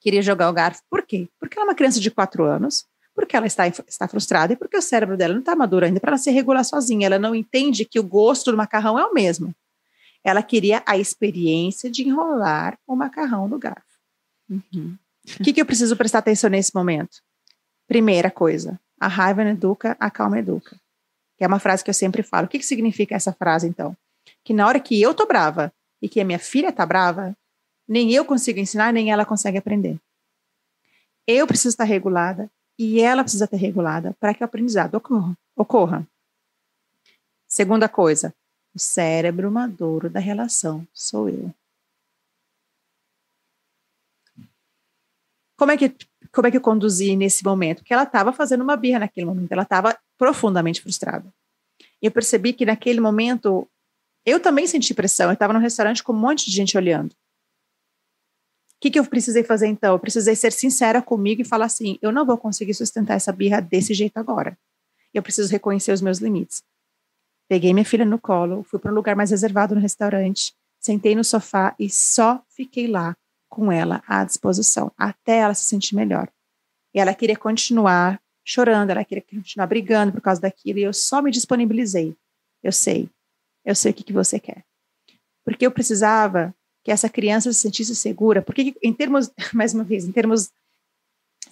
queria 0.00 0.22
jogar 0.22 0.48
o 0.48 0.52
garfo. 0.52 0.82
Por 0.88 1.02
quê? 1.02 1.28
Porque 1.40 1.58
ela 1.58 1.66
é 1.66 1.68
uma 1.68 1.74
criança 1.74 1.98
de 1.98 2.10
quatro 2.10 2.44
anos, 2.44 2.86
porque 3.14 3.36
ela 3.36 3.46
está, 3.46 3.66
está 3.66 4.06
frustrada 4.08 4.52
e 4.52 4.56
porque 4.56 4.76
o 4.76 4.82
cérebro 4.82 5.16
dela 5.16 5.34
não 5.34 5.40
está 5.40 5.56
maduro 5.56 5.84
ainda 5.84 6.00
para 6.00 6.12
ela 6.12 6.18
se 6.18 6.30
regular 6.30 6.64
sozinha. 6.64 7.06
Ela 7.06 7.18
não 7.18 7.34
entende 7.34 7.84
que 7.84 7.98
o 7.98 8.02
gosto 8.02 8.50
do 8.50 8.56
macarrão 8.56 8.98
é 8.98 9.04
o 9.04 9.12
mesmo. 9.12 9.54
Ela 10.24 10.42
queria 10.42 10.82
a 10.86 10.96
experiência 10.96 11.90
de 11.90 12.02
enrolar 12.02 12.78
o 12.86 12.96
macarrão 12.96 13.46
no 13.46 13.58
garfo. 13.58 13.98
Uhum. 14.48 14.96
O 15.38 15.42
que, 15.42 15.52
que 15.52 15.60
eu 15.60 15.66
preciso 15.66 15.96
prestar 15.96 16.18
atenção 16.18 16.48
nesse 16.48 16.74
momento? 16.74 17.22
Primeira 17.86 18.30
coisa, 18.30 18.80
a 18.98 19.06
raiva 19.06 19.44
não 19.44 19.50
educa, 19.50 19.96
a 20.00 20.10
calma 20.10 20.38
educa. 20.38 20.76
Que 21.36 21.44
é 21.44 21.46
uma 21.46 21.58
frase 21.58 21.84
que 21.84 21.90
eu 21.90 21.94
sempre 21.94 22.22
falo. 22.22 22.46
O 22.46 22.48
que, 22.48 22.58
que 22.58 22.66
significa 22.66 23.14
essa 23.14 23.32
frase, 23.32 23.66
então? 23.66 23.96
Que 24.42 24.54
na 24.54 24.66
hora 24.66 24.80
que 24.80 25.00
eu 25.00 25.12
tô 25.12 25.26
brava 25.26 25.72
e 26.00 26.08
que 26.08 26.20
a 26.20 26.24
minha 26.24 26.38
filha 26.38 26.72
tá 26.72 26.86
brava, 26.86 27.36
nem 27.86 28.12
eu 28.12 28.24
consigo 28.24 28.58
ensinar, 28.58 28.92
nem 28.92 29.10
ela 29.10 29.24
consegue 29.24 29.58
aprender. 29.58 29.98
Eu 31.26 31.46
preciso 31.46 31.70
estar 31.70 31.84
regulada 31.84 32.50
e 32.78 33.00
ela 33.00 33.22
precisa 33.22 33.44
estar 33.44 33.56
regulada 33.56 34.14
para 34.18 34.34
que 34.34 34.42
o 34.42 34.44
aprendizado 34.44 34.94
ocorra. 34.94 35.36
ocorra. 35.56 36.06
Segunda 37.46 37.88
coisa, 37.88 38.34
o 38.74 38.78
cérebro 38.78 39.50
maduro 39.50 40.10
da 40.10 40.20
relação 40.20 40.86
sou 40.92 41.28
eu. 41.28 41.54
Como 45.56 45.70
é 45.70 45.76
que 45.76 45.94
como 46.32 46.48
é 46.48 46.50
que 46.50 46.56
eu 46.56 46.60
conduzi 46.60 47.14
nesse 47.14 47.44
momento? 47.44 47.78
Porque 47.78 47.94
ela 47.94 48.02
estava 48.02 48.32
fazendo 48.32 48.62
uma 48.62 48.76
birra 48.76 48.98
naquele 48.98 49.24
momento, 49.24 49.52
ela 49.52 49.62
estava 49.62 49.96
profundamente 50.18 50.82
frustrada. 50.82 51.32
E 52.02 52.06
eu 52.06 52.10
percebi 52.10 52.52
que 52.52 52.66
naquele 52.66 53.00
momento 53.00 53.68
eu 54.26 54.40
também 54.40 54.66
senti 54.66 54.92
pressão. 54.92 55.28
Eu 55.28 55.34
estava 55.34 55.52
no 55.52 55.60
restaurante 55.60 56.02
com 56.02 56.12
um 56.12 56.18
monte 56.18 56.46
de 56.46 56.50
gente 56.50 56.76
olhando. 56.76 57.12
O 57.12 57.16
que, 58.80 58.90
que 58.90 58.98
eu 58.98 59.06
precisei 59.06 59.44
fazer 59.44 59.68
então? 59.68 59.94
Eu 59.94 59.98
precisei 59.98 60.34
ser 60.34 60.52
sincera 60.52 61.00
comigo 61.00 61.40
e 61.40 61.44
falar 61.44 61.66
assim: 61.66 61.98
eu 62.02 62.10
não 62.10 62.26
vou 62.26 62.36
conseguir 62.36 62.74
sustentar 62.74 63.14
essa 63.14 63.32
birra 63.32 63.60
desse 63.60 63.94
jeito 63.94 64.18
agora. 64.18 64.58
Eu 65.12 65.22
preciso 65.22 65.50
reconhecer 65.50 65.92
os 65.92 66.02
meus 66.02 66.18
limites. 66.18 66.62
Peguei 67.48 67.72
minha 67.72 67.84
filha 67.84 68.04
no 68.04 68.18
colo, 68.18 68.64
fui 68.64 68.78
para 68.78 68.90
um 68.90 68.94
lugar 68.94 69.14
mais 69.14 69.30
reservado 69.30 69.74
no 69.74 69.80
restaurante, 69.80 70.54
sentei 70.80 71.14
no 71.14 71.24
sofá 71.24 71.74
e 71.78 71.90
só 71.90 72.42
fiquei 72.48 72.86
lá 72.86 73.16
com 73.48 73.70
ela 73.70 74.02
à 74.06 74.24
disposição, 74.24 74.90
até 74.96 75.38
ela 75.38 75.54
se 75.54 75.64
sentir 75.64 75.94
melhor. 75.94 76.28
E 76.92 76.98
ela 76.98 77.14
queria 77.14 77.36
continuar 77.36 78.20
chorando, 78.44 78.90
ela 78.90 79.04
queria 79.04 79.22
continuar 79.22 79.66
brigando 79.66 80.12
por 80.12 80.20
causa 80.20 80.40
daquilo, 80.40 80.78
e 80.78 80.82
eu 80.82 80.92
só 80.92 81.22
me 81.22 81.30
disponibilizei. 81.30 82.16
Eu 82.62 82.72
sei, 82.72 83.08
eu 83.64 83.74
sei 83.74 83.92
o 83.92 83.94
que, 83.94 84.02
que 84.02 84.12
você 84.12 84.38
quer. 84.38 84.64
Porque 85.44 85.66
eu 85.66 85.70
precisava 85.70 86.54
que 86.82 86.90
essa 86.90 87.08
criança 87.08 87.52
se 87.52 87.60
sentisse 87.60 87.94
segura, 87.96 88.42
porque 88.42 88.74
em 88.82 88.92
termos, 88.92 89.30
mais 89.52 89.72
uma 89.72 89.84
vez, 89.84 90.04
em 90.04 90.12
termos 90.12 90.50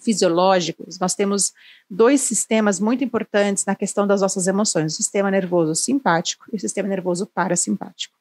fisiológicos, 0.03 0.99
nós 0.99 1.15
temos 1.15 1.53
dois 1.89 2.21
sistemas 2.21 2.79
muito 2.79 3.03
importantes 3.03 3.65
na 3.65 3.75
questão 3.75 4.05
das 4.05 4.21
nossas 4.21 4.47
emoções: 4.47 4.93
o 4.93 4.95
sistema 4.95 5.31
nervoso 5.31 5.75
simpático 5.75 6.45
e 6.51 6.57
o 6.57 6.59
sistema 6.59 6.87
nervoso 6.87 7.25
parasimpático. 7.25 8.17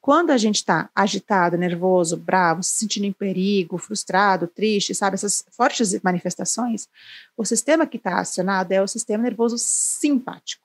Quando 0.00 0.30
a 0.30 0.38
gente 0.38 0.56
está 0.56 0.90
agitado, 0.94 1.58
nervoso, 1.58 2.16
bravo, 2.16 2.62
se 2.62 2.72
sentindo 2.72 3.04
em 3.04 3.12
perigo, 3.12 3.76
frustrado, 3.76 4.46
triste, 4.46 4.94
sabe, 4.94 5.14
essas 5.14 5.44
fortes 5.50 6.00
manifestações, 6.02 6.88
o 7.36 7.44
sistema 7.44 7.86
que 7.86 7.98
está 7.98 8.20
acionado 8.20 8.72
é 8.72 8.80
o 8.80 8.88
sistema 8.88 9.22
nervoso 9.22 9.56
simpático. 9.58 10.64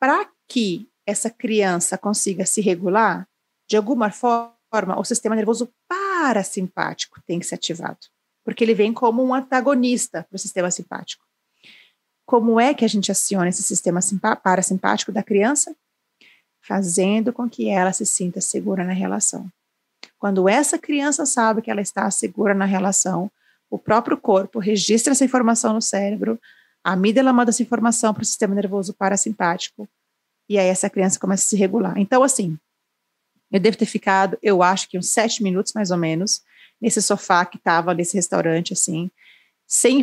Para 0.00 0.28
que 0.48 0.88
essa 1.06 1.30
criança 1.30 1.96
consiga 1.96 2.44
se 2.44 2.60
regular, 2.60 3.28
de 3.68 3.76
alguma 3.76 4.10
forma, 4.10 4.98
o 4.98 5.04
sistema 5.04 5.36
nervoso 5.36 5.72
parasimpático 5.88 7.20
tem 7.24 7.38
que 7.38 7.46
ser 7.46 7.54
ativado 7.54 8.08
porque 8.44 8.64
ele 8.64 8.74
vem 8.74 8.92
como 8.92 9.22
um 9.24 9.34
antagonista 9.34 10.26
para 10.28 10.36
o 10.36 10.38
sistema 10.38 10.70
simpático. 10.70 11.24
Como 12.24 12.58
é 12.58 12.72
que 12.72 12.84
a 12.84 12.88
gente 12.88 13.10
aciona 13.10 13.48
esse 13.48 13.62
sistema 13.62 14.00
parasimpático 14.42 15.12
da 15.12 15.22
criança? 15.22 15.74
Fazendo 16.60 17.32
com 17.32 17.48
que 17.48 17.68
ela 17.68 17.92
se 17.92 18.06
sinta 18.06 18.40
segura 18.40 18.84
na 18.84 18.92
relação. 18.92 19.50
Quando 20.18 20.48
essa 20.48 20.78
criança 20.78 21.26
sabe 21.26 21.62
que 21.62 21.70
ela 21.70 21.80
está 21.80 22.10
segura 22.10 22.54
na 22.54 22.64
relação, 22.64 23.30
o 23.68 23.78
próprio 23.78 24.16
corpo 24.16 24.58
registra 24.58 25.12
essa 25.12 25.24
informação 25.24 25.72
no 25.72 25.82
cérebro, 25.82 26.40
a 26.84 26.92
amígdala 26.92 27.32
manda 27.32 27.50
essa 27.50 27.62
informação 27.62 28.12
para 28.12 28.22
o 28.22 28.26
sistema 28.26 28.54
nervoso 28.54 28.92
parasimpático, 28.94 29.88
e 30.48 30.58
aí 30.58 30.66
essa 30.66 30.90
criança 30.90 31.18
começa 31.18 31.44
a 31.44 31.48
se 31.48 31.56
regular. 31.56 31.98
Então, 31.98 32.22
assim, 32.22 32.58
eu 33.50 33.60
devo 33.60 33.76
ter 33.76 33.86
ficado, 33.86 34.38
eu 34.42 34.62
acho 34.62 34.88
que 34.88 34.98
uns 34.98 35.08
sete 35.08 35.42
minutos 35.42 35.72
mais 35.72 35.90
ou 35.90 35.96
menos, 35.96 36.42
nesse 36.82 37.00
sofá 37.00 37.46
que 37.46 37.56
estava 37.56 37.94
nesse 37.94 38.16
restaurante, 38.16 38.72
assim, 38.72 39.08
sem 39.66 40.02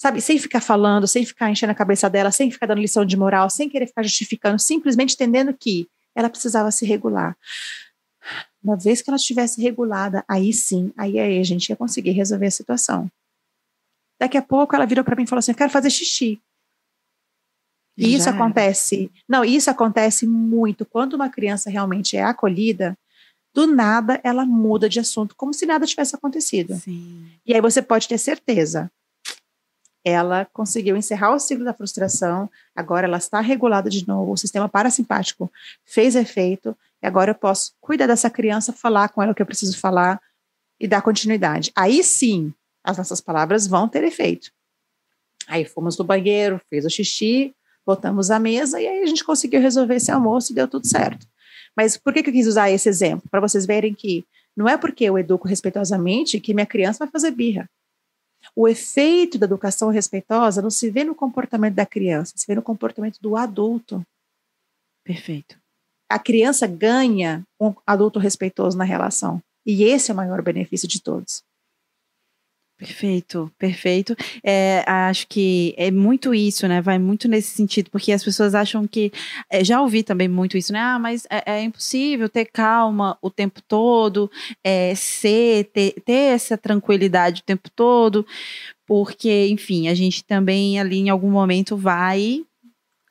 sabe, 0.00 0.20
sem 0.20 0.36
ficar 0.36 0.60
falando, 0.60 1.06
sem 1.06 1.24
ficar 1.24 1.48
enchendo 1.48 1.70
a 1.70 1.76
cabeça 1.76 2.10
dela, 2.10 2.32
sem 2.32 2.50
ficar 2.50 2.66
dando 2.66 2.80
lição 2.80 3.04
de 3.04 3.16
moral, 3.16 3.48
sem 3.48 3.68
querer 3.68 3.86
ficar 3.86 4.02
justificando, 4.02 4.58
simplesmente 4.58 5.14
entendendo 5.14 5.54
que 5.54 5.88
ela 6.12 6.28
precisava 6.28 6.72
se 6.72 6.84
regular. 6.84 7.36
Uma 8.60 8.76
vez 8.76 9.00
que 9.00 9.10
ela 9.10 9.16
estivesse 9.16 9.62
regulada, 9.62 10.24
aí 10.26 10.52
sim, 10.52 10.92
aí, 10.96 11.20
aí 11.20 11.38
a 11.38 11.44
gente 11.44 11.68
ia 11.68 11.76
conseguir 11.76 12.10
resolver 12.10 12.46
a 12.46 12.50
situação. 12.50 13.08
Daqui 14.18 14.36
a 14.36 14.42
pouco 14.42 14.74
ela 14.74 14.86
virou 14.86 15.04
para 15.04 15.14
mim 15.14 15.22
e 15.22 15.26
falou 15.26 15.38
assim: 15.38 15.52
Eu 15.52 15.56
quero 15.56 15.70
fazer 15.70 15.90
xixi. 15.90 16.40
E 17.96 18.14
isso 18.14 18.28
acontece. 18.28 19.10
Não, 19.28 19.44
isso 19.44 19.70
acontece 19.70 20.26
muito. 20.26 20.86
Quando 20.86 21.14
uma 21.14 21.28
criança 21.28 21.68
realmente 21.68 22.16
é 22.16 22.22
acolhida, 22.22 22.96
do 23.54 23.66
nada 23.66 24.20
ela 24.24 24.44
muda 24.44 24.88
de 24.88 25.00
assunto, 25.00 25.34
como 25.36 25.52
se 25.52 25.66
nada 25.66 25.86
tivesse 25.86 26.14
acontecido. 26.14 26.74
Sim. 26.76 27.26
E 27.46 27.54
aí 27.54 27.60
você 27.60 27.82
pode 27.82 28.08
ter 28.08 28.18
certeza, 28.18 28.90
ela 30.04 30.46
conseguiu 30.52 30.96
encerrar 30.96 31.34
o 31.34 31.38
ciclo 31.38 31.64
da 31.64 31.74
frustração, 31.74 32.50
agora 32.74 33.06
ela 33.06 33.18
está 33.18 33.40
regulada 33.40 33.88
de 33.88 34.06
novo, 34.06 34.32
o 34.32 34.36
sistema 34.36 34.68
parasimpático 34.68 35.50
fez 35.84 36.16
efeito, 36.16 36.76
e 37.02 37.06
agora 37.06 37.30
eu 37.30 37.34
posso 37.34 37.72
cuidar 37.80 38.06
dessa 38.06 38.30
criança, 38.30 38.72
falar 38.72 39.08
com 39.10 39.22
ela 39.22 39.32
o 39.32 39.34
que 39.34 39.42
eu 39.42 39.46
preciso 39.46 39.78
falar 39.78 40.20
e 40.80 40.88
dar 40.88 41.02
continuidade. 41.02 41.70
Aí 41.76 42.02
sim, 42.02 42.52
as 42.82 42.98
nossas 42.98 43.20
palavras 43.20 43.66
vão 43.66 43.88
ter 43.88 44.02
efeito. 44.02 44.50
Aí 45.46 45.64
fomos 45.64 45.96
no 45.96 46.04
banheiro, 46.04 46.60
fez 46.68 46.84
o 46.84 46.90
xixi, 46.90 47.54
botamos 47.86 48.30
à 48.30 48.38
mesa 48.38 48.80
e 48.80 48.86
aí 48.86 49.02
a 49.02 49.06
gente 49.06 49.24
conseguiu 49.24 49.60
resolver 49.60 49.96
esse 49.96 50.10
almoço 50.10 50.52
e 50.52 50.54
deu 50.54 50.68
tudo 50.68 50.86
certo. 50.86 51.26
Mas 51.76 51.96
por 51.96 52.12
que, 52.12 52.22
que 52.22 52.30
eu 52.30 52.34
quis 52.34 52.46
usar 52.46 52.70
esse 52.70 52.88
exemplo? 52.88 53.28
Para 53.30 53.40
vocês 53.40 53.64
verem 53.66 53.94
que 53.94 54.24
não 54.56 54.68
é 54.68 54.76
porque 54.76 55.04
eu 55.04 55.18
educo 55.18 55.48
respeitosamente 55.48 56.40
que 56.40 56.54
minha 56.54 56.66
criança 56.66 57.04
vai 57.04 57.10
fazer 57.10 57.30
birra. 57.30 57.68
O 58.54 58.68
efeito 58.68 59.38
da 59.38 59.46
educação 59.46 59.88
respeitosa 59.88 60.60
não 60.60 60.70
se 60.70 60.90
vê 60.90 61.04
no 61.04 61.14
comportamento 61.14 61.74
da 61.74 61.86
criança, 61.86 62.34
se 62.36 62.46
vê 62.46 62.54
no 62.54 62.62
comportamento 62.62 63.18
do 63.20 63.36
adulto. 63.36 64.04
Perfeito. 65.04 65.58
A 66.10 66.18
criança 66.18 66.66
ganha 66.66 67.42
um 67.58 67.72
adulto 67.86 68.18
respeitoso 68.18 68.76
na 68.76 68.84
relação. 68.84 69.42
E 69.64 69.84
esse 69.84 70.10
é 70.10 70.14
o 70.14 70.16
maior 70.16 70.42
benefício 70.42 70.88
de 70.88 71.00
todos. 71.00 71.42
Perfeito, 72.82 73.48
perfeito. 73.56 74.16
É, 74.42 74.82
acho 74.88 75.28
que 75.28 75.72
é 75.78 75.88
muito 75.88 76.34
isso, 76.34 76.66
né? 76.66 76.80
Vai 76.82 76.98
muito 76.98 77.28
nesse 77.28 77.54
sentido, 77.54 77.88
porque 77.90 78.10
as 78.10 78.24
pessoas 78.24 78.56
acham 78.56 78.88
que. 78.88 79.12
É, 79.48 79.62
já 79.62 79.80
ouvi 79.80 80.02
também 80.02 80.26
muito 80.26 80.56
isso, 80.56 80.72
né? 80.72 80.80
Ah, 80.80 80.98
mas 80.98 81.24
é, 81.30 81.58
é 81.58 81.62
impossível 81.62 82.28
ter 82.28 82.46
calma 82.46 83.16
o 83.22 83.30
tempo 83.30 83.62
todo, 83.62 84.28
é, 84.64 84.96
ser, 84.96 85.70
ter, 85.72 85.92
ter 86.04 86.34
essa 86.34 86.58
tranquilidade 86.58 87.42
o 87.42 87.44
tempo 87.44 87.70
todo, 87.70 88.26
porque, 88.84 89.46
enfim, 89.48 89.86
a 89.86 89.94
gente 89.94 90.24
também 90.24 90.80
ali 90.80 90.98
em 90.98 91.08
algum 91.08 91.30
momento 91.30 91.76
vai 91.76 92.44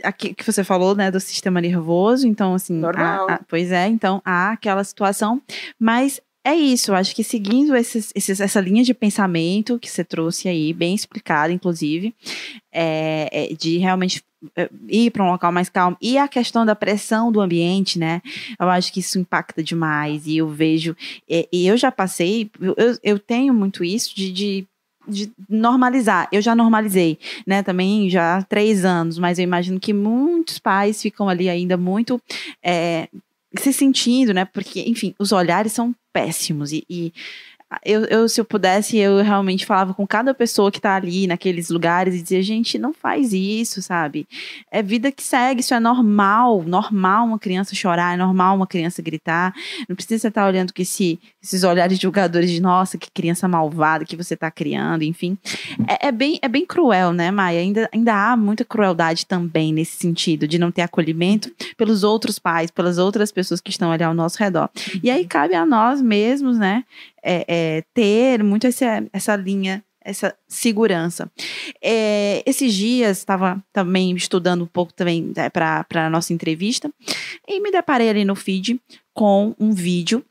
aqui 0.03 0.34
que 0.34 0.43
você 0.43 0.65
falou, 0.65 0.95
né, 0.95 1.09
do 1.11 1.19
sistema 1.19 1.61
nervoso, 1.61 2.28
então 2.28 2.55
assim, 2.55 2.82
há, 2.84 3.36
há, 3.36 3.39
pois 3.47 3.72
é, 3.72 3.88
então 3.88 4.22
há 4.26 4.51
aquela 4.51 4.84
situação, 4.84 5.41
mas 5.80 6.19
é 6.43 6.55
isso, 6.55 6.93
acho 6.93 7.15
que 7.15 7.23
seguindo 7.23 7.75
esses, 7.75 8.11
esses, 8.15 8.39
essa 8.39 8.59
linha 8.59 8.83
de 8.83 8.93
pensamento 8.93 9.77
que 9.77 9.89
você 9.89 10.03
trouxe 10.03 10.47
aí, 10.47 10.73
bem 10.73 10.95
explicada, 10.95 11.53
inclusive, 11.53 12.15
é, 12.71 13.29
é, 13.31 13.53
de 13.53 13.77
realmente 13.77 14.23
é, 14.55 14.67
ir 14.87 15.11
para 15.11 15.23
um 15.23 15.29
local 15.29 15.51
mais 15.51 15.69
calmo. 15.69 15.95
E 16.01 16.17
a 16.17 16.27
questão 16.27 16.65
da 16.65 16.75
pressão 16.75 17.31
do 17.31 17.41
ambiente, 17.41 17.99
né? 17.99 18.23
Eu 18.59 18.69
acho 18.69 18.91
que 18.91 19.01
isso 19.01 19.19
impacta 19.19 19.61
demais. 19.61 20.25
E 20.25 20.37
eu 20.37 20.49
vejo, 20.49 20.95
e, 21.29 21.47
e 21.51 21.67
eu 21.67 21.77
já 21.77 21.91
passei, 21.91 22.49
eu, 22.59 22.97
eu 23.03 23.19
tenho 23.19 23.53
muito 23.53 23.83
isso 23.83 24.15
de, 24.15 24.31
de 24.31 24.67
de 25.07 25.31
normalizar. 25.49 26.27
Eu 26.31 26.41
já 26.41 26.55
normalizei, 26.55 27.17
né? 27.45 27.63
Também 27.63 28.07
já 28.09 28.37
há 28.37 28.43
três 28.43 28.85
anos, 28.85 29.17
mas 29.17 29.39
eu 29.39 29.43
imagino 29.43 29.79
que 29.79 29.93
muitos 29.93 30.59
pais 30.59 31.01
ficam 31.01 31.27
ali 31.27 31.49
ainda 31.49 31.75
muito 31.75 32.21
é, 32.63 33.07
se 33.57 33.73
sentindo, 33.73 34.33
né? 34.33 34.45
Porque, 34.45 34.81
enfim, 34.81 35.13
os 35.19 35.31
olhares 35.31 35.73
são 35.73 35.93
péssimos 36.13 36.71
e, 36.71 36.83
e 36.89 37.13
eu, 37.86 38.03
eu, 38.05 38.28
se 38.28 38.39
eu 38.39 38.45
pudesse, 38.45 38.97
eu 38.97 39.22
realmente 39.24 39.65
falava 39.65 39.93
com 39.93 40.05
cada 40.05 40.34
pessoa 40.34 40.69
que 40.69 40.78
está 40.78 40.95
ali 40.95 41.26
naqueles 41.26 41.69
lugares 41.69 42.13
e 42.13 42.22
dizia, 42.22 42.43
gente, 42.43 42.78
não 42.78 42.93
faz 42.93 43.32
isso, 43.32 43.82
sabe? 43.82 44.28
É 44.69 44.84
vida 44.84 45.11
que 45.11 45.24
segue, 45.24 45.61
isso 45.61 45.74
é 45.74 45.80
normal, 45.80 46.63
normal 46.63 47.26
uma 47.26 47.39
criança 47.39 47.74
chorar, 47.74 48.13
é 48.13 48.17
normal 48.17 48.57
uma 48.57 48.67
criança 48.67 49.01
gritar. 49.01 49.53
Não 49.88 49.95
precisa 49.95 50.28
estar 50.28 50.45
olhando 50.45 50.74
com 50.74 50.82
esse, 50.82 51.17
esses 51.41 51.63
olhares 51.63 51.97
julgadores 51.97 52.51
de, 52.51 52.61
nossa, 52.61 52.97
que 52.97 53.09
criança 53.09 53.47
malvada 53.47 54.03
que 54.03 54.17
você 54.17 54.34
está 54.34 54.51
criando, 54.51 55.03
enfim. 55.03 55.38
É, 55.88 56.07
é, 56.07 56.11
bem, 56.11 56.39
é 56.41 56.49
bem 56.49 56.65
cruel, 56.65 57.13
né, 57.13 57.32
Maia? 57.32 57.61
Ainda, 57.61 57.89
ainda 57.93 58.13
há 58.13 58.36
muita 58.36 58.65
crueldade 58.65 59.26
também 59.26 59.74
nesse 59.74 59.97
sentido, 59.97 60.45
de 60.45 60.59
não 60.59 60.72
ter 60.72 60.82
acolhimento 60.82 61.49
pelos 61.78 62.03
outros 62.03 62.38
pais, 62.38 62.69
pelas 62.69 62.97
outras 62.97 63.32
pessoas 63.32 63.61
que 63.61 63.69
estão 63.69 63.91
ali 63.91 64.03
ao 64.03 64.13
nosso 64.13 64.38
redor. 64.38 64.69
E 65.01 65.09
aí 65.09 65.26
cabe 65.26 65.55
a 65.55 65.65
nós 65.65 66.01
mesmos, 66.01 66.57
né, 66.57 66.84
é, 67.24 67.45
é, 67.47 67.84
ter 67.93 68.43
muito 68.43 68.67
essa, 68.67 69.03
essa 69.13 69.36
linha, 69.36 69.84
essa 70.03 70.36
segurança. 70.47 71.32
É, 71.82 72.43
esses 72.45 72.74
dias 72.74 73.19
estava 73.19 73.63
também 73.72 74.15
estudando 74.15 74.63
um 74.63 74.67
pouco 74.67 74.93
também 74.93 75.32
né, 75.36 75.49
para 75.49 75.86
a 75.89 76.09
nossa 76.09 76.34
entrevista 76.34 76.91
e 77.47 77.59
me 77.59 77.72
deparei 77.72 78.09
ali 78.09 78.26
no 78.26 78.36
feed 78.36 78.82
com 79.13 79.55
um 79.59 79.72
vídeo 79.72 80.24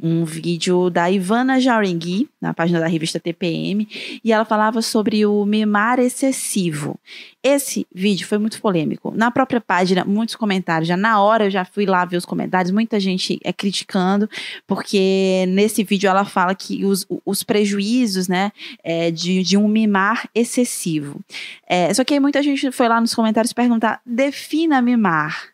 um 0.00 0.24
vídeo 0.24 0.90
da 0.90 1.10
Ivana 1.10 1.60
Jarengui, 1.60 2.28
na 2.40 2.54
página 2.54 2.80
da 2.80 2.86
revista 2.86 3.18
TPM, 3.18 3.88
e 4.24 4.32
ela 4.32 4.44
falava 4.44 4.80
sobre 4.80 5.26
o 5.26 5.44
mimar 5.44 5.98
excessivo. 5.98 6.98
Esse 7.42 7.86
vídeo 7.94 8.26
foi 8.26 8.38
muito 8.38 8.60
polêmico. 8.60 9.12
Na 9.14 9.30
própria 9.30 9.60
página, 9.60 10.04
muitos 10.04 10.36
comentários. 10.36 10.88
Já 10.88 10.96
na 10.96 11.20
hora 11.20 11.46
eu 11.46 11.50
já 11.50 11.64
fui 11.64 11.86
lá 11.86 12.04
ver 12.04 12.16
os 12.16 12.24
comentários, 12.24 12.70
muita 12.70 13.00
gente 13.00 13.38
é 13.42 13.52
criticando, 13.52 14.28
porque 14.66 15.44
nesse 15.48 15.82
vídeo 15.82 16.08
ela 16.08 16.24
fala 16.24 16.54
que 16.54 16.84
os, 16.84 17.06
os 17.24 17.42
prejuízos 17.42 18.28
né, 18.28 18.52
é, 18.82 19.10
de, 19.10 19.42
de 19.42 19.56
um 19.56 19.68
mimar 19.68 20.28
excessivo. 20.34 21.20
É, 21.66 21.92
só 21.92 22.04
que 22.04 22.14
aí 22.14 22.20
muita 22.20 22.42
gente 22.42 22.70
foi 22.70 22.88
lá 22.88 23.00
nos 23.00 23.14
comentários 23.14 23.52
perguntar: 23.52 24.00
defina 24.04 24.80
mimar, 24.80 25.48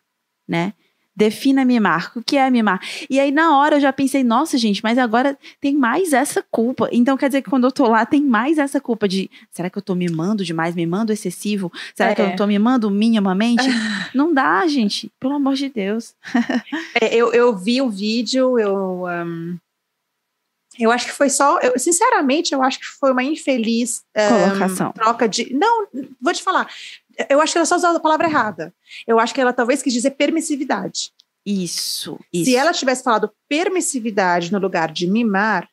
né? 0.47 0.73
Defina 1.15 1.63
mimar. 1.63 2.11
O 2.15 2.21
que 2.21 2.35
é 2.35 2.49
mimar? 2.49 2.81
E 3.09 3.19
aí, 3.19 3.31
na 3.31 3.57
hora, 3.57 3.77
eu 3.77 3.79
já 3.79 3.93
pensei, 3.93 4.23
nossa, 4.23 4.57
gente, 4.57 4.83
mas 4.83 4.97
agora 4.97 5.37
tem 5.61 5.73
mais 5.73 6.11
essa 6.11 6.43
culpa. 6.51 6.89
Então, 6.91 7.15
quer 7.15 7.29
dizer 7.29 7.41
que 7.41 7.49
quando 7.49 7.65
eu 7.65 7.71
tô 7.71 7.87
lá, 7.87 8.05
tem 8.05 8.21
mais 8.21 8.57
essa 8.57 8.81
culpa 8.81 9.07
de 9.07 9.29
será 9.51 9.69
que 9.69 9.77
eu 9.77 9.81
tô 9.81 9.95
mimando 9.95 10.43
demais, 10.43 10.75
mimando 10.75 11.13
excessivo? 11.13 11.71
Será 11.95 12.11
é. 12.11 12.15
que 12.15 12.21
eu 12.21 12.25
é. 12.25 12.35
tô 12.35 12.45
mimando 12.45 12.91
minimamente? 12.91 13.63
Não 14.13 14.33
dá, 14.33 14.67
gente. 14.67 15.09
Pelo 15.17 15.35
amor 15.35 15.53
de 15.55 15.69
Deus. 15.69 16.13
é, 16.99 17.15
eu, 17.15 17.31
eu 17.31 17.55
vi 17.55 17.81
o 17.81 17.89
vídeo, 17.89 18.59
eu. 18.59 19.05
Um, 19.05 19.57
eu 20.77 20.91
acho 20.91 21.05
que 21.05 21.13
foi 21.13 21.29
só. 21.29 21.59
Eu, 21.59 21.79
sinceramente, 21.79 22.53
eu 22.53 22.61
acho 22.61 22.79
que 22.79 22.85
foi 22.85 23.13
uma 23.13 23.23
infeliz. 23.23 24.03
Um, 24.17 24.91
troca 24.91 25.29
de. 25.29 25.53
Não, 25.53 25.87
vou 26.21 26.33
te 26.33 26.43
falar 26.43 26.67
eu 27.29 27.41
acho 27.41 27.53
que 27.53 27.57
ela 27.57 27.65
só 27.65 27.75
usou 27.75 27.91
a 27.91 27.99
palavra 27.99 28.27
errada. 28.27 28.73
Eu 29.07 29.19
acho 29.19 29.33
que 29.33 29.41
ela 29.41 29.53
talvez 29.53 29.81
quis 29.81 29.93
dizer 29.93 30.11
permissividade. 30.11 31.11
Isso, 31.45 32.19
isso. 32.33 32.45
Se 32.45 32.55
ela 32.55 32.73
tivesse 32.73 33.03
falado 33.03 33.31
permissividade 33.47 34.51
no 34.51 34.57
lugar 34.57 34.91
de 34.91 35.05
mimar, 35.05 35.69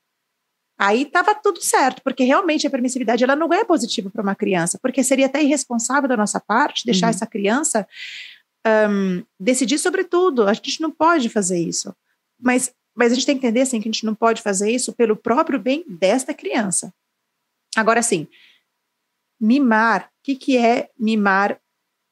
aí 0.79 1.03
estava 1.03 1.35
tudo 1.35 1.63
certo, 1.63 2.03
porque 2.03 2.25
realmente 2.25 2.67
a 2.67 2.71
permissividade 2.71 3.25
ela 3.25 3.35
não 3.35 3.53
é 3.53 3.65
positiva 3.65 4.11
para 4.11 4.23
uma 4.23 4.35
criança, 4.35 4.79
porque 4.83 5.03
seria 5.03 5.27
até 5.27 5.43
irresponsável 5.43 6.09
da 6.09 6.17
nossa 6.17 6.41
parte 6.41 6.85
deixar 6.85 7.07
uhum. 7.07 7.11
essa 7.11 7.27
criança 7.27 7.87
um, 8.67 9.25
decidir 9.41 9.79
sobre 9.79 10.05
tudo. 10.05 10.47
A 10.47 10.53
gente 10.53 10.81
não 10.81 10.91
pode 10.91 11.29
fazer 11.29 11.59
isso. 11.59 11.95
Mas, 12.39 12.75
mas 12.95 13.13
a 13.13 13.15
gente 13.15 13.27
tem 13.27 13.39
que 13.39 13.47
entender 13.47 13.63
assim, 13.63 13.81
que 13.81 13.89
a 13.89 13.93
gente 13.93 14.05
não 14.05 14.15
pode 14.15 14.43
fazer 14.43 14.71
isso 14.71 14.93
pelo 14.93 15.17
próprio 15.17 15.59
bem 15.59 15.85
desta 15.89 16.35
criança. 16.35 16.93
Agora, 17.75 18.03
sim, 18.03 18.29
mimar 19.43 20.05
o 20.05 20.23
que, 20.23 20.37
que 20.37 20.57
é 20.57 20.89
mimar 20.97 21.61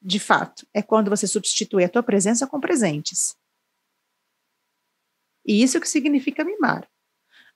de 0.01 0.19
fato? 0.19 0.67
É 0.73 0.81
quando 0.81 1.09
você 1.09 1.25
substitui 1.25 1.85
a 1.85 1.89
tua 1.89 2.03
presença 2.03 2.45
com 2.45 2.59
presentes. 2.59 3.37
E 5.45 5.63
isso 5.63 5.79
que 5.79 5.87
significa 5.87 6.43
mimar. 6.43 6.85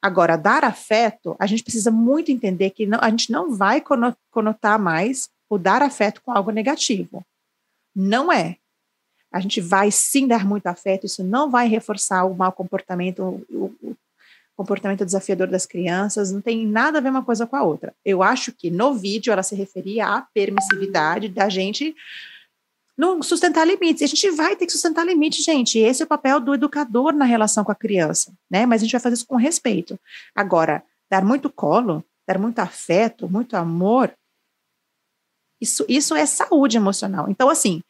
Agora, 0.02 0.38
dar 0.38 0.64
afeto, 0.64 1.36
a 1.38 1.46
gente 1.46 1.64
precisa 1.64 1.92
muito 1.92 2.32
entender 2.32 2.70
que 2.70 2.86
não, 2.86 3.00
a 3.02 3.10
gente 3.10 3.32
não 3.32 3.54
vai 3.54 3.84
conotar 4.32 4.80
mais 4.80 5.30
o 5.50 5.58
dar 5.58 5.82
afeto 5.82 6.22
com 6.22 6.32
algo 6.32 6.52
negativo. 6.52 7.26
Não 7.94 8.32
é. 8.32 8.58
A 9.32 9.42
gente 9.42 9.60
vai 9.60 9.92
sim 9.92 10.26
dar 10.26 10.46
muito 10.46 10.68
afeto, 10.68 11.06
isso 11.06 11.24
não 11.24 11.50
vai 11.50 11.68
reforçar 11.68 12.24
o 12.24 12.34
mau 12.34 12.52
comportamento, 12.52 13.44
o, 13.50 13.66
o, 13.82 13.98
comportamento 14.56 15.06
desafiador 15.06 15.48
das 15.48 15.66
crianças, 15.66 16.32
não 16.32 16.42
tem 16.42 16.66
nada 16.66 16.98
a 16.98 17.02
ver 17.02 17.10
uma 17.10 17.24
coisa 17.24 17.46
com 17.46 17.56
a 17.56 17.64
outra. 17.64 17.94
Eu 18.04 18.24
acho 18.24 18.52
que 18.52 18.72
no 18.72 18.94
vídeo 18.94 19.32
ela 19.32 19.44
se 19.44 19.56
referia 19.56 20.08
à 20.08 20.22
permissividade 20.22 21.28
da 21.28 21.50
gente 21.50 21.96
não 22.98 23.22
sustentar 23.22 23.68
limites. 23.68 24.04
A 24.04 24.08
gente 24.08 24.32
vai 24.32 24.56
ter 24.56 24.66
que 24.66 24.72
sustentar 24.72 25.06
limites, 25.06 25.44
gente. 25.44 25.78
Esse 25.78 26.02
é 26.02 26.06
o 26.06 26.08
papel 26.08 26.40
do 26.40 26.54
educador 26.54 27.14
na 27.14 27.26
relação 27.26 27.64
com 27.64 27.72
a 27.72 27.76
criança, 27.76 28.34
né? 28.50 28.66
Mas 28.66 28.82
a 28.82 28.86
gente 28.86 28.94
vai 28.94 29.02
fazer 29.02 29.16
isso 29.16 29.28
com 29.28 29.36
respeito. 29.36 30.00
Agora, 30.34 30.82
dar 31.10 31.24
muito 31.24 31.50
colo, 31.50 32.04
dar 32.26 32.40
muito 32.40 32.60
afeto, 32.60 33.30
muito 33.30 33.58
amor, 33.58 34.14
isso, 35.62 35.86
isso 35.90 36.16
é 36.16 36.26
saúde 36.26 36.78
emocional. 36.78 37.28
Então, 37.30 37.50
assim, 37.50 37.82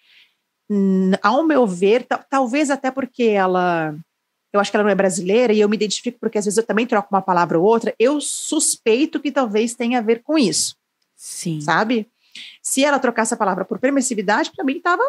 ao 1.21 1.43
meu 1.43 1.67
ver, 1.67 2.07
talvez 2.29 2.69
até 2.69 2.89
porque 2.89 3.23
ela 3.23 3.95
eu 4.55 4.59
acho 4.59 4.71
que 4.71 4.77
ela 4.77 4.83
não 4.83 4.91
é 4.91 4.95
brasileira 4.95 5.53
e 5.53 5.59
eu 5.59 5.69
me 5.69 5.75
identifico 5.75 6.17
porque 6.19 6.37
às 6.37 6.45
vezes 6.45 6.57
eu 6.57 6.65
também 6.65 6.87
troco 6.87 7.09
uma 7.11 7.21
palavra 7.21 7.59
ou 7.59 7.65
outra, 7.65 7.93
eu 7.99 8.21
suspeito 8.21 9.19
que 9.19 9.31
talvez 9.31 9.75
tenha 9.75 9.99
a 9.99 10.01
ver 10.01 10.23
com 10.23 10.37
isso. 10.37 10.75
Sim. 11.15 11.61
Sabe? 11.61 12.07
Se 12.61 12.83
ela 12.83 12.99
trocasse 12.99 13.33
a 13.33 13.37
palavra 13.37 13.65
por 13.65 13.79
permissividade, 13.79 14.51
para 14.55 14.65
mim 14.65 14.77
estava 14.77 15.03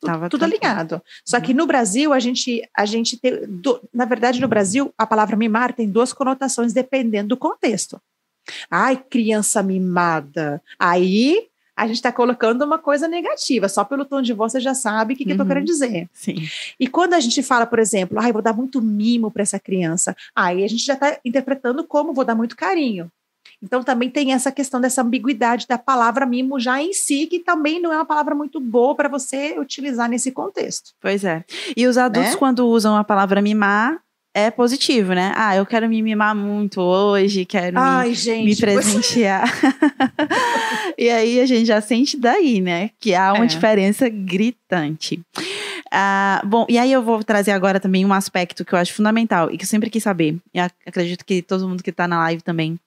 tudo, 0.00 0.28
tudo 0.30 0.44
alinhado. 0.44 1.02
Só 1.24 1.36
uhum. 1.36 1.42
que 1.42 1.54
no 1.54 1.66
Brasil, 1.66 2.12
a 2.12 2.20
gente, 2.20 2.62
a 2.76 2.86
gente 2.86 3.16
tem. 3.16 3.46
Do, 3.46 3.80
na 3.92 4.04
verdade, 4.04 4.40
no 4.40 4.48
Brasil, 4.48 4.92
a 4.96 5.06
palavra 5.06 5.36
mimar 5.36 5.72
tem 5.72 5.90
duas 5.90 6.12
conotações 6.12 6.72
dependendo 6.72 7.30
do 7.30 7.36
contexto. 7.36 8.00
Ai, 8.70 8.96
criança 8.96 9.62
mimada. 9.62 10.62
Aí 10.78 11.47
a 11.78 11.86
gente 11.86 11.96
está 11.96 12.10
colocando 12.10 12.62
uma 12.62 12.76
coisa 12.76 13.06
negativa. 13.06 13.68
Só 13.68 13.84
pelo 13.84 14.04
tom 14.04 14.20
de 14.20 14.32
voz 14.32 14.50
você 14.50 14.58
já 14.60 14.74
sabe 14.74 15.14
o 15.14 15.16
que, 15.16 15.24
que 15.24 15.30
uhum. 15.30 15.38
eu 15.38 15.44
tô 15.44 15.46
querendo 15.46 15.64
dizer. 15.64 16.08
Sim. 16.12 16.48
E 16.78 16.88
quando 16.88 17.14
a 17.14 17.20
gente 17.20 17.40
fala, 17.40 17.66
por 17.66 17.78
exemplo, 17.78 18.18
ai, 18.18 18.32
vou 18.32 18.42
dar 18.42 18.52
muito 18.52 18.82
mimo 18.82 19.30
para 19.30 19.42
essa 19.42 19.60
criança, 19.60 20.16
aí 20.34 20.64
a 20.64 20.68
gente 20.68 20.84
já 20.84 20.94
está 20.94 21.18
interpretando 21.24 21.84
como 21.84 22.12
vou 22.12 22.24
dar 22.24 22.34
muito 22.34 22.56
carinho. 22.56 23.08
Então 23.62 23.84
também 23.84 24.10
tem 24.10 24.32
essa 24.32 24.50
questão 24.50 24.80
dessa 24.80 25.02
ambiguidade 25.02 25.66
da 25.68 25.78
palavra 25.78 26.26
mimo 26.26 26.58
já 26.58 26.82
em 26.82 26.92
si, 26.92 27.26
que 27.26 27.38
também 27.38 27.80
não 27.80 27.92
é 27.92 27.96
uma 27.96 28.04
palavra 28.04 28.34
muito 28.34 28.58
boa 28.58 28.94
para 28.96 29.08
você 29.08 29.56
utilizar 29.58 30.08
nesse 30.08 30.32
contexto. 30.32 30.90
Pois 31.00 31.24
é. 31.24 31.44
E 31.76 31.86
os 31.86 31.96
adultos, 31.96 32.32
né? 32.32 32.38
quando 32.38 32.66
usam 32.66 32.96
a 32.96 33.04
palavra 33.04 33.40
mimar, 33.40 34.00
é 34.38 34.50
positivo, 34.50 35.12
né? 35.12 35.32
Ah, 35.34 35.56
eu 35.56 35.66
quero 35.66 35.88
me 35.88 36.00
mimar 36.02 36.34
muito 36.34 36.80
hoje, 36.80 37.44
quero 37.44 37.78
Ai, 37.78 38.10
me, 38.10 38.14
gente, 38.14 38.44
me 38.44 38.56
presentear. 38.56 39.52
e 40.96 41.10
aí 41.10 41.40
a 41.40 41.46
gente 41.46 41.66
já 41.66 41.80
sente 41.80 42.16
daí, 42.16 42.60
né? 42.60 42.90
Que 43.00 43.14
há 43.14 43.32
uma 43.32 43.44
é. 43.44 43.48
diferença 43.48 44.08
gritante. 44.08 45.20
Ah, 45.90 46.42
bom, 46.44 46.66
e 46.68 46.78
aí 46.78 46.92
eu 46.92 47.02
vou 47.02 47.22
trazer 47.24 47.50
agora 47.50 47.80
também 47.80 48.04
um 48.04 48.12
aspecto 48.12 48.64
que 48.64 48.72
eu 48.72 48.78
acho 48.78 48.94
fundamental 48.94 49.50
e 49.50 49.58
que 49.58 49.64
eu 49.64 49.68
sempre 49.68 49.90
quis 49.90 50.02
saber. 50.02 50.36
E 50.54 50.60
acredito 50.60 51.24
que 51.24 51.42
todo 51.42 51.68
mundo 51.68 51.82
que 51.82 51.90
está 51.90 52.06
na 52.06 52.18
live 52.18 52.42
também 52.42 52.78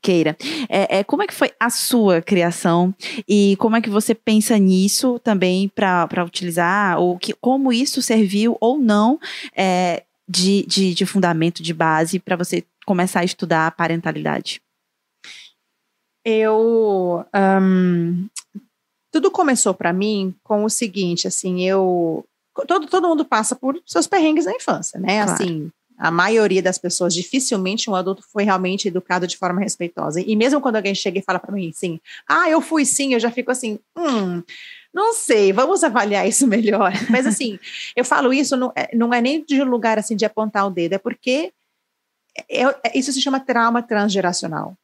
queira. 0.00 0.36
É, 0.68 0.98
é, 0.98 1.04
como 1.04 1.22
é 1.22 1.26
que 1.26 1.34
foi 1.34 1.50
a 1.58 1.70
sua 1.70 2.22
criação 2.22 2.94
e 3.28 3.56
como 3.58 3.76
é 3.76 3.80
que 3.80 3.90
você 3.90 4.14
pensa 4.14 4.56
nisso 4.58 5.18
também 5.18 5.68
para 5.68 6.24
utilizar, 6.24 6.98
ou 6.98 7.18
que, 7.18 7.32
como 7.34 7.72
isso 7.72 8.00
serviu 8.00 8.56
ou 8.60 8.78
não 8.78 9.18
é, 9.56 10.04
de, 10.28 10.64
de, 10.66 10.94
de 10.94 11.06
fundamento, 11.06 11.62
de 11.62 11.72
base, 11.72 12.18
para 12.18 12.36
você 12.36 12.64
começar 12.84 13.20
a 13.20 13.24
estudar 13.24 13.66
a 13.66 13.70
parentalidade? 13.70 14.60
Eu. 16.24 17.24
Um, 17.34 18.28
tudo 19.10 19.30
começou 19.30 19.72
para 19.72 19.92
mim 19.92 20.34
com 20.42 20.64
o 20.64 20.70
seguinte: 20.70 21.26
assim, 21.26 21.62
eu. 21.64 22.24
Todo, 22.66 22.86
todo 22.88 23.08
mundo 23.08 23.24
passa 23.24 23.54
por 23.54 23.80
seus 23.86 24.06
perrengues 24.06 24.44
na 24.44 24.52
infância, 24.52 24.98
né? 24.98 25.22
Claro. 25.22 25.32
Assim, 25.32 25.70
a 25.98 26.10
maioria 26.10 26.62
das 26.62 26.78
pessoas, 26.78 27.14
dificilmente 27.14 27.90
um 27.90 27.94
adulto 27.94 28.22
foi 28.32 28.44
realmente 28.44 28.88
educado 28.88 29.26
de 29.26 29.36
forma 29.36 29.60
respeitosa. 29.60 30.20
E 30.20 30.36
mesmo 30.36 30.60
quando 30.60 30.76
alguém 30.76 30.94
chega 30.94 31.18
e 31.18 31.22
fala 31.22 31.40
para 31.40 31.52
mim 31.52 31.70
assim, 31.70 32.00
ah, 32.28 32.48
eu 32.48 32.60
fui 32.60 32.84
sim, 32.84 33.14
eu 33.14 33.20
já 33.20 33.30
fico 33.30 33.50
assim, 33.50 33.78
hum, 33.96 34.42
não 34.92 35.14
sei, 35.14 35.52
vamos 35.52 35.84
avaliar 35.84 36.26
isso 36.26 36.46
melhor. 36.46 36.92
Mas 37.10 37.26
assim, 37.26 37.58
eu 37.94 38.04
falo 38.04 38.32
isso, 38.32 38.56
não 38.56 38.72
é, 38.74 38.94
não 38.94 39.12
é 39.12 39.20
nem 39.20 39.44
de 39.44 39.62
lugar 39.62 39.98
assim 39.98 40.16
de 40.16 40.24
apontar 40.24 40.66
o 40.66 40.70
dedo, 40.70 40.94
é 40.94 40.98
porque 40.98 41.52
é, 42.50 42.62
é, 42.62 42.98
isso 42.98 43.12
se 43.12 43.20
chama 43.20 43.40
trauma 43.40 43.82
transgeracional 43.82 44.76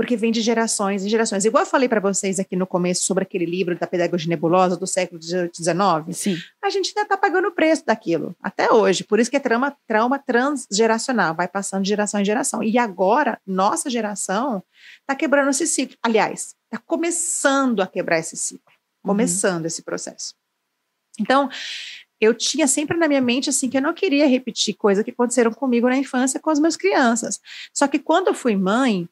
porque 0.00 0.16
vem 0.16 0.32
de 0.32 0.40
gerações 0.40 1.04
em 1.04 1.10
gerações. 1.10 1.44
Igual 1.44 1.62
eu 1.62 1.68
falei 1.68 1.86
para 1.86 2.00
vocês 2.00 2.38
aqui 2.38 2.56
no 2.56 2.66
começo 2.66 3.04
sobre 3.04 3.22
aquele 3.22 3.44
livro 3.44 3.78
da 3.78 3.86
pedagogia 3.86 4.30
nebulosa 4.30 4.74
do 4.74 4.86
século 4.86 5.20
XIX, 5.20 5.52
Sim. 6.12 6.38
a 6.62 6.70
gente 6.70 6.88
ainda 6.88 7.02
está 7.02 7.18
pagando 7.18 7.48
o 7.48 7.52
preço 7.52 7.84
daquilo, 7.84 8.34
até 8.42 8.72
hoje. 8.72 9.04
Por 9.04 9.20
isso 9.20 9.30
que 9.30 9.36
é 9.36 9.40
trauma, 9.40 9.76
trauma 9.86 10.18
transgeracional, 10.18 11.34
vai 11.34 11.46
passando 11.46 11.82
de 11.82 11.90
geração 11.90 12.18
em 12.18 12.24
geração. 12.24 12.62
E 12.62 12.78
agora, 12.78 13.38
nossa 13.46 13.90
geração 13.90 14.62
está 15.00 15.14
quebrando 15.14 15.50
esse 15.50 15.66
ciclo. 15.66 15.96
Aliás, 16.02 16.54
está 16.64 16.78
começando 16.86 17.80
a 17.80 17.86
quebrar 17.86 18.18
esse 18.18 18.38
ciclo. 18.38 18.69
Começando 19.02 19.62
uhum. 19.62 19.66
esse 19.66 19.82
processo. 19.82 20.34
Então, 21.18 21.48
eu 22.20 22.34
tinha 22.34 22.66
sempre 22.66 22.96
na 22.96 23.08
minha 23.08 23.20
mente 23.20 23.48
assim 23.48 23.70
que 23.70 23.78
eu 23.78 23.82
não 23.82 23.94
queria 23.94 24.26
repetir 24.26 24.74
coisas 24.74 25.02
que 25.02 25.10
aconteceram 25.10 25.52
comigo 25.52 25.88
na 25.88 25.96
infância 25.96 26.38
com 26.38 26.50
as 26.50 26.58
minhas 26.58 26.76
crianças. 26.76 27.40
Só 27.72 27.88
que 27.88 27.98
quando 27.98 28.28
eu 28.28 28.34
fui 28.34 28.54
mãe, 28.54 29.08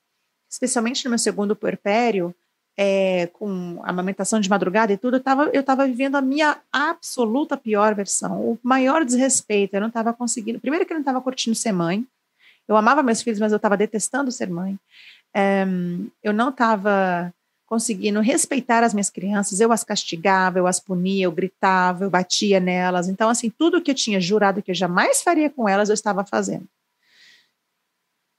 especialmente 0.51 1.05
no 1.05 1.11
meu 1.11 1.19
segundo 1.19 1.57
puerpério, 1.57 2.35
é, 2.77 3.27
com 3.29 3.81
amamentação 3.83 4.39
de 4.39 4.49
madrugada 4.49 4.93
e 4.93 4.97
tudo, 4.97 5.17
eu 5.17 5.19
estava 5.19 5.51
eu 5.53 5.65
tava 5.65 5.87
vivendo 5.87 6.15
a 6.15 6.23
minha 6.23 6.61
absoluta 6.71 7.57
pior 7.57 7.95
versão, 7.95 8.41
o 8.41 8.59
maior 8.63 9.05
desrespeito. 9.05 9.75
Eu 9.75 9.81
não 9.81 9.89
estava 9.89 10.13
conseguindo. 10.13 10.61
Primeiro, 10.61 10.87
que 10.87 10.93
eu 10.93 10.97
não 10.97 11.03
estava 11.03 11.21
curtindo 11.21 11.57
ser 11.57 11.73
mãe. 11.73 12.07
Eu 12.69 12.77
amava 12.77 13.03
meus 13.03 13.23
filhos, 13.23 13.41
mas 13.41 13.51
eu 13.51 13.57
estava 13.57 13.77
detestando 13.77 14.31
ser 14.31 14.51
mãe. 14.51 14.79
É, 15.35 15.65
eu 16.23 16.33
não 16.33 16.51
estava 16.51 17.33
conseguindo 17.69 18.21
respeitar 18.21 18.83
as 18.83 18.95
minhas 18.95 19.11
crianças. 19.11 19.61
Eu 19.61 19.71
as 19.71 19.85
castigava, 19.85 20.59
eu 20.59 20.67
as 20.67 20.81
punia, 20.81 21.27
eu 21.27 21.33
gritava, 21.33 22.05
eu 22.05 22.11
batia 22.11 22.59
nelas. 22.59 23.09
Então, 23.09 23.29
assim, 23.29 23.51
tudo 23.51 23.83
que 23.83 23.91
eu 23.91 23.95
tinha 23.95 24.21
jurado 24.21 24.63
que 24.63 24.71
eu 24.71 24.75
jamais 24.75 25.23
faria 25.23 25.51
com 25.51 25.69
elas, 25.69 25.91
eu 25.91 25.95
estava 25.95 26.25
fazendo. 26.25 26.67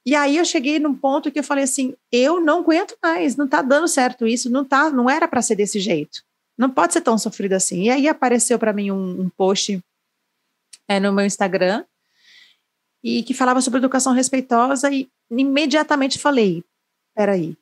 E 0.05 0.15
aí 0.15 0.37
eu 0.37 0.45
cheguei 0.45 0.79
num 0.79 0.95
ponto 0.95 1.31
que 1.31 1.37
eu 1.37 1.43
falei 1.43 1.63
assim, 1.63 1.95
eu 2.11 2.41
não 2.41 2.61
aguento 2.61 2.97
mais, 3.03 3.35
não 3.35 3.47
tá 3.47 3.61
dando 3.61 3.87
certo 3.87 4.25
isso, 4.25 4.49
não 4.49 4.65
tá, 4.65 4.89
não 4.89 5.07
era 5.07 5.27
para 5.27 5.41
ser 5.41 5.55
desse 5.55 5.79
jeito. 5.79 6.23
Não 6.57 6.69
pode 6.69 6.93
ser 6.93 7.01
tão 7.01 7.17
sofrido 7.17 7.53
assim. 7.53 7.83
E 7.83 7.89
aí 7.91 8.07
apareceu 8.07 8.57
para 8.57 8.73
mim 8.73 8.89
um, 8.89 9.21
um 9.21 9.29
post 9.29 9.79
é, 10.87 10.99
no 10.99 11.13
meu 11.13 11.25
Instagram 11.25 11.85
e 13.03 13.21
que 13.21 13.33
falava 13.35 13.61
sobre 13.61 13.77
educação 13.77 14.11
respeitosa 14.11 14.91
e 14.91 15.07
imediatamente 15.29 16.17
falei, 16.17 16.63
peraí, 17.15 17.55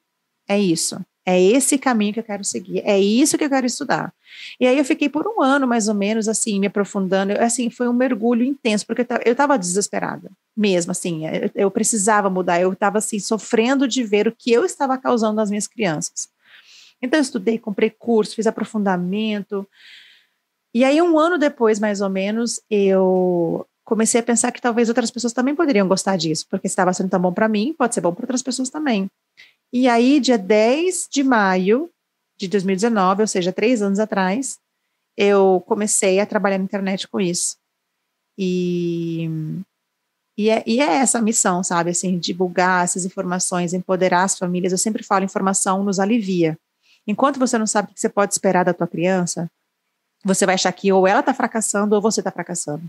é 0.47 0.57
isso. 0.57 0.97
É 1.29 1.41
esse 1.41 1.77
caminho 1.77 2.13
que 2.13 2.21
eu 2.21 2.23
quero 2.23 2.41
seguir, 2.45 2.81
é 2.85 2.97
isso 2.97 3.37
que 3.37 3.43
eu 3.43 3.49
quero 3.49 3.65
estudar. 3.65 4.13
E 4.57 4.65
aí 4.65 4.77
eu 4.77 4.85
fiquei 4.85 5.09
por 5.09 5.27
um 5.27 5.41
ano, 5.41 5.67
mais 5.67 5.89
ou 5.89 5.93
menos, 5.93 6.29
assim, 6.29 6.57
me 6.57 6.67
aprofundando. 6.67 7.33
Assim, 7.33 7.69
foi 7.69 7.89
um 7.89 7.93
mergulho 7.93 8.45
intenso, 8.45 8.87
porque 8.87 9.05
eu 9.25 9.33
estava 9.33 9.59
desesperada, 9.59 10.31
mesmo, 10.55 10.91
assim. 10.91 11.27
Eu, 11.27 11.51
eu 11.53 11.69
precisava 11.69 12.29
mudar, 12.29 12.61
eu 12.61 12.71
estava, 12.71 12.99
assim, 12.99 13.19
sofrendo 13.19 13.89
de 13.89 14.05
ver 14.05 14.25
o 14.25 14.31
que 14.31 14.53
eu 14.53 14.63
estava 14.63 14.97
causando 14.97 15.35
nas 15.35 15.49
minhas 15.49 15.67
crianças. 15.67 16.29
Então, 17.01 17.17
eu 17.17 17.23
estudei, 17.23 17.59
comprei 17.59 17.89
curso, 17.89 18.33
fiz 18.33 18.47
aprofundamento. 18.47 19.67
E 20.73 20.85
aí, 20.85 21.01
um 21.01 21.19
ano 21.19 21.37
depois, 21.37 21.77
mais 21.77 21.99
ou 21.99 22.09
menos, 22.09 22.61
eu 22.71 23.67
comecei 23.83 24.21
a 24.21 24.23
pensar 24.23 24.53
que 24.53 24.61
talvez 24.61 24.87
outras 24.87 25.11
pessoas 25.11 25.33
também 25.33 25.53
poderiam 25.53 25.89
gostar 25.89 26.15
disso, 26.15 26.45
porque 26.49 26.67
estava 26.67 26.93
sendo 26.93 27.09
tão 27.09 27.19
bom 27.19 27.33
para 27.33 27.49
mim, 27.49 27.75
pode 27.77 27.93
ser 27.93 27.99
bom 27.99 28.13
para 28.13 28.23
outras 28.23 28.41
pessoas 28.41 28.69
também. 28.69 29.09
E 29.71 29.87
aí, 29.87 30.19
dia 30.19 30.37
10 30.37 31.07
de 31.11 31.23
maio 31.23 31.89
de 32.37 32.47
2019, 32.47 33.21
ou 33.21 33.27
seja, 33.27 33.51
três 33.51 33.81
anos 33.81 33.99
atrás, 33.99 34.59
eu 35.17 35.63
comecei 35.67 36.19
a 36.19 36.25
trabalhar 36.25 36.57
na 36.57 36.63
internet 36.63 37.07
com 37.07 37.19
isso. 37.19 37.57
E, 38.37 39.29
e, 40.37 40.49
é, 40.49 40.63
e 40.65 40.79
é 40.79 40.97
essa 40.97 41.17
a 41.17 41.21
missão, 41.21 41.63
sabe? 41.63 41.89
Assim, 41.89 42.19
divulgar 42.19 42.83
essas 42.83 43.03
informações, 43.03 43.73
empoderar 43.73 44.23
as 44.23 44.37
famílias. 44.37 44.71
Eu 44.71 44.77
sempre 44.77 45.03
falo, 45.03 45.25
informação 45.25 45.83
nos 45.83 45.99
alivia. 45.99 46.57
Enquanto 47.07 47.39
você 47.39 47.57
não 47.57 47.65
sabe 47.65 47.89
o 47.89 47.93
que 47.93 47.99
você 47.99 48.09
pode 48.09 48.33
esperar 48.33 48.63
da 48.63 48.73
tua 48.73 48.87
criança, 48.87 49.49
você 50.23 50.45
vai 50.45 50.55
achar 50.55 50.71
que 50.71 50.91
ou 50.91 51.07
ela 51.07 51.21
está 51.21 51.33
fracassando 51.33 51.95
ou 51.95 52.01
você 52.01 52.19
está 52.19 52.31
fracassando. 52.31 52.83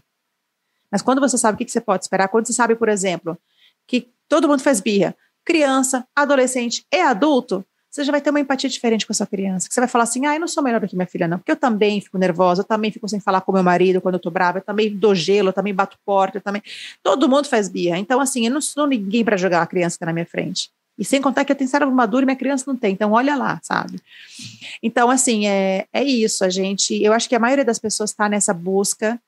Mas 0.90 1.02
quando 1.02 1.20
você 1.20 1.38
sabe 1.38 1.54
o 1.54 1.58
que 1.58 1.70
você 1.70 1.80
pode 1.80 2.04
esperar, 2.04 2.28
quando 2.28 2.46
você 2.46 2.52
sabe, 2.52 2.74
por 2.74 2.88
exemplo, 2.88 3.38
que 3.86 4.10
todo 4.28 4.48
mundo 4.48 4.62
faz 4.62 4.80
birra, 4.80 5.16
criança, 5.44 6.06
adolescente 6.14 6.84
e 6.92 7.00
adulto, 7.00 7.64
você 7.90 8.04
já 8.04 8.12
vai 8.12 8.20
ter 8.20 8.30
uma 8.30 8.40
empatia 8.40 8.68
diferente 8.68 9.06
com 9.06 9.12
a 9.12 9.14
sua 9.14 9.26
criança. 9.26 9.66
Que 9.66 9.74
você 9.74 9.80
vai 9.80 9.88
falar 9.88 10.04
assim: 10.04 10.26
ah, 10.26 10.34
eu 10.34 10.40
não 10.40 10.46
sou 10.46 10.62
melhor 10.62 10.80
do 10.80 10.86
que 10.86 10.94
minha 10.94 11.06
filha, 11.06 11.26
não, 11.26 11.38
porque 11.38 11.50
eu 11.50 11.56
também 11.56 12.00
fico 12.00 12.18
nervosa, 12.18 12.60
eu 12.60 12.64
também 12.64 12.92
fico 12.92 13.08
sem 13.08 13.18
falar 13.18 13.40
com 13.40 13.52
meu 13.52 13.62
marido 13.62 14.00
quando 14.00 14.14
eu 14.14 14.20
tô 14.20 14.30
brava, 14.30 14.58
eu 14.58 14.62
também 14.62 14.94
dou 14.94 15.14
gelo, 15.14 15.48
eu 15.48 15.52
também 15.52 15.74
bato 15.74 15.96
porta, 16.04 16.38
eu 16.38 16.42
também. 16.42 16.62
Todo 17.02 17.28
mundo 17.28 17.46
faz 17.46 17.68
birra. 17.68 17.98
Então, 17.98 18.20
assim, 18.20 18.46
eu 18.46 18.52
não 18.52 18.60
sou 18.60 18.86
ninguém 18.86 19.24
para 19.24 19.36
jogar 19.36 19.62
a 19.62 19.66
criança 19.66 19.96
que 19.96 20.00
tá 20.00 20.06
na 20.06 20.12
minha 20.12 20.26
frente. 20.26 20.70
E 20.98 21.04
sem 21.04 21.22
contar 21.22 21.44
que 21.44 21.52
eu 21.52 21.56
tenho 21.56 21.70
cérebro 21.70 21.94
maduro 21.94 22.24
e 22.24 22.26
minha 22.26 22.36
criança 22.36 22.64
não 22.66 22.76
tem. 22.76 22.92
Então, 22.92 23.12
olha 23.12 23.36
lá, 23.36 23.60
sabe? 23.62 24.00
Então, 24.82 25.08
assim, 25.10 25.46
é, 25.46 25.86
é 25.92 26.02
isso. 26.02 26.44
A 26.44 26.50
gente. 26.50 27.02
Eu 27.02 27.12
acho 27.12 27.28
que 27.28 27.36
a 27.36 27.40
maioria 27.40 27.64
das 27.64 27.78
pessoas 27.78 28.10
está 28.10 28.28
nessa 28.28 28.52
busca 28.52 29.20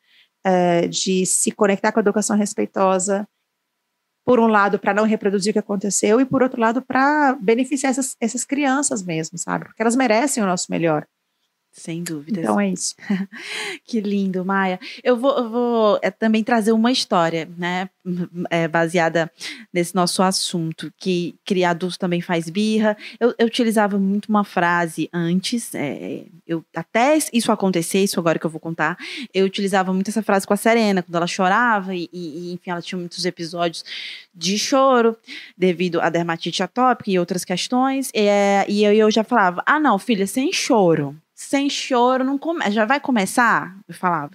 é, 0.45 0.89
de 0.89 1.25
se 1.25 1.51
conectar 1.53 1.93
com 1.93 2.01
a 2.01 2.03
educação 2.03 2.37
respeitosa 2.37 3.27
por 4.25 4.39
um 4.39 4.47
lado, 4.47 4.79
para 4.79 4.95
não 4.95 5.05
reproduzir 5.05 5.51
o 5.51 5.53
que 5.53 5.59
aconteceu, 5.59 6.21
e 6.21 6.25
por 6.25 6.43
outro 6.43 6.61
lado, 6.61 6.83
para 6.83 7.37
beneficiar 7.41 7.91
essas, 7.91 8.17
essas 8.21 8.45
crianças 8.45 9.03
mesmo, 9.03 9.39
sabe? 9.39 9.65
Porque 9.65 9.83
elas 9.83 9.97
merecem 9.97 10.43
o 10.43 10.47
nosso 10.47 10.67
melhor. 10.71 11.07
Sem 11.73 12.03
dúvidas. 12.03 12.43
Então 12.43 12.61
é 12.61 12.69
isso. 12.69 12.97
que 13.87 14.01
lindo, 14.01 14.45
Maia. 14.45 14.79
Eu 15.05 15.17
vou, 15.17 15.37
eu 15.39 15.49
vou 15.49 15.99
é, 16.03 16.11
também 16.11 16.43
trazer 16.43 16.73
uma 16.73 16.91
história, 16.91 17.49
né? 17.57 17.89
É, 18.51 18.67
baseada 18.67 19.31
nesse 19.73 19.95
nosso 19.95 20.23
assunto, 20.23 20.93
que 20.99 21.37
criar 21.45 21.71
adulto 21.71 21.99
também 21.99 22.21
faz 22.21 22.51
birra. 22.51 22.97
Eu, 23.21 23.35
eu 23.39 23.47
utilizava 23.47 23.99
muito 23.99 24.27
uma 24.27 24.43
frase 24.43 25.09
antes, 25.13 25.73
é, 25.75 26.25
eu, 26.47 26.65
até 26.75 27.17
isso 27.33 27.53
acontecer, 27.53 28.03
isso 28.03 28.19
agora 28.19 28.39
que 28.39 28.47
eu 28.47 28.51
vou 28.51 28.61
contar, 28.61 28.99
eu 29.33 29.45
utilizava 29.47 29.93
muito 29.93 30.09
essa 30.09 30.23
frase 30.23 30.47
com 30.47 30.55
a 30.55 30.57
Serena, 30.57 31.03
quando 31.03 31.15
ela 31.15 31.27
chorava, 31.27 31.95
e, 31.95 32.09
e 32.13 32.53
enfim, 32.53 32.71
ela 32.71 32.83
tinha 32.83 32.99
muitos 32.99 33.25
episódios 33.25 33.85
de 34.35 34.59
choro, 34.59 35.17
devido 35.57 36.01
à 36.01 36.09
dermatite 36.09 36.63
atópica 36.63 37.11
e 37.11 37.19
outras 37.19 37.45
questões. 37.45 38.11
É, 38.13 38.65
e 38.69 38.83
eu, 38.83 38.93
eu 38.93 39.11
já 39.11 39.23
falava: 39.23 39.63
ah, 39.65 39.79
não, 39.79 39.99
filha, 39.99 40.27
sem 40.27 40.53
choro 40.53 41.15
sem 41.41 41.71
choro, 41.71 42.23
não 42.23 42.37
come... 42.37 42.71
já 42.71 42.85
vai 42.85 43.01
começar? 43.01 43.75
Eu 43.89 43.95
falava. 43.95 44.33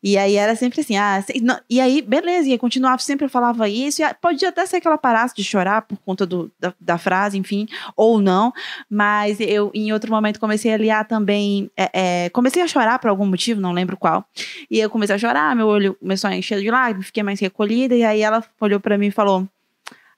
E 0.00 0.16
aí 0.16 0.36
era 0.36 0.54
sempre 0.54 0.82
assim, 0.82 0.96
ah, 0.96 1.22
não... 1.42 1.58
e 1.68 1.80
aí, 1.80 2.00
beleza, 2.00 2.48
e 2.48 2.52
aí 2.52 2.58
continuava, 2.58 3.02
sempre 3.02 3.26
eu 3.26 3.28
falava 3.28 3.68
isso, 3.68 4.00
e 4.00 4.14
podia 4.14 4.50
até 4.50 4.64
ser 4.64 4.80
que 4.80 4.86
ela 4.86 4.96
parasse 4.96 5.34
de 5.34 5.42
chorar 5.42 5.82
por 5.82 5.98
conta 5.98 6.24
do, 6.24 6.52
da, 6.60 6.72
da, 6.80 6.96
frase, 6.96 7.36
enfim, 7.36 7.66
ou 7.96 8.20
não, 8.20 8.52
mas 8.88 9.40
eu, 9.40 9.72
em 9.74 9.92
outro 9.92 10.12
momento, 10.12 10.38
comecei 10.38 10.70
a 10.70 10.74
aliar 10.74 11.08
também, 11.08 11.68
é, 11.76 11.90
é, 11.92 12.30
comecei 12.30 12.62
a 12.62 12.68
chorar 12.68 13.00
por 13.00 13.10
algum 13.10 13.26
motivo, 13.26 13.60
não 13.60 13.72
lembro 13.72 13.96
qual, 13.96 14.24
e 14.70 14.78
eu 14.78 14.88
comecei 14.88 15.16
a 15.16 15.18
chorar, 15.18 15.56
meu 15.56 15.66
olho 15.66 15.94
começou 15.94 16.30
a 16.30 16.36
encher 16.36 16.60
de 16.60 16.70
lágrimas, 16.70 17.06
fiquei 17.06 17.24
mais 17.24 17.40
recolhida, 17.40 17.96
e 17.96 18.04
aí 18.04 18.20
ela 18.20 18.44
olhou 18.60 18.78
para 18.78 18.96
mim 18.96 19.08
e 19.08 19.10
falou, 19.10 19.48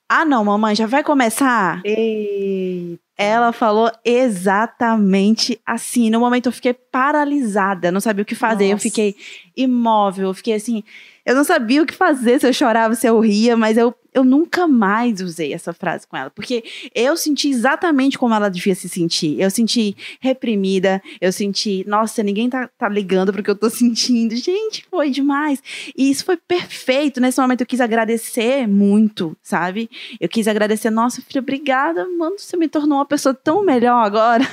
ah, 0.09 0.23
não, 0.23 0.43
mamãe, 0.45 0.75
já 0.75 0.85
vai 0.85 1.03
começar? 1.03 1.81
Eita. 1.83 3.07
Ela 3.17 3.51
falou 3.51 3.91
exatamente 4.05 5.59
assim. 5.65 6.09
No 6.11 6.19
momento 6.19 6.45
eu 6.45 6.51
fiquei 6.51 6.73
paralisada, 6.73 7.91
não 7.91 7.99
sabia 7.99 8.21
o 8.21 8.25
que 8.25 8.35
fazer. 8.35 8.65
Nossa. 8.65 8.73
Eu 8.75 8.77
fiquei 8.77 9.15
imóvel, 9.55 10.27
eu 10.27 10.33
fiquei 10.35 10.53
assim. 10.53 10.83
Eu 11.25 11.35
não 11.35 11.43
sabia 11.43 11.81
o 11.81 11.85
que 11.85 11.95
fazer, 11.95 12.39
se 12.39 12.47
eu 12.47 12.53
chorava, 12.53 12.93
se 12.93 13.07
eu 13.07 13.19
ria, 13.19 13.57
mas 13.57 13.75
eu 13.75 13.93
eu 14.17 14.23
nunca 14.23 14.67
mais 14.67 15.21
usei 15.21 15.53
essa 15.53 15.71
frase 15.71 16.07
com 16.07 16.17
ela, 16.17 16.31
porque 16.31 16.63
eu 16.95 17.15
senti 17.15 17.49
exatamente 17.49 18.17
como 18.17 18.33
ela 18.33 18.49
devia 18.49 18.73
se 18.73 18.89
sentir. 18.89 19.39
Eu 19.39 19.51
senti 19.51 19.95
reprimida, 20.19 21.01
eu 21.21 21.31
senti, 21.31 21.85
nossa, 21.87 22.23
ninguém 22.23 22.49
tá, 22.49 22.67
tá 22.77 22.89
ligando 22.89 23.31
pro 23.31 23.43
que 23.43 23.49
eu 23.51 23.55
tô 23.55 23.69
sentindo. 23.69 24.35
Gente, 24.35 24.83
foi 24.89 25.11
demais. 25.11 25.61
E 25.95 26.09
isso 26.09 26.25
foi 26.25 26.35
perfeito. 26.35 27.21
Nesse 27.21 27.39
momento 27.39 27.61
eu 27.61 27.67
quis 27.67 27.79
agradecer 27.79 28.67
muito, 28.67 29.37
sabe? 29.43 29.87
Eu 30.19 30.27
quis 30.27 30.47
agradecer, 30.47 30.89
nossa, 30.89 31.21
filha, 31.21 31.41
obrigada, 31.41 32.07
mano, 32.17 32.39
você 32.39 32.57
me 32.57 32.67
tornou 32.67 32.97
uma 32.97 33.05
pessoa 33.05 33.35
tão 33.35 33.63
melhor 33.63 34.03
agora. 34.03 34.43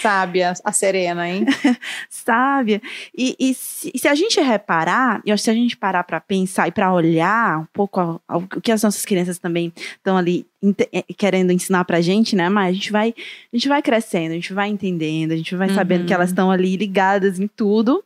Sábia, 0.00 0.54
a 0.64 0.72
Serena, 0.72 1.28
hein? 1.28 1.44
Sábia. 2.08 2.80
E, 3.16 3.36
e 3.38 3.54
se, 3.54 3.92
se, 3.94 4.08
a 4.08 4.14
gente 4.14 4.40
reparar, 4.40 5.20
e 5.24 5.36
se 5.36 5.50
a 5.50 5.54
gente 5.54 5.76
parar 5.76 6.02
para 6.02 6.20
pensar 6.20 6.66
e 6.66 6.72
para 6.72 6.92
olhar 6.92 7.60
um 7.60 7.66
pouco 7.72 8.20
o 8.28 8.60
que 8.60 8.72
as 8.72 8.82
nossas 8.82 9.01
nossas 9.02 9.04
crianças 9.04 9.38
também 9.38 9.72
estão 9.96 10.16
ali 10.16 10.46
eh, 10.92 11.04
querendo 11.16 11.52
ensinar 11.52 11.84
pra 11.84 12.00
gente, 12.00 12.34
né? 12.34 12.48
Mas 12.48 12.70
a 12.70 12.72
gente 12.72 12.92
vai, 12.92 13.14
a 13.52 13.56
gente 13.56 13.68
vai 13.68 13.82
crescendo, 13.82 14.32
a 14.32 14.34
gente 14.34 14.52
vai 14.52 14.68
entendendo, 14.68 15.32
a 15.32 15.36
gente 15.36 15.54
vai 15.54 15.68
uhum. 15.68 15.74
sabendo 15.74 16.06
que 16.06 16.14
elas 16.14 16.30
estão 16.30 16.50
ali 16.50 16.76
ligadas 16.76 17.38
em 17.38 17.46
tudo. 17.46 18.02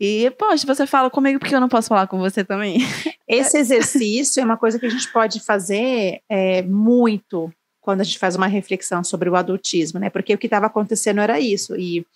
E, 0.00 0.30
poxa, 0.38 0.64
você 0.64 0.86
fala 0.86 1.10
comigo 1.10 1.40
porque 1.40 1.54
eu 1.54 1.60
não 1.60 1.68
posso 1.68 1.88
falar 1.88 2.06
com 2.06 2.18
você 2.18 2.44
também. 2.44 2.78
Esse 3.26 3.58
exercício 3.58 4.40
é 4.40 4.44
uma 4.44 4.56
coisa 4.56 4.78
que 4.78 4.86
a 4.86 4.90
gente 4.90 5.12
pode 5.12 5.40
fazer 5.40 6.20
é, 6.28 6.62
muito 6.62 7.52
quando 7.80 8.02
a 8.02 8.04
gente 8.04 8.18
faz 8.18 8.36
uma 8.36 8.46
reflexão 8.46 9.02
sobre 9.02 9.28
o 9.28 9.34
adultismo, 9.34 9.98
né? 9.98 10.08
Porque 10.08 10.34
o 10.34 10.38
que 10.38 10.46
estava 10.46 10.66
acontecendo 10.66 11.20
era 11.20 11.40
isso. 11.40 11.74
E 11.74 12.06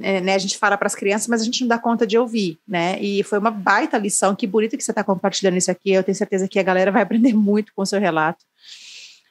é, 0.00 0.20
né, 0.20 0.34
a 0.34 0.38
gente 0.38 0.58
fala 0.58 0.76
para 0.76 0.86
as 0.86 0.94
crianças, 0.94 1.26
mas 1.28 1.40
a 1.40 1.44
gente 1.44 1.62
não 1.62 1.68
dá 1.68 1.78
conta 1.78 2.06
de 2.06 2.18
ouvir, 2.18 2.58
né? 2.66 3.00
E 3.00 3.22
foi 3.22 3.38
uma 3.38 3.50
baita 3.50 3.96
lição. 3.96 4.34
Que 4.34 4.46
bonito 4.46 4.76
que 4.76 4.84
você 4.84 4.92
está 4.92 5.02
compartilhando 5.02 5.56
isso 5.56 5.70
aqui. 5.70 5.92
Eu 5.92 6.02
tenho 6.02 6.16
certeza 6.16 6.46
que 6.48 6.58
a 6.58 6.62
galera 6.62 6.92
vai 6.92 7.02
aprender 7.02 7.32
muito 7.34 7.72
com 7.74 7.82
o 7.82 7.86
seu 7.86 8.00
relato. 8.00 8.44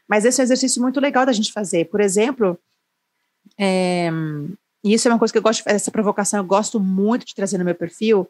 Mas 0.08 0.26
esse 0.26 0.40
é 0.40 0.44
um 0.44 0.46
exercício 0.46 0.82
muito 0.82 1.00
legal 1.00 1.26
da 1.26 1.34
gente 1.34 1.52
fazer. 1.52 1.86
Por 1.86 2.00
exemplo, 2.02 2.58
é, 3.60 4.10
e 4.84 4.94
isso 4.94 5.08
é 5.08 5.12
uma 5.12 5.20
coisa 5.20 5.32
que 5.32 5.38
eu 5.38 5.42
gosto, 5.44 5.64
essa 5.66 5.90
provocação 5.90 6.40
eu 6.40 6.44
gosto 6.44 6.80
muito 6.80 7.26
de 7.26 7.36
trazer 7.36 7.58
no 7.58 7.66
meu 7.66 7.76
perfil. 7.76 8.30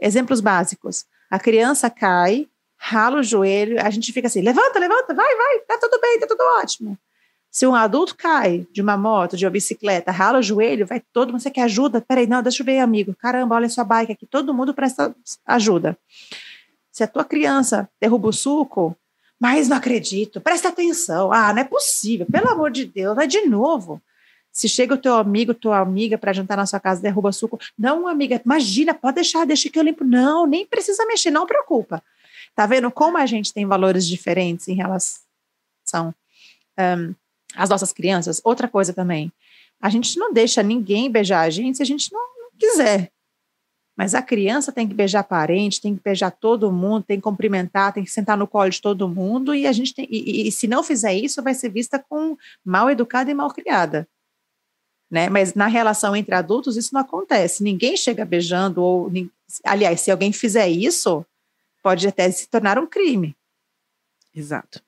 Exemplos 0.00 0.40
básicos. 0.40 1.04
A 1.30 1.38
criança 1.38 1.90
cai, 1.90 2.48
rala 2.76 3.18
o 3.18 3.22
joelho, 3.22 3.80
a 3.80 3.90
gente 3.90 4.12
fica 4.12 4.28
assim: 4.28 4.40
levanta, 4.40 4.78
levanta, 4.78 5.14
vai, 5.14 5.36
vai, 5.36 5.60
tá 5.60 5.78
tudo 5.80 6.00
bem, 6.00 6.20
tá 6.20 6.26
tudo 6.26 6.42
ótimo. 6.60 6.98
Se 7.56 7.66
um 7.66 7.74
adulto 7.74 8.14
cai 8.14 8.66
de 8.70 8.82
uma 8.82 8.98
moto, 8.98 9.34
de 9.34 9.46
uma 9.46 9.50
bicicleta, 9.50 10.12
rala 10.12 10.40
o 10.40 10.42
joelho, 10.42 10.86
vai 10.86 11.00
todo 11.00 11.32
mundo, 11.32 11.40
você 11.40 11.50
quer 11.50 11.62
ajuda? 11.62 12.02
Peraí, 12.02 12.26
não, 12.26 12.42
deixa 12.42 12.60
eu 12.62 12.66
ver, 12.66 12.80
amigo. 12.80 13.14
Caramba, 13.14 13.54
olha 13.54 13.66
sua 13.70 13.82
bike 13.82 14.12
aqui, 14.12 14.26
todo 14.26 14.52
mundo 14.52 14.74
presta 14.74 15.16
ajuda. 15.46 15.96
Se 16.92 17.02
a 17.02 17.06
tua 17.06 17.24
criança 17.24 17.88
derruba 17.98 18.28
o 18.28 18.32
suco, 18.32 18.94
mas 19.40 19.70
não 19.70 19.78
acredito, 19.78 20.38
presta 20.38 20.68
atenção. 20.68 21.32
Ah, 21.32 21.54
não 21.54 21.62
é 21.62 21.64
possível, 21.64 22.26
pelo 22.30 22.50
amor 22.50 22.70
de 22.70 22.84
Deus, 22.84 23.16
vai 23.16 23.26
de 23.26 23.46
novo. 23.46 24.02
Se 24.52 24.68
chega 24.68 24.92
o 24.92 24.98
teu 24.98 25.14
amigo, 25.14 25.54
tua 25.54 25.78
amiga 25.78 26.18
para 26.18 26.34
jantar 26.34 26.58
na 26.58 26.66
sua 26.66 26.78
casa, 26.78 27.00
derruba 27.00 27.32
suco, 27.32 27.58
não, 27.78 28.06
amiga, 28.06 28.38
imagina, 28.44 28.92
pode 28.92 29.14
deixar, 29.14 29.46
deixa 29.46 29.70
que 29.70 29.78
eu 29.78 29.82
limpo. 29.82 30.04
Não, 30.04 30.44
nem 30.46 30.66
precisa 30.66 31.06
mexer, 31.06 31.30
não 31.30 31.46
preocupa. 31.46 32.02
Tá 32.54 32.66
vendo 32.66 32.90
como 32.90 33.16
a 33.16 33.24
gente 33.24 33.50
tem 33.50 33.64
valores 33.64 34.06
diferentes 34.06 34.68
em 34.68 34.74
relação 34.74 36.14
um, 36.78 37.14
as 37.56 37.68
nossas 37.68 37.92
crianças, 37.92 38.40
outra 38.44 38.68
coisa 38.68 38.92
também. 38.92 39.32
A 39.80 39.90
gente 39.90 40.18
não 40.18 40.32
deixa 40.32 40.62
ninguém 40.62 41.10
beijar 41.10 41.40
a 41.40 41.50
gente 41.50 41.76
se 41.76 41.82
a 41.82 41.86
gente 41.86 42.12
não, 42.12 42.20
não 42.20 42.50
quiser. 42.58 43.10
Mas 43.96 44.14
a 44.14 44.20
criança 44.20 44.70
tem 44.70 44.86
que 44.86 44.94
beijar 44.94 45.24
parente, 45.24 45.80
tem 45.80 45.96
que 45.96 46.02
beijar 46.02 46.30
todo 46.30 46.70
mundo, 46.70 47.04
tem 47.04 47.16
que 47.16 47.22
cumprimentar, 47.22 47.94
tem 47.94 48.04
que 48.04 48.10
sentar 48.10 48.36
no 48.36 48.46
colo 48.46 48.68
de 48.68 48.80
todo 48.80 49.08
mundo, 49.08 49.54
e 49.54 49.66
a 49.66 49.72
gente 49.72 49.94
tem, 49.94 50.06
e, 50.10 50.42
e, 50.42 50.48
e 50.48 50.52
se 50.52 50.66
não 50.66 50.82
fizer 50.82 51.14
isso, 51.14 51.42
vai 51.42 51.54
ser 51.54 51.70
vista 51.70 51.98
como 51.98 52.38
mal 52.62 52.90
educada 52.90 53.30
e 53.30 53.34
mal 53.34 53.50
criada. 53.50 54.06
Né? 55.10 55.30
Mas 55.30 55.54
na 55.54 55.66
relação 55.66 56.14
entre 56.14 56.34
adultos 56.34 56.76
isso 56.76 56.92
não 56.92 57.00
acontece. 57.00 57.62
Ninguém 57.62 57.96
chega 57.96 58.24
beijando 58.24 58.82
ou 58.82 59.10
aliás, 59.64 60.00
se 60.00 60.10
alguém 60.10 60.32
fizer 60.32 60.68
isso, 60.68 61.24
pode 61.82 62.06
até 62.06 62.30
se 62.30 62.48
tornar 62.48 62.78
um 62.78 62.86
crime. 62.86 63.34
Exato. 64.34 64.82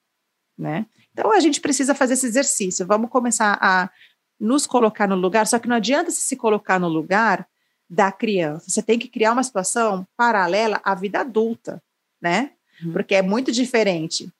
Né? 0.57 0.85
Então 1.19 1.33
a 1.33 1.41
gente 1.41 1.61
precisa 1.61 1.97
fazer 1.97 2.15
esse 2.15 2.27
exercício. 2.27 2.87
Vamos 2.87 3.11
começar 3.11 3.59
a 3.61 3.91
nos 4.39 4.69
colocar 4.69 5.09
no 5.09 5.17
lugar, 5.17 5.49
só 5.49 5.59
que 5.59 5.67
não 5.67 5.75
adianta 5.75 6.13
se 6.13 6.37
colocar 6.37 6.79
no 6.79 6.87
lugar 6.87 7.45
da 7.91 8.13
criança. 8.13 8.71
Você 8.71 8.81
tem 8.81 9.01
que 9.01 9.09
criar 9.09 9.33
uma 9.33 9.43
situação 9.43 10.07
paralela 10.17 10.81
à 10.85 10.95
vida 10.95 11.19
adulta, 11.19 11.83
né? 12.23 12.53
Uhum. 12.81 12.93
Porque 12.93 13.17
é 13.17 13.23
muito 13.23 13.51
diferente. 13.51 14.33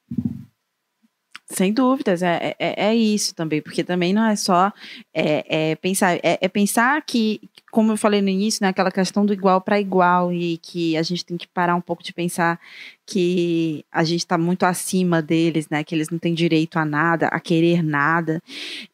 Sem 1.51 1.73
dúvidas, 1.73 2.23
é, 2.23 2.55
é, 2.59 2.89
é, 2.89 2.95
isso 2.95 3.35
também, 3.35 3.63
porque 3.63 3.83
também 3.83 4.13
não 4.13 4.27
é 4.27 4.37
só 4.37 4.71
é, 5.15 5.71
é 5.71 5.77
pensar, 5.77 6.17
é, 6.17 6.37
é, 6.43 6.47
pensar 6.47 7.01
que, 7.01 7.41
como 7.73 7.93
eu 7.93 7.97
falei 7.97 8.21
no 8.21 8.29
início, 8.29 8.63
né, 8.63 8.69
aquela 8.69 8.91
questão 8.91 9.25
do 9.25 9.33
igual 9.33 9.59
para 9.59 9.81
igual 9.81 10.31
e 10.31 10.59
que 10.59 10.95
a 10.95 11.03
gente 11.03 11.25
tem 11.25 11.39
que 11.39 11.49
parar 11.49 11.75
um 11.75 11.81
pouco 11.81 12.03
de 12.03 12.13
pensar 12.13 12.61
que 13.07 13.83
a 13.91 14.05
gente 14.05 14.21
está 14.21 14.37
muito 14.37 14.65
acima 14.65 15.23
deles, 15.23 15.71
né, 15.71 15.83
que 15.83 15.95
eles 15.95 16.11
não 16.11 16.19
têm 16.19 16.35
direito 16.35 16.79
a 16.79 16.85
nada, 16.85 17.29
a 17.29 17.41
querer 17.41 17.83
nada. 17.83 18.43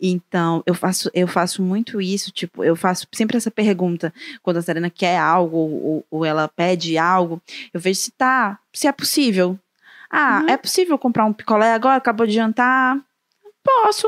Então, 0.01 0.63
eu 0.65 0.75
faço, 0.75 1.11
eu 1.13 1.27
faço 1.27 1.61
muito 1.61 2.01
isso, 2.01 2.31
tipo, 2.31 2.63
eu 2.63 2.77
faço 2.77 3.09
sempre 3.13 3.37
essa 3.37 3.51
pergunta 3.51 4.15
quando 4.45 4.59
a 4.59 4.63
Serena 4.63 4.89
quer 4.89 5.19
algo 5.19 5.57
ou, 5.57 6.07
ou 6.09 6.25
ela 6.25 6.47
pede 6.47 6.97
algo, 6.97 7.43
eu 7.73 7.81
vejo 7.81 7.99
se 7.99 8.13
tá, 8.13 8.61
se 8.73 8.87
é 8.87 8.93
possível, 8.93 9.59
ah, 10.17 10.43
uhum. 10.43 10.49
é 10.49 10.57
possível 10.57 10.97
comprar 10.97 11.25
um 11.25 11.33
picolé 11.33 11.73
agora? 11.73 11.97
Acabou 11.97 12.25
de 12.25 12.33
jantar? 12.33 12.97
Posso. 13.65 14.07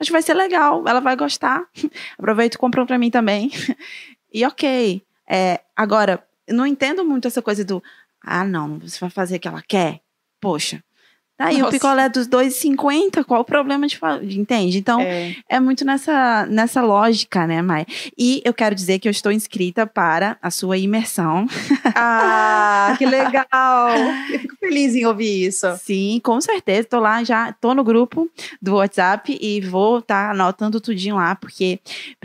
Acho 0.00 0.08
que 0.08 0.12
vai 0.12 0.22
ser 0.22 0.32
legal. 0.32 0.82
Ela 0.88 0.98
vai 0.98 1.14
gostar. 1.14 1.62
Aproveita 2.18 2.56
e 2.56 2.58
compra 2.58 2.82
um 2.82 2.86
pra 2.86 2.96
mim 2.96 3.10
também. 3.10 3.50
e 4.32 4.46
ok. 4.46 5.02
É, 5.28 5.60
agora, 5.76 6.26
não 6.48 6.66
entendo 6.66 7.04
muito 7.04 7.28
essa 7.28 7.42
coisa 7.42 7.62
do. 7.62 7.82
Ah, 8.24 8.44
não, 8.46 8.78
você 8.78 8.98
vai 8.98 9.10
fazer 9.10 9.36
o 9.36 9.40
que 9.40 9.46
ela 9.46 9.60
quer? 9.60 10.00
Poxa, 10.40 10.82
aí, 11.38 11.58
Nossa. 11.58 11.68
o 11.68 11.70
picolé 11.72 12.08
dos 12.08 12.28
2,50, 12.28 13.24
qual 13.24 13.40
o 13.40 13.44
problema 13.44 13.86
de, 13.86 13.98
entende? 14.38 14.78
Então, 14.78 15.00
é. 15.00 15.34
é. 15.48 15.60
muito 15.60 15.84
nessa, 15.84 16.46
nessa 16.46 16.82
lógica, 16.82 17.46
né, 17.46 17.60
Mai? 17.62 17.86
E 18.16 18.42
eu 18.44 18.54
quero 18.54 18.74
dizer 18.74 18.98
que 18.98 19.08
eu 19.08 19.10
estou 19.10 19.32
inscrita 19.32 19.86
para 19.86 20.36
a 20.40 20.50
sua 20.50 20.78
imersão. 20.78 21.46
Ah, 21.94 22.94
que 22.98 23.04
legal! 23.04 23.90
Eu 24.30 24.40
fico 24.40 24.56
feliz 24.56 24.94
em 24.94 25.04
ouvir 25.04 25.46
isso. 25.46 25.66
Sim, 25.76 26.20
com 26.22 26.40
certeza. 26.40 26.80
Estou 26.80 27.00
lá 27.00 27.22
já, 27.22 27.50
estou 27.50 27.74
no 27.74 27.84
grupo 27.84 28.30
do 28.60 28.76
WhatsApp 28.76 29.36
e 29.40 29.60
vou 29.60 29.98
estar 29.98 30.26
tá 30.26 30.30
anotando 30.30 30.80
tudinho 30.80 31.16
lá, 31.16 31.34
porque 31.34 31.80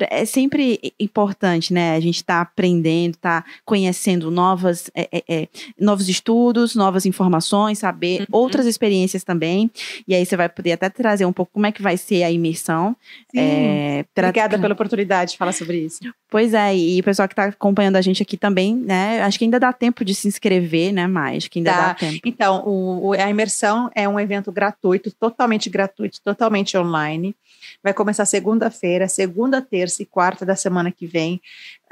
é 0.09 0.25
sempre 0.25 0.93
importante, 0.99 1.73
né? 1.73 1.95
A 1.95 1.99
gente 1.99 2.17
está 2.17 2.41
aprendendo, 2.41 3.15
está 3.15 3.43
conhecendo 3.65 4.31
novas, 4.31 4.89
é, 4.95 5.09
é, 5.11 5.23
é, 5.27 5.47
novos 5.79 6.07
estudos, 6.07 6.75
novas 6.75 7.05
informações, 7.05 7.79
saber 7.79 8.21
uhum. 8.21 8.27
outras 8.31 8.65
experiências 8.65 8.96
experiências 8.97 9.23
também. 9.23 9.69
E 10.07 10.15
aí 10.15 10.25
você 10.25 10.35
vai 10.35 10.49
poder 10.49 10.73
até 10.73 10.89
trazer 10.89 11.25
um 11.25 11.33
pouco 11.33 11.51
como 11.53 11.65
é 11.65 11.71
que 11.71 11.81
vai 11.81 11.97
ser 11.97 12.23
a 12.23 12.31
imersão. 12.31 12.95
É, 13.35 14.05
Obrigada 14.17 14.57
pela 14.59 14.73
oportunidade 14.73 15.31
de 15.31 15.37
falar 15.37 15.51
sobre 15.51 15.77
isso. 15.79 15.99
Pois 16.29 16.53
é, 16.53 16.75
e 16.75 16.99
o 16.99 17.03
pessoal 17.03 17.27
que 17.27 17.33
está 17.33 17.45
acompanhando 17.45 17.95
a 17.95 18.01
gente 18.01 18.21
aqui 18.21 18.35
também, 18.35 18.75
né? 18.75 19.21
Acho 19.21 19.37
que 19.37 19.45
ainda 19.45 19.59
dá 19.59 19.71
tempo 19.71 20.03
de 20.03 20.13
se 20.13 20.27
inscrever, 20.27 20.91
né? 20.91 21.07
Mais, 21.07 21.47
que 21.47 21.59
ainda 21.59 21.71
dá, 21.71 21.87
dá 21.87 21.93
tempo. 21.93 22.19
Então, 22.25 22.63
o, 22.65 23.13
a 23.13 23.29
imersão 23.29 23.89
é 23.95 24.07
um 24.09 24.19
evento 24.19 24.51
gratuito, 24.51 25.11
totalmente 25.11 25.69
gratuito, 25.69 26.19
totalmente 26.21 26.77
online. 26.77 27.35
Vai 27.83 27.93
começar 27.93 28.25
segunda-feira, 28.25 29.07
segunda, 29.07 29.61
terça 29.61 30.01
e 30.01 30.05
quarta 30.05 30.45
da 30.45 30.55
semana 30.55 30.91
que 30.91 31.05
vem. 31.05 31.41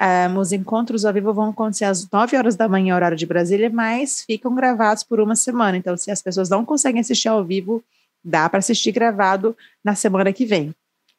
Um, 0.01 0.39
os 0.39 0.51
encontros 0.51 1.05
ao 1.05 1.13
vivo 1.13 1.33
vão 1.33 1.51
acontecer 1.51 1.85
às 1.85 2.09
9 2.09 2.35
horas 2.35 2.55
da 2.55 2.67
manhã, 2.67 2.95
horário 2.95 3.15
de 3.15 3.25
Brasília, 3.25 3.69
mas 3.69 4.21
ficam 4.21 4.53
gravados 4.53 5.03
por 5.03 5.21
uma 5.21 5.35
semana. 5.35 5.77
Então, 5.77 5.95
se 5.95 6.11
as 6.11 6.21
pessoas 6.21 6.49
não 6.49 6.65
conseguem 6.65 6.99
assistir 6.99 7.29
ao 7.29 7.43
vivo, 7.45 7.81
dá 8.23 8.49
para 8.49 8.59
assistir 8.59 8.91
gravado 8.91 9.55
na 9.83 9.95
semana 9.95 10.33
que 10.33 10.45
vem. 10.45 10.75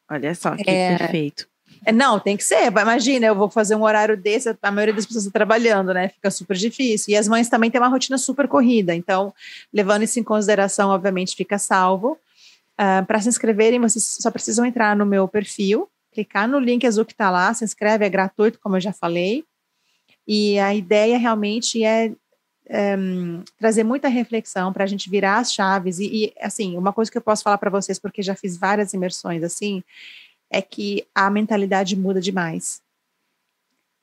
Olha 0.09 0.35
só 0.35 0.55
que 0.55 0.69
é, 0.69 0.97
perfeito. 0.97 1.47
É, 1.85 1.91
não, 1.91 2.19
tem 2.19 2.37
que 2.37 2.43
ser. 2.43 2.67
Imagina, 2.67 3.27
eu 3.27 3.35
vou 3.35 3.49
fazer 3.49 3.75
um 3.75 3.83
horário 3.83 4.15
desse, 4.15 4.55
a 4.61 4.71
maioria 4.71 4.93
das 4.93 5.05
pessoas 5.05 5.25
está 5.25 5.39
trabalhando, 5.39 5.93
né? 5.93 6.09
Fica 6.09 6.29
super 6.29 6.55
difícil. 6.55 7.13
E 7.13 7.17
as 7.17 7.27
mães 7.27 7.49
também 7.49 7.71
têm 7.71 7.81
uma 7.81 7.87
rotina 7.87 8.17
super 8.17 8.47
corrida. 8.47 8.93
Então, 8.93 9.33
levando 9.73 10.03
isso 10.03 10.19
em 10.19 10.23
consideração, 10.23 10.89
obviamente, 10.89 11.35
fica 11.35 11.57
salvo. 11.57 12.11
Uh, 12.11 12.17
ah, 12.77 13.03
Para 13.07 13.19
se 13.19 13.29
inscreverem, 13.29 13.79
vocês 13.79 14.17
só 14.21 14.29
precisam 14.29 14.65
entrar 14.65 14.95
no 14.95 15.05
meu 15.05 15.27
perfil, 15.27 15.89
clicar 16.17 16.47
no 16.47 16.57
link 16.57 16.85
azul 16.87 17.05
que 17.05 17.11
está 17.13 17.29
lá, 17.29 17.53
se 17.53 17.63
inscreve, 17.63 18.03
é 18.03 18.09
gratuito, 18.09 18.59
como 18.59 18.75
eu 18.75 18.81
já 18.81 18.91
falei. 18.91 19.43
E 20.27 20.57
a 20.57 20.73
ideia 20.73 21.17
realmente 21.17 21.83
é 21.83 22.11
um, 22.97 23.43
trazer 23.57 23.83
muita 23.83 24.07
reflexão 24.07 24.73
para 24.73 24.83
a 24.83 24.87
gente 24.87 25.11
virar 25.11 25.37
as 25.37 25.53
chaves. 25.53 25.99
E, 25.99 26.25
e, 26.25 26.33
assim, 26.41 26.75
uma 26.75 26.91
coisa 26.91 27.11
que 27.11 27.17
eu 27.17 27.21
posso 27.21 27.43
falar 27.43 27.59
para 27.59 27.69
vocês, 27.69 27.99
porque 27.99 28.23
já 28.23 28.35
fiz 28.35 28.57
várias 28.57 28.93
imersões 28.93 29.43
assim, 29.43 29.83
é 30.49 30.59
que 30.59 31.05
a 31.13 31.29
mentalidade 31.29 31.95
muda 31.95 32.19
demais. 32.19 32.81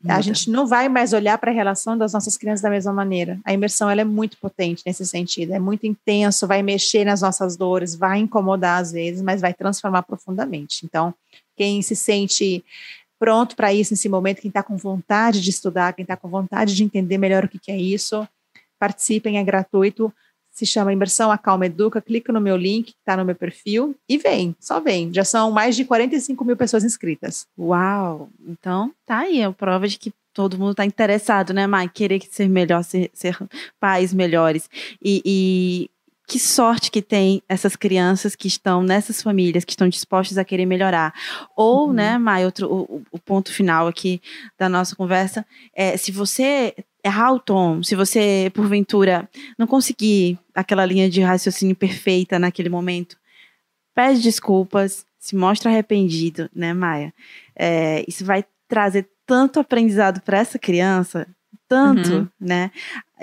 Muda. 0.04 0.16
A 0.16 0.20
gente 0.20 0.50
não 0.50 0.66
vai 0.66 0.86
mais 0.86 1.14
olhar 1.14 1.38
para 1.38 1.50
a 1.50 1.54
relação 1.54 1.96
das 1.96 2.12
nossas 2.12 2.36
crianças 2.36 2.60
da 2.60 2.68
mesma 2.68 2.92
maneira. 2.92 3.40
A 3.42 3.54
imersão 3.54 3.88
ela 3.88 4.02
é 4.02 4.04
muito 4.04 4.36
potente 4.36 4.82
nesse 4.84 5.06
sentido, 5.06 5.54
é 5.54 5.58
muito 5.58 5.86
intenso, 5.86 6.46
vai 6.46 6.62
mexer 6.62 7.06
nas 7.06 7.22
nossas 7.22 7.56
dores, 7.56 7.94
vai 7.94 8.18
incomodar 8.18 8.82
às 8.82 8.92
vezes, 8.92 9.22
mas 9.22 9.40
vai 9.40 9.54
transformar 9.54 10.02
profundamente. 10.02 10.84
Então, 10.84 11.14
quem 11.56 11.80
se 11.80 11.96
sente 11.96 12.62
pronto 13.18 13.56
para 13.56 13.72
isso 13.72 13.94
nesse 13.94 14.08
momento, 14.08 14.42
quem 14.42 14.50
está 14.50 14.62
com 14.62 14.76
vontade 14.76 15.40
de 15.40 15.48
estudar, 15.48 15.94
quem 15.94 16.02
está 16.02 16.16
com 16.16 16.28
vontade 16.28 16.74
de 16.74 16.84
entender 16.84 17.16
melhor 17.16 17.44
o 17.44 17.48
que, 17.48 17.58
que 17.58 17.72
é 17.72 17.76
isso, 17.76 18.28
participem, 18.78 19.38
é 19.38 19.42
gratuito 19.42 20.12
se 20.54 20.64
chama 20.64 20.92
Imersão 20.92 21.32
Acalma 21.32 21.66
Educa, 21.66 22.00
clica 22.00 22.32
no 22.32 22.40
meu 22.40 22.56
link, 22.56 22.92
que 22.92 22.98
está 22.98 23.16
no 23.16 23.24
meu 23.24 23.34
perfil, 23.34 23.96
e 24.08 24.16
vem, 24.16 24.54
só 24.60 24.78
vem. 24.78 25.12
Já 25.12 25.24
são 25.24 25.50
mais 25.50 25.74
de 25.74 25.84
45 25.84 26.44
mil 26.44 26.56
pessoas 26.56 26.84
inscritas. 26.84 27.46
Uau! 27.58 28.30
Então, 28.46 28.92
tá 29.04 29.18
aí, 29.18 29.40
é 29.40 29.44
a 29.44 29.52
prova 29.52 29.88
de 29.88 29.98
que 29.98 30.14
todo 30.32 30.56
mundo 30.56 30.70
está 30.70 30.84
interessado, 30.84 31.52
né, 31.52 31.66
Mai? 31.66 31.88
Querer 31.88 32.22
ser 32.30 32.48
melhor, 32.48 32.84
ser, 32.84 33.10
ser 33.12 33.36
pais 33.80 34.14
melhores. 34.14 34.70
E, 35.02 35.22
e, 35.24 35.90
que 36.26 36.38
sorte 36.38 36.90
que 36.90 37.02
tem 37.02 37.42
essas 37.48 37.76
crianças 37.76 38.34
que 38.34 38.48
estão 38.48 38.82
nessas 38.82 39.20
famílias, 39.20 39.64
que 39.64 39.72
estão 39.72 39.88
dispostas 39.88 40.38
a 40.38 40.44
querer 40.44 40.66
melhorar. 40.66 41.12
Ou, 41.56 41.88
uhum. 41.88 41.92
né, 41.92 42.16
Mai, 42.16 42.44
outro, 42.44 42.72
o, 42.72 43.02
o 43.10 43.18
ponto 43.18 43.52
final 43.52 43.88
aqui 43.88 44.22
da 44.56 44.68
nossa 44.68 44.94
conversa, 44.94 45.44
é 45.74 45.96
se 45.96 46.12
você 46.12 46.74
errar 47.04 47.32
o 47.32 47.38
tom, 47.38 47.82
se 47.82 47.94
você, 47.94 48.50
porventura, 48.54 49.28
não 49.58 49.66
conseguir 49.66 50.38
aquela 50.54 50.86
linha 50.86 51.10
de 51.10 51.20
raciocínio 51.20 51.76
perfeita 51.76 52.38
naquele 52.38 52.70
momento, 52.70 53.16
pede 53.94 54.22
desculpas, 54.22 55.04
se 55.18 55.36
mostra 55.36 55.70
arrependido, 55.70 56.48
né, 56.54 56.72
Maia? 56.72 57.12
É, 57.54 58.04
isso 58.08 58.24
vai 58.24 58.44
trazer 58.66 59.08
tanto 59.26 59.60
aprendizado 59.60 60.20
para 60.22 60.38
essa 60.38 60.58
criança 60.58 61.26
tanto, 61.68 62.12
uhum. 62.12 62.28
né? 62.40 62.70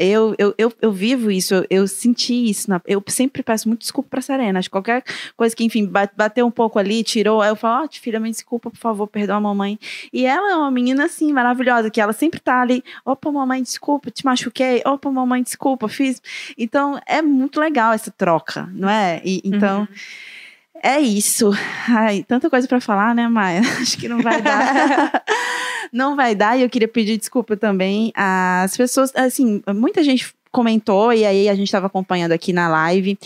Eu, 0.03 0.35
eu, 0.37 0.53
eu, 0.57 0.73
eu, 0.81 0.91
vivo 0.91 1.29
isso, 1.29 1.53
eu, 1.53 1.65
eu 1.69 1.87
senti 1.87 2.49
isso. 2.49 2.69
Na, 2.69 2.81
eu 2.85 3.03
sempre 3.07 3.43
peço 3.43 3.67
muito 3.67 3.81
desculpa 3.81 4.09
pra 4.09 4.21
Serena. 4.21 4.59
Acho 4.59 4.69
que 4.69 4.71
qualquer 4.71 5.03
coisa 5.37 5.55
que, 5.55 5.63
enfim, 5.63 5.89
bateu 6.15 6.45
um 6.45 6.51
pouco 6.51 6.79
ali, 6.79 7.03
tirou, 7.03 7.41
aí 7.41 7.49
eu 7.49 7.55
falo, 7.55 7.83
ó, 7.83 7.85
oh, 7.85 7.89
filha, 7.91 8.19
me 8.19 8.29
desculpa, 8.29 8.69
por 8.69 8.79
favor, 8.79 9.07
perdoa 9.07 9.35
a 9.35 9.41
mamãe. 9.41 9.79
E 10.11 10.25
ela 10.25 10.51
é 10.51 10.55
uma 10.55 10.71
menina, 10.71 11.05
assim, 11.05 11.31
maravilhosa, 11.31 11.89
que 11.89 12.01
ela 12.01 12.13
sempre 12.13 12.39
tá 12.39 12.61
ali, 12.61 12.83
opa, 13.05 13.31
mamãe, 13.31 13.61
desculpa, 13.61 14.09
te 14.09 14.25
machuquei, 14.25 14.81
opa, 14.85 15.11
mamãe, 15.11 15.43
desculpa, 15.43 15.87
fiz. 15.87 16.21
Então, 16.57 16.99
é 17.05 17.21
muito 17.21 17.59
legal 17.59 17.93
essa 17.93 18.11
troca, 18.11 18.67
não 18.73 18.89
é? 18.89 19.21
E, 19.23 19.41
então. 19.43 19.81
Uhum. 19.81 19.87
É 20.83 20.99
isso. 20.99 21.51
Ai, 21.87 22.23
tanta 22.23 22.49
coisa 22.49 22.67
para 22.67 22.81
falar, 22.81 23.13
né, 23.13 23.27
Maia? 23.27 23.61
Acho 23.79 23.97
que 23.97 24.07
não 24.07 24.21
vai 24.21 24.41
dar. 24.41 25.23
não 25.93 26.15
vai 26.15 26.33
dar. 26.33 26.57
E 26.57 26.63
eu 26.63 26.69
queria 26.69 26.87
pedir 26.87 27.17
desculpa 27.17 27.55
também 27.55 28.11
às 28.15 28.75
pessoas. 28.75 29.11
Assim, 29.15 29.61
muita 29.75 30.03
gente 30.03 30.33
comentou, 30.51 31.13
e 31.13 31.25
aí 31.25 31.47
a 31.47 31.55
gente 31.55 31.67
estava 31.67 31.87
acompanhando 31.87 32.33
aqui 32.33 32.51
na 32.51 32.67
live, 32.67 33.17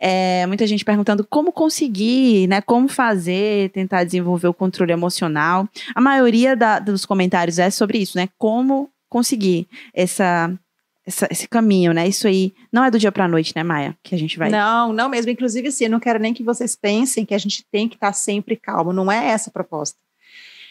é, 0.00 0.46
muita 0.46 0.66
gente 0.66 0.82
perguntando 0.82 1.26
como 1.28 1.52
conseguir, 1.52 2.48
né, 2.48 2.62
como 2.62 2.88
fazer, 2.88 3.68
tentar 3.70 4.02
desenvolver 4.02 4.48
o 4.48 4.54
controle 4.54 4.90
emocional. 4.90 5.68
A 5.94 6.00
maioria 6.00 6.56
da, 6.56 6.78
dos 6.78 7.04
comentários 7.04 7.58
é 7.58 7.68
sobre 7.68 7.98
isso, 7.98 8.16
né, 8.16 8.30
como 8.38 8.88
conseguir 9.10 9.68
essa 9.92 10.50
essa, 11.10 11.28
esse 11.30 11.48
caminho, 11.48 11.92
né? 11.92 12.08
Isso 12.08 12.26
aí 12.26 12.54
não 12.72 12.84
é 12.84 12.90
do 12.90 12.98
dia 12.98 13.10
para 13.10 13.28
noite, 13.28 13.52
né, 13.54 13.62
Maia? 13.62 13.96
Que 14.02 14.14
a 14.14 14.18
gente 14.18 14.38
vai. 14.38 14.48
Não, 14.48 14.92
não 14.92 15.08
mesmo. 15.08 15.30
Inclusive, 15.30 15.68
assim, 15.68 15.84
eu 15.84 15.90
não 15.90 16.00
quero 16.00 16.18
nem 16.18 16.32
que 16.32 16.42
vocês 16.42 16.76
pensem 16.76 17.26
que 17.26 17.34
a 17.34 17.38
gente 17.38 17.66
tem 17.70 17.88
que 17.88 17.96
estar 17.96 18.08
tá 18.08 18.12
sempre 18.12 18.56
calmo. 18.56 18.92
Não 18.92 19.10
é 19.10 19.28
essa 19.28 19.50
a 19.50 19.52
proposta. 19.52 19.98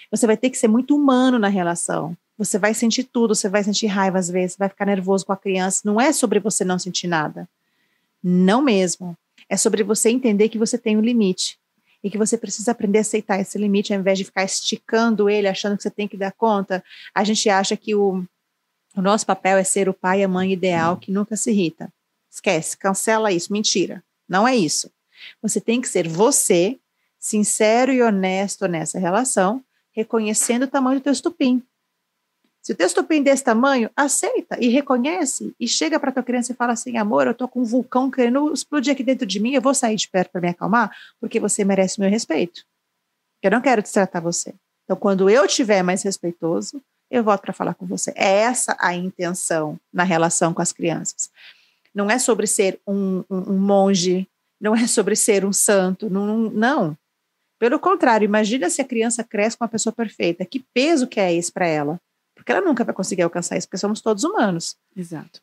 Você 0.10 0.26
vai 0.26 0.38
ter 0.38 0.50
que 0.50 0.58
ser 0.58 0.70
muito 0.70 0.96
humano 0.96 1.38
na 1.38 1.50
relação. 1.50 2.18
Você 2.38 2.58
vai 2.58 2.74
sentir 2.74 3.04
tudo, 3.04 3.36
você 3.36 3.50
vai 3.50 3.64
sentir 3.64 3.88
raiva 3.88 4.18
às 4.18 4.30
vezes, 4.30 4.56
vai 4.58 4.70
ficar 4.70 4.86
nervoso 4.86 5.26
com 5.26 5.34
a 5.34 5.38
criança. 5.38 5.82
Não 5.84 6.00
é 6.00 6.14
sobre 6.14 6.40
você 6.40 6.64
não 6.64 6.80
sentir 6.80 7.08
nada. 7.08 7.48
Não 8.24 8.62
mesmo. 8.62 9.16
É 9.50 9.58
sobre 9.58 9.84
você 9.84 10.10
entender 10.10 10.48
que 10.48 10.58
você 10.58 10.78
tem 10.78 10.98
um 10.98 11.02
limite 11.02 11.58
e 12.02 12.10
que 12.10 12.18
você 12.18 12.38
precisa 12.38 12.72
aprender 12.72 13.00
a 13.00 13.02
aceitar 13.02 13.42
esse 13.42 13.58
limite 13.58 13.94
ao 13.94 14.00
invés 14.00 14.18
de 14.18 14.24
ficar 14.24 14.46
esticando 14.46 15.30
ele, 15.30 15.50
achando 15.50 15.76
que 15.76 15.84
você 15.84 15.92
tem 15.92 16.08
que 16.08 16.16
dar 16.16 16.32
conta. 16.32 16.82
A 17.14 17.26
gente 17.26 17.50
acha 17.50 17.76
que 17.76 17.94
o 17.94 18.24
o 18.96 19.02
nosso 19.02 19.26
papel 19.26 19.58
é 19.58 19.64
ser 19.64 19.88
o 19.88 19.94
pai 19.94 20.22
e 20.22 20.24
a 20.24 20.28
mãe 20.28 20.52
ideal 20.52 20.98
que 20.98 21.12
nunca 21.12 21.36
se 21.36 21.52
irrita. 21.52 21.92
Esquece, 22.30 22.78
cancela 22.78 23.32
isso, 23.32 23.52
mentira. 23.52 24.04
Não 24.28 24.48
é 24.48 24.56
isso. 24.56 24.92
Você 25.42 25.60
tem 25.60 25.82
que 25.82 25.88
ser 25.88 26.08
você, 26.08 26.80
sincero 27.20 27.92
e 27.92 28.02
honesto 28.02 28.68
nessa 28.68 29.00
relação, 29.00 29.64
reconhecendo 29.92 30.64
o 30.64 30.68
tamanho 30.68 31.00
do 31.00 31.04
teu 31.04 31.14
estupim. 31.14 31.64
Se 32.62 32.74
o 32.74 32.76
teu 32.76 32.88
estupim 32.88 33.24
desse 33.24 33.44
tamanho, 33.44 33.90
aceita 33.96 34.58
e 34.60 34.68
reconhece 34.68 35.56
e 35.60 35.68
chega 35.68 36.00
para 36.00 36.12
tua 36.12 36.24
criança 36.24 36.52
e 36.52 36.56
fala 36.56 36.74
assim: 36.74 36.98
"Amor, 36.98 37.26
eu 37.26 37.34
tô 37.34 37.48
com 37.48 37.62
um 37.62 37.66
vulcão 37.66 38.12
querendo 38.12 38.54
explodir 38.54 38.94
aqui 38.94 39.04
dentro 39.04 39.26
de 39.26 39.40
mim, 39.40 39.54
eu 39.54 39.62
vou 39.62 39.74
sair 39.74 39.96
de 39.96 40.10
perto 40.10 40.32
para 40.32 40.42
me 40.42 40.50
acalmar, 40.50 40.96
porque 41.20 41.40
você 41.40 41.64
merece 41.64 42.00
meu 42.00 42.10
respeito. 42.10 42.66
Eu 43.42 43.52
não 43.52 43.62
quero 43.62 43.82
destratar 43.82 44.22
você. 44.22 44.54
Então, 44.84 44.98
quando 44.98 45.30
eu 45.30 45.48
tiver 45.48 45.82
mais 45.84 46.04
respeitoso, 46.04 46.82
eu 47.10 47.24
volto 47.24 47.42
para 47.42 47.54
falar 47.54 47.74
com 47.74 47.86
você. 47.86 48.12
É 48.16 48.40
essa 48.40 48.76
a 48.80 48.94
intenção 48.94 49.80
na 49.92 50.04
relação 50.04 50.54
com 50.54 50.62
as 50.62 50.72
crianças. 50.72 51.30
Não 51.94 52.10
é 52.10 52.20
sobre 52.20 52.46
ser 52.46 52.80
um, 52.88 53.24
um, 53.30 53.54
um 53.54 53.58
monge, 53.58 54.28
não 54.60 54.76
é 54.76 54.86
sobre 54.88 55.16
ser 55.16 55.44
um 55.44 55.54
santo, 55.54 56.10
não, 56.10 56.38
não. 56.50 56.98
Pelo 57.58 57.80
contrário, 57.80 58.26
imagina 58.26 58.70
se 58.70 58.82
a 58.82 58.86
criança 58.86 59.24
cresce 59.24 59.58
com 59.58 59.64
uma 59.64 59.70
pessoa 59.70 59.92
perfeita. 59.92 60.46
Que 60.46 60.60
peso 60.74 61.08
que 61.08 61.20
é 61.20 61.34
esse 61.34 61.52
para 61.52 61.68
ela? 61.68 62.00
Porque 62.36 62.52
ela 62.52 62.62
nunca 62.62 62.84
vai 62.84 62.94
conseguir 62.94 63.24
alcançar 63.24 63.58
isso, 63.58 63.68
porque 63.68 63.78
somos 63.78 64.02
todos 64.02 64.24
humanos. 64.24 64.78
Exato. 64.96 65.42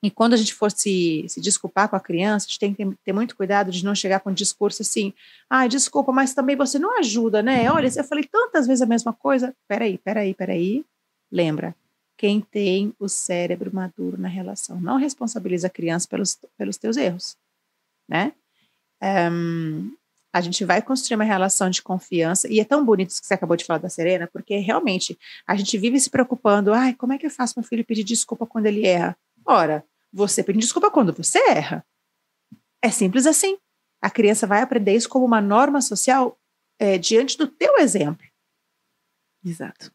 E 0.00 0.10
quando 0.10 0.34
a 0.34 0.36
gente 0.36 0.54
for 0.54 0.70
se, 0.70 1.24
se 1.28 1.40
desculpar 1.40 1.88
com 1.88 1.96
a 1.96 2.00
criança, 2.00 2.46
a 2.46 2.48
gente 2.48 2.58
tem 2.60 2.72
que 2.72 2.84
ter, 2.84 2.98
ter 3.06 3.12
muito 3.12 3.36
cuidado 3.36 3.72
de 3.72 3.84
não 3.84 3.94
chegar 3.94 4.20
com 4.20 4.30
um 4.30 4.34
discurso 4.34 4.82
assim, 4.82 5.12
ah, 5.50 5.66
desculpa, 5.66 6.12
mas 6.12 6.34
também 6.34 6.54
você 6.54 6.78
não 6.78 6.96
ajuda, 7.00 7.42
né? 7.42 7.68
Olha, 7.70 7.88
eu 7.88 8.04
falei 8.04 8.24
tantas 8.24 8.66
vezes 8.68 8.82
a 8.82 8.86
mesma 8.86 9.12
coisa. 9.12 9.52
Peraí, 9.66 9.98
peraí, 9.98 10.34
peraí. 10.34 10.84
Lembra, 11.30 11.74
quem 12.16 12.40
tem 12.40 12.92
o 12.98 13.08
cérebro 13.08 13.72
maduro 13.72 14.18
na 14.18 14.28
relação. 14.28 14.80
Não 14.80 14.96
responsabiliza 14.96 15.68
a 15.68 15.70
criança 15.70 16.08
pelos, 16.08 16.38
pelos 16.56 16.76
teus 16.76 16.96
erros, 16.96 17.36
né? 18.08 18.32
Um, 19.30 19.96
a 20.32 20.40
gente 20.40 20.64
vai 20.64 20.82
construir 20.82 21.14
uma 21.14 21.24
relação 21.24 21.70
de 21.70 21.80
confiança, 21.80 22.52
e 22.52 22.60
é 22.60 22.64
tão 22.64 22.84
bonito 22.84 23.10
isso 23.10 23.20
que 23.20 23.26
você 23.26 23.34
acabou 23.34 23.56
de 23.56 23.64
falar 23.64 23.78
da 23.78 23.88
Serena, 23.88 24.28
porque 24.32 24.56
realmente 24.58 25.18
a 25.46 25.54
gente 25.56 25.78
vive 25.78 25.98
se 25.98 26.10
preocupando, 26.10 26.72
ai, 26.72 26.92
como 26.92 27.12
é 27.12 27.18
que 27.18 27.26
eu 27.26 27.30
faço 27.30 27.54
meu 27.56 27.66
filho 27.66 27.84
pedir 27.84 28.04
desculpa 28.04 28.44
quando 28.46 28.66
ele 28.66 28.86
erra? 28.86 29.16
Ora, 29.44 29.84
você 30.12 30.42
pede 30.42 30.58
desculpa 30.58 30.90
quando 30.90 31.12
você 31.12 31.38
erra. 31.48 31.86
É 32.82 32.90
simples 32.90 33.26
assim. 33.26 33.58
A 34.00 34.10
criança 34.10 34.46
vai 34.46 34.60
aprender 34.60 34.94
isso 34.94 35.08
como 35.08 35.24
uma 35.24 35.40
norma 35.40 35.80
social 35.80 36.38
é, 36.78 36.98
diante 36.98 37.38
do 37.38 37.46
teu 37.46 37.78
exemplo. 37.78 38.26
Exato. 39.44 39.92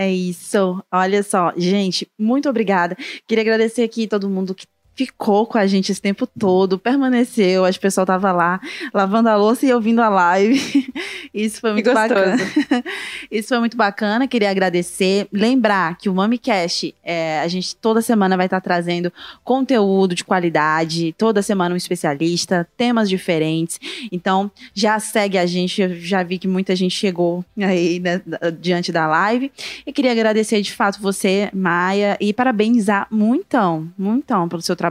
É 0.00 0.10
isso. 0.10 0.82
Olha 0.92 1.22
só, 1.24 1.52
gente, 1.56 2.08
muito 2.18 2.48
obrigada. 2.48 2.96
Queria 3.26 3.42
agradecer 3.42 3.82
aqui 3.82 4.06
todo 4.06 4.30
mundo 4.30 4.54
que 4.54 4.66
ficou 5.06 5.46
com 5.46 5.58
a 5.58 5.66
gente 5.66 5.92
esse 5.92 6.00
tempo 6.00 6.26
todo, 6.26 6.78
permaneceu, 6.78 7.64
as 7.64 7.78
pessoas 7.78 8.04
estavam 8.04 8.34
lá 8.34 8.60
lavando 8.92 9.28
a 9.28 9.36
louça 9.36 9.64
e 9.64 9.72
ouvindo 9.72 10.00
a 10.00 10.08
live. 10.08 10.92
Isso 11.32 11.60
foi 11.60 11.72
muito 11.72 11.92
bacana. 11.92 12.36
Isso 13.30 13.48
foi 13.48 13.58
muito 13.58 13.76
bacana, 13.76 14.26
queria 14.26 14.50
agradecer. 14.50 15.28
Lembrar 15.32 15.96
que 15.96 16.08
o 16.08 16.14
MamiCast, 16.14 16.94
é, 17.04 17.40
a 17.40 17.48
gente 17.48 17.76
toda 17.76 18.02
semana 18.02 18.36
vai 18.36 18.46
estar 18.46 18.60
trazendo 18.60 19.12
conteúdo 19.44 20.14
de 20.14 20.24
qualidade, 20.24 21.14
toda 21.16 21.42
semana 21.42 21.74
um 21.74 21.78
especialista, 21.78 22.68
temas 22.76 23.08
diferentes. 23.08 23.78
Então, 24.10 24.50
já 24.74 24.98
segue 24.98 25.38
a 25.38 25.46
gente, 25.46 25.80
eu 25.80 25.94
já 26.00 26.22
vi 26.22 26.38
que 26.38 26.48
muita 26.48 26.74
gente 26.74 26.94
chegou 26.94 27.44
aí 27.56 28.00
né, 28.00 28.20
diante 28.60 28.90
da 28.90 29.06
live. 29.06 29.52
E 29.86 29.92
queria 29.92 30.12
agradecer 30.12 30.60
de 30.60 30.72
fato 30.72 31.00
você, 31.00 31.50
Maia, 31.52 32.16
e 32.20 32.32
parabenizar 32.32 33.06
muitão, 33.10 33.88
muitão 33.96 34.48
pelo 34.48 34.62
seu 34.62 34.74
trabalho. 34.74 34.87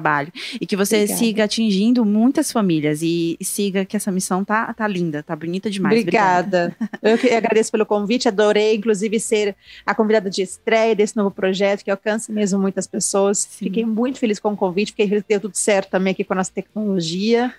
E 0.60 0.66
que 0.66 0.76
você 0.76 0.98
Obrigada. 0.98 1.20
siga 1.20 1.44
atingindo 1.46 2.06
muitas 2.06 2.52
famílias 2.52 3.02
e, 3.02 3.38
siga 3.42 3.86
que 3.86 3.96
essa 3.96 4.12
missão 4.12 4.44
tá, 4.44 4.74
tá 4.74 4.88
linda, 4.88 5.24
tá 5.24 5.36
bonita 5.36 5.70
demais. 5.70 6.00
Obrigada. 6.00 6.76
Eu 7.02 7.18
que 7.18 7.30
agradeço 7.30 7.72
pelo 7.72 7.86
convite, 7.86 8.28
adorei, 8.28 8.76
inclusive, 8.76 9.20
ser 9.20 9.56
a 9.86 9.96
convidada 9.96 10.30
de 10.30 10.42
estreia 10.42 10.96
desse 10.96 11.16
novo 11.16 11.32
projeto, 11.32 11.84
que 11.84 11.92
alcança 11.92 12.32
mesmo 12.32 12.60
muitas 12.60 12.88
pessoas. 12.88 13.40
Sim. 13.40 13.66
Fiquei 13.66 13.86
muito 13.86 14.20
feliz 14.20 14.40
com 14.40 14.54
o 14.54 14.58
convite, 14.58 14.92
fiquei 14.92 15.08
feliz 15.08 15.24
que 15.24 15.30
deu 15.30 15.42
tudo 15.42 15.56
certo 15.56 15.90
também 15.90 16.12
aqui 16.12 16.24
com 16.24 16.34
a 16.34 16.38
nossa 16.38 16.52
tecnologia. 16.52 17.54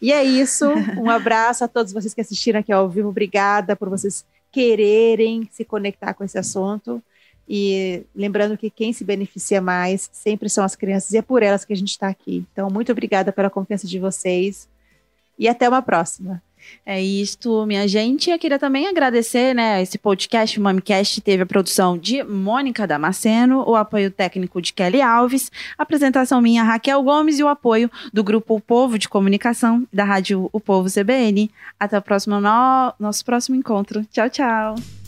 E 0.00 0.12
é 0.12 0.22
isso. 0.22 0.66
Um 0.98 1.08
abraço 1.10 1.64
a 1.64 1.68
todos 1.68 1.92
vocês 1.92 2.12
que 2.12 2.20
assistiram 2.20 2.60
aqui 2.60 2.72
ao 2.72 2.88
vivo. 2.88 3.08
Obrigada 3.08 3.74
por 3.74 3.88
vocês 3.88 4.24
quererem 4.50 5.48
se 5.50 5.64
conectar 5.64 6.14
com 6.14 6.22
esse 6.22 6.38
assunto. 6.38 7.02
E 7.48 8.04
lembrando 8.14 8.56
que 8.56 8.70
quem 8.70 8.92
se 8.92 9.04
beneficia 9.04 9.60
mais 9.60 10.08
sempre 10.12 10.48
são 10.48 10.64
as 10.64 10.74
crianças 10.74 11.12
e 11.12 11.18
é 11.18 11.22
por 11.22 11.42
elas 11.42 11.64
que 11.64 11.72
a 11.72 11.76
gente 11.76 11.90
está 11.90 12.08
aqui. 12.08 12.44
Então, 12.52 12.70
muito 12.70 12.90
obrigada 12.90 13.32
pela 13.32 13.50
confiança 13.50 13.86
de 13.86 13.98
vocês 13.98 14.68
e 15.38 15.48
até 15.48 15.68
uma 15.68 15.82
próxima. 15.82 16.42
É 16.86 17.00
isto, 17.00 17.64
minha 17.66 17.86
gente. 17.86 18.30
Eu 18.30 18.38
queria 18.38 18.58
também 18.58 18.86
agradecer, 18.86 19.54
né? 19.54 19.82
Esse 19.82 19.98
podcast, 19.98 20.58
o 20.58 20.62
MamiCast, 20.62 21.20
teve 21.20 21.42
a 21.42 21.46
produção 21.46 21.96
de 21.96 22.22
Mônica 22.22 22.86
Damasceno, 22.86 23.68
o 23.68 23.76
apoio 23.76 24.10
técnico 24.10 24.60
de 24.60 24.72
Kelly 24.72 25.00
Alves, 25.00 25.50
a 25.78 25.82
apresentação 25.82 26.40
minha, 26.40 26.62
Raquel 26.62 27.02
Gomes, 27.02 27.38
e 27.38 27.44
o 27.44 27.48
apoio 27.48 27.90
do 28.12 28.24
grupo 28.24 28.54
O 28.54 28.60
Povo 28.60 28.98
de 28.98 29.08
Comunicação, 29.08 29.86
da 29.92 30.04
Rádio 30.04 30.48
O 30.52 30.60
Povo 30.60 30.88
CBN. 30.90 31.50
Até 31.78 31.98
o 31.98 32.02
próximo, 32.02 32.40
no... 32.40 32.94
nosso 32.98 33.24
próximo 33.24 33.56
encontro. 33.56 34.04
Tchau, 34.10 34.30
tchau. 34.30 35.03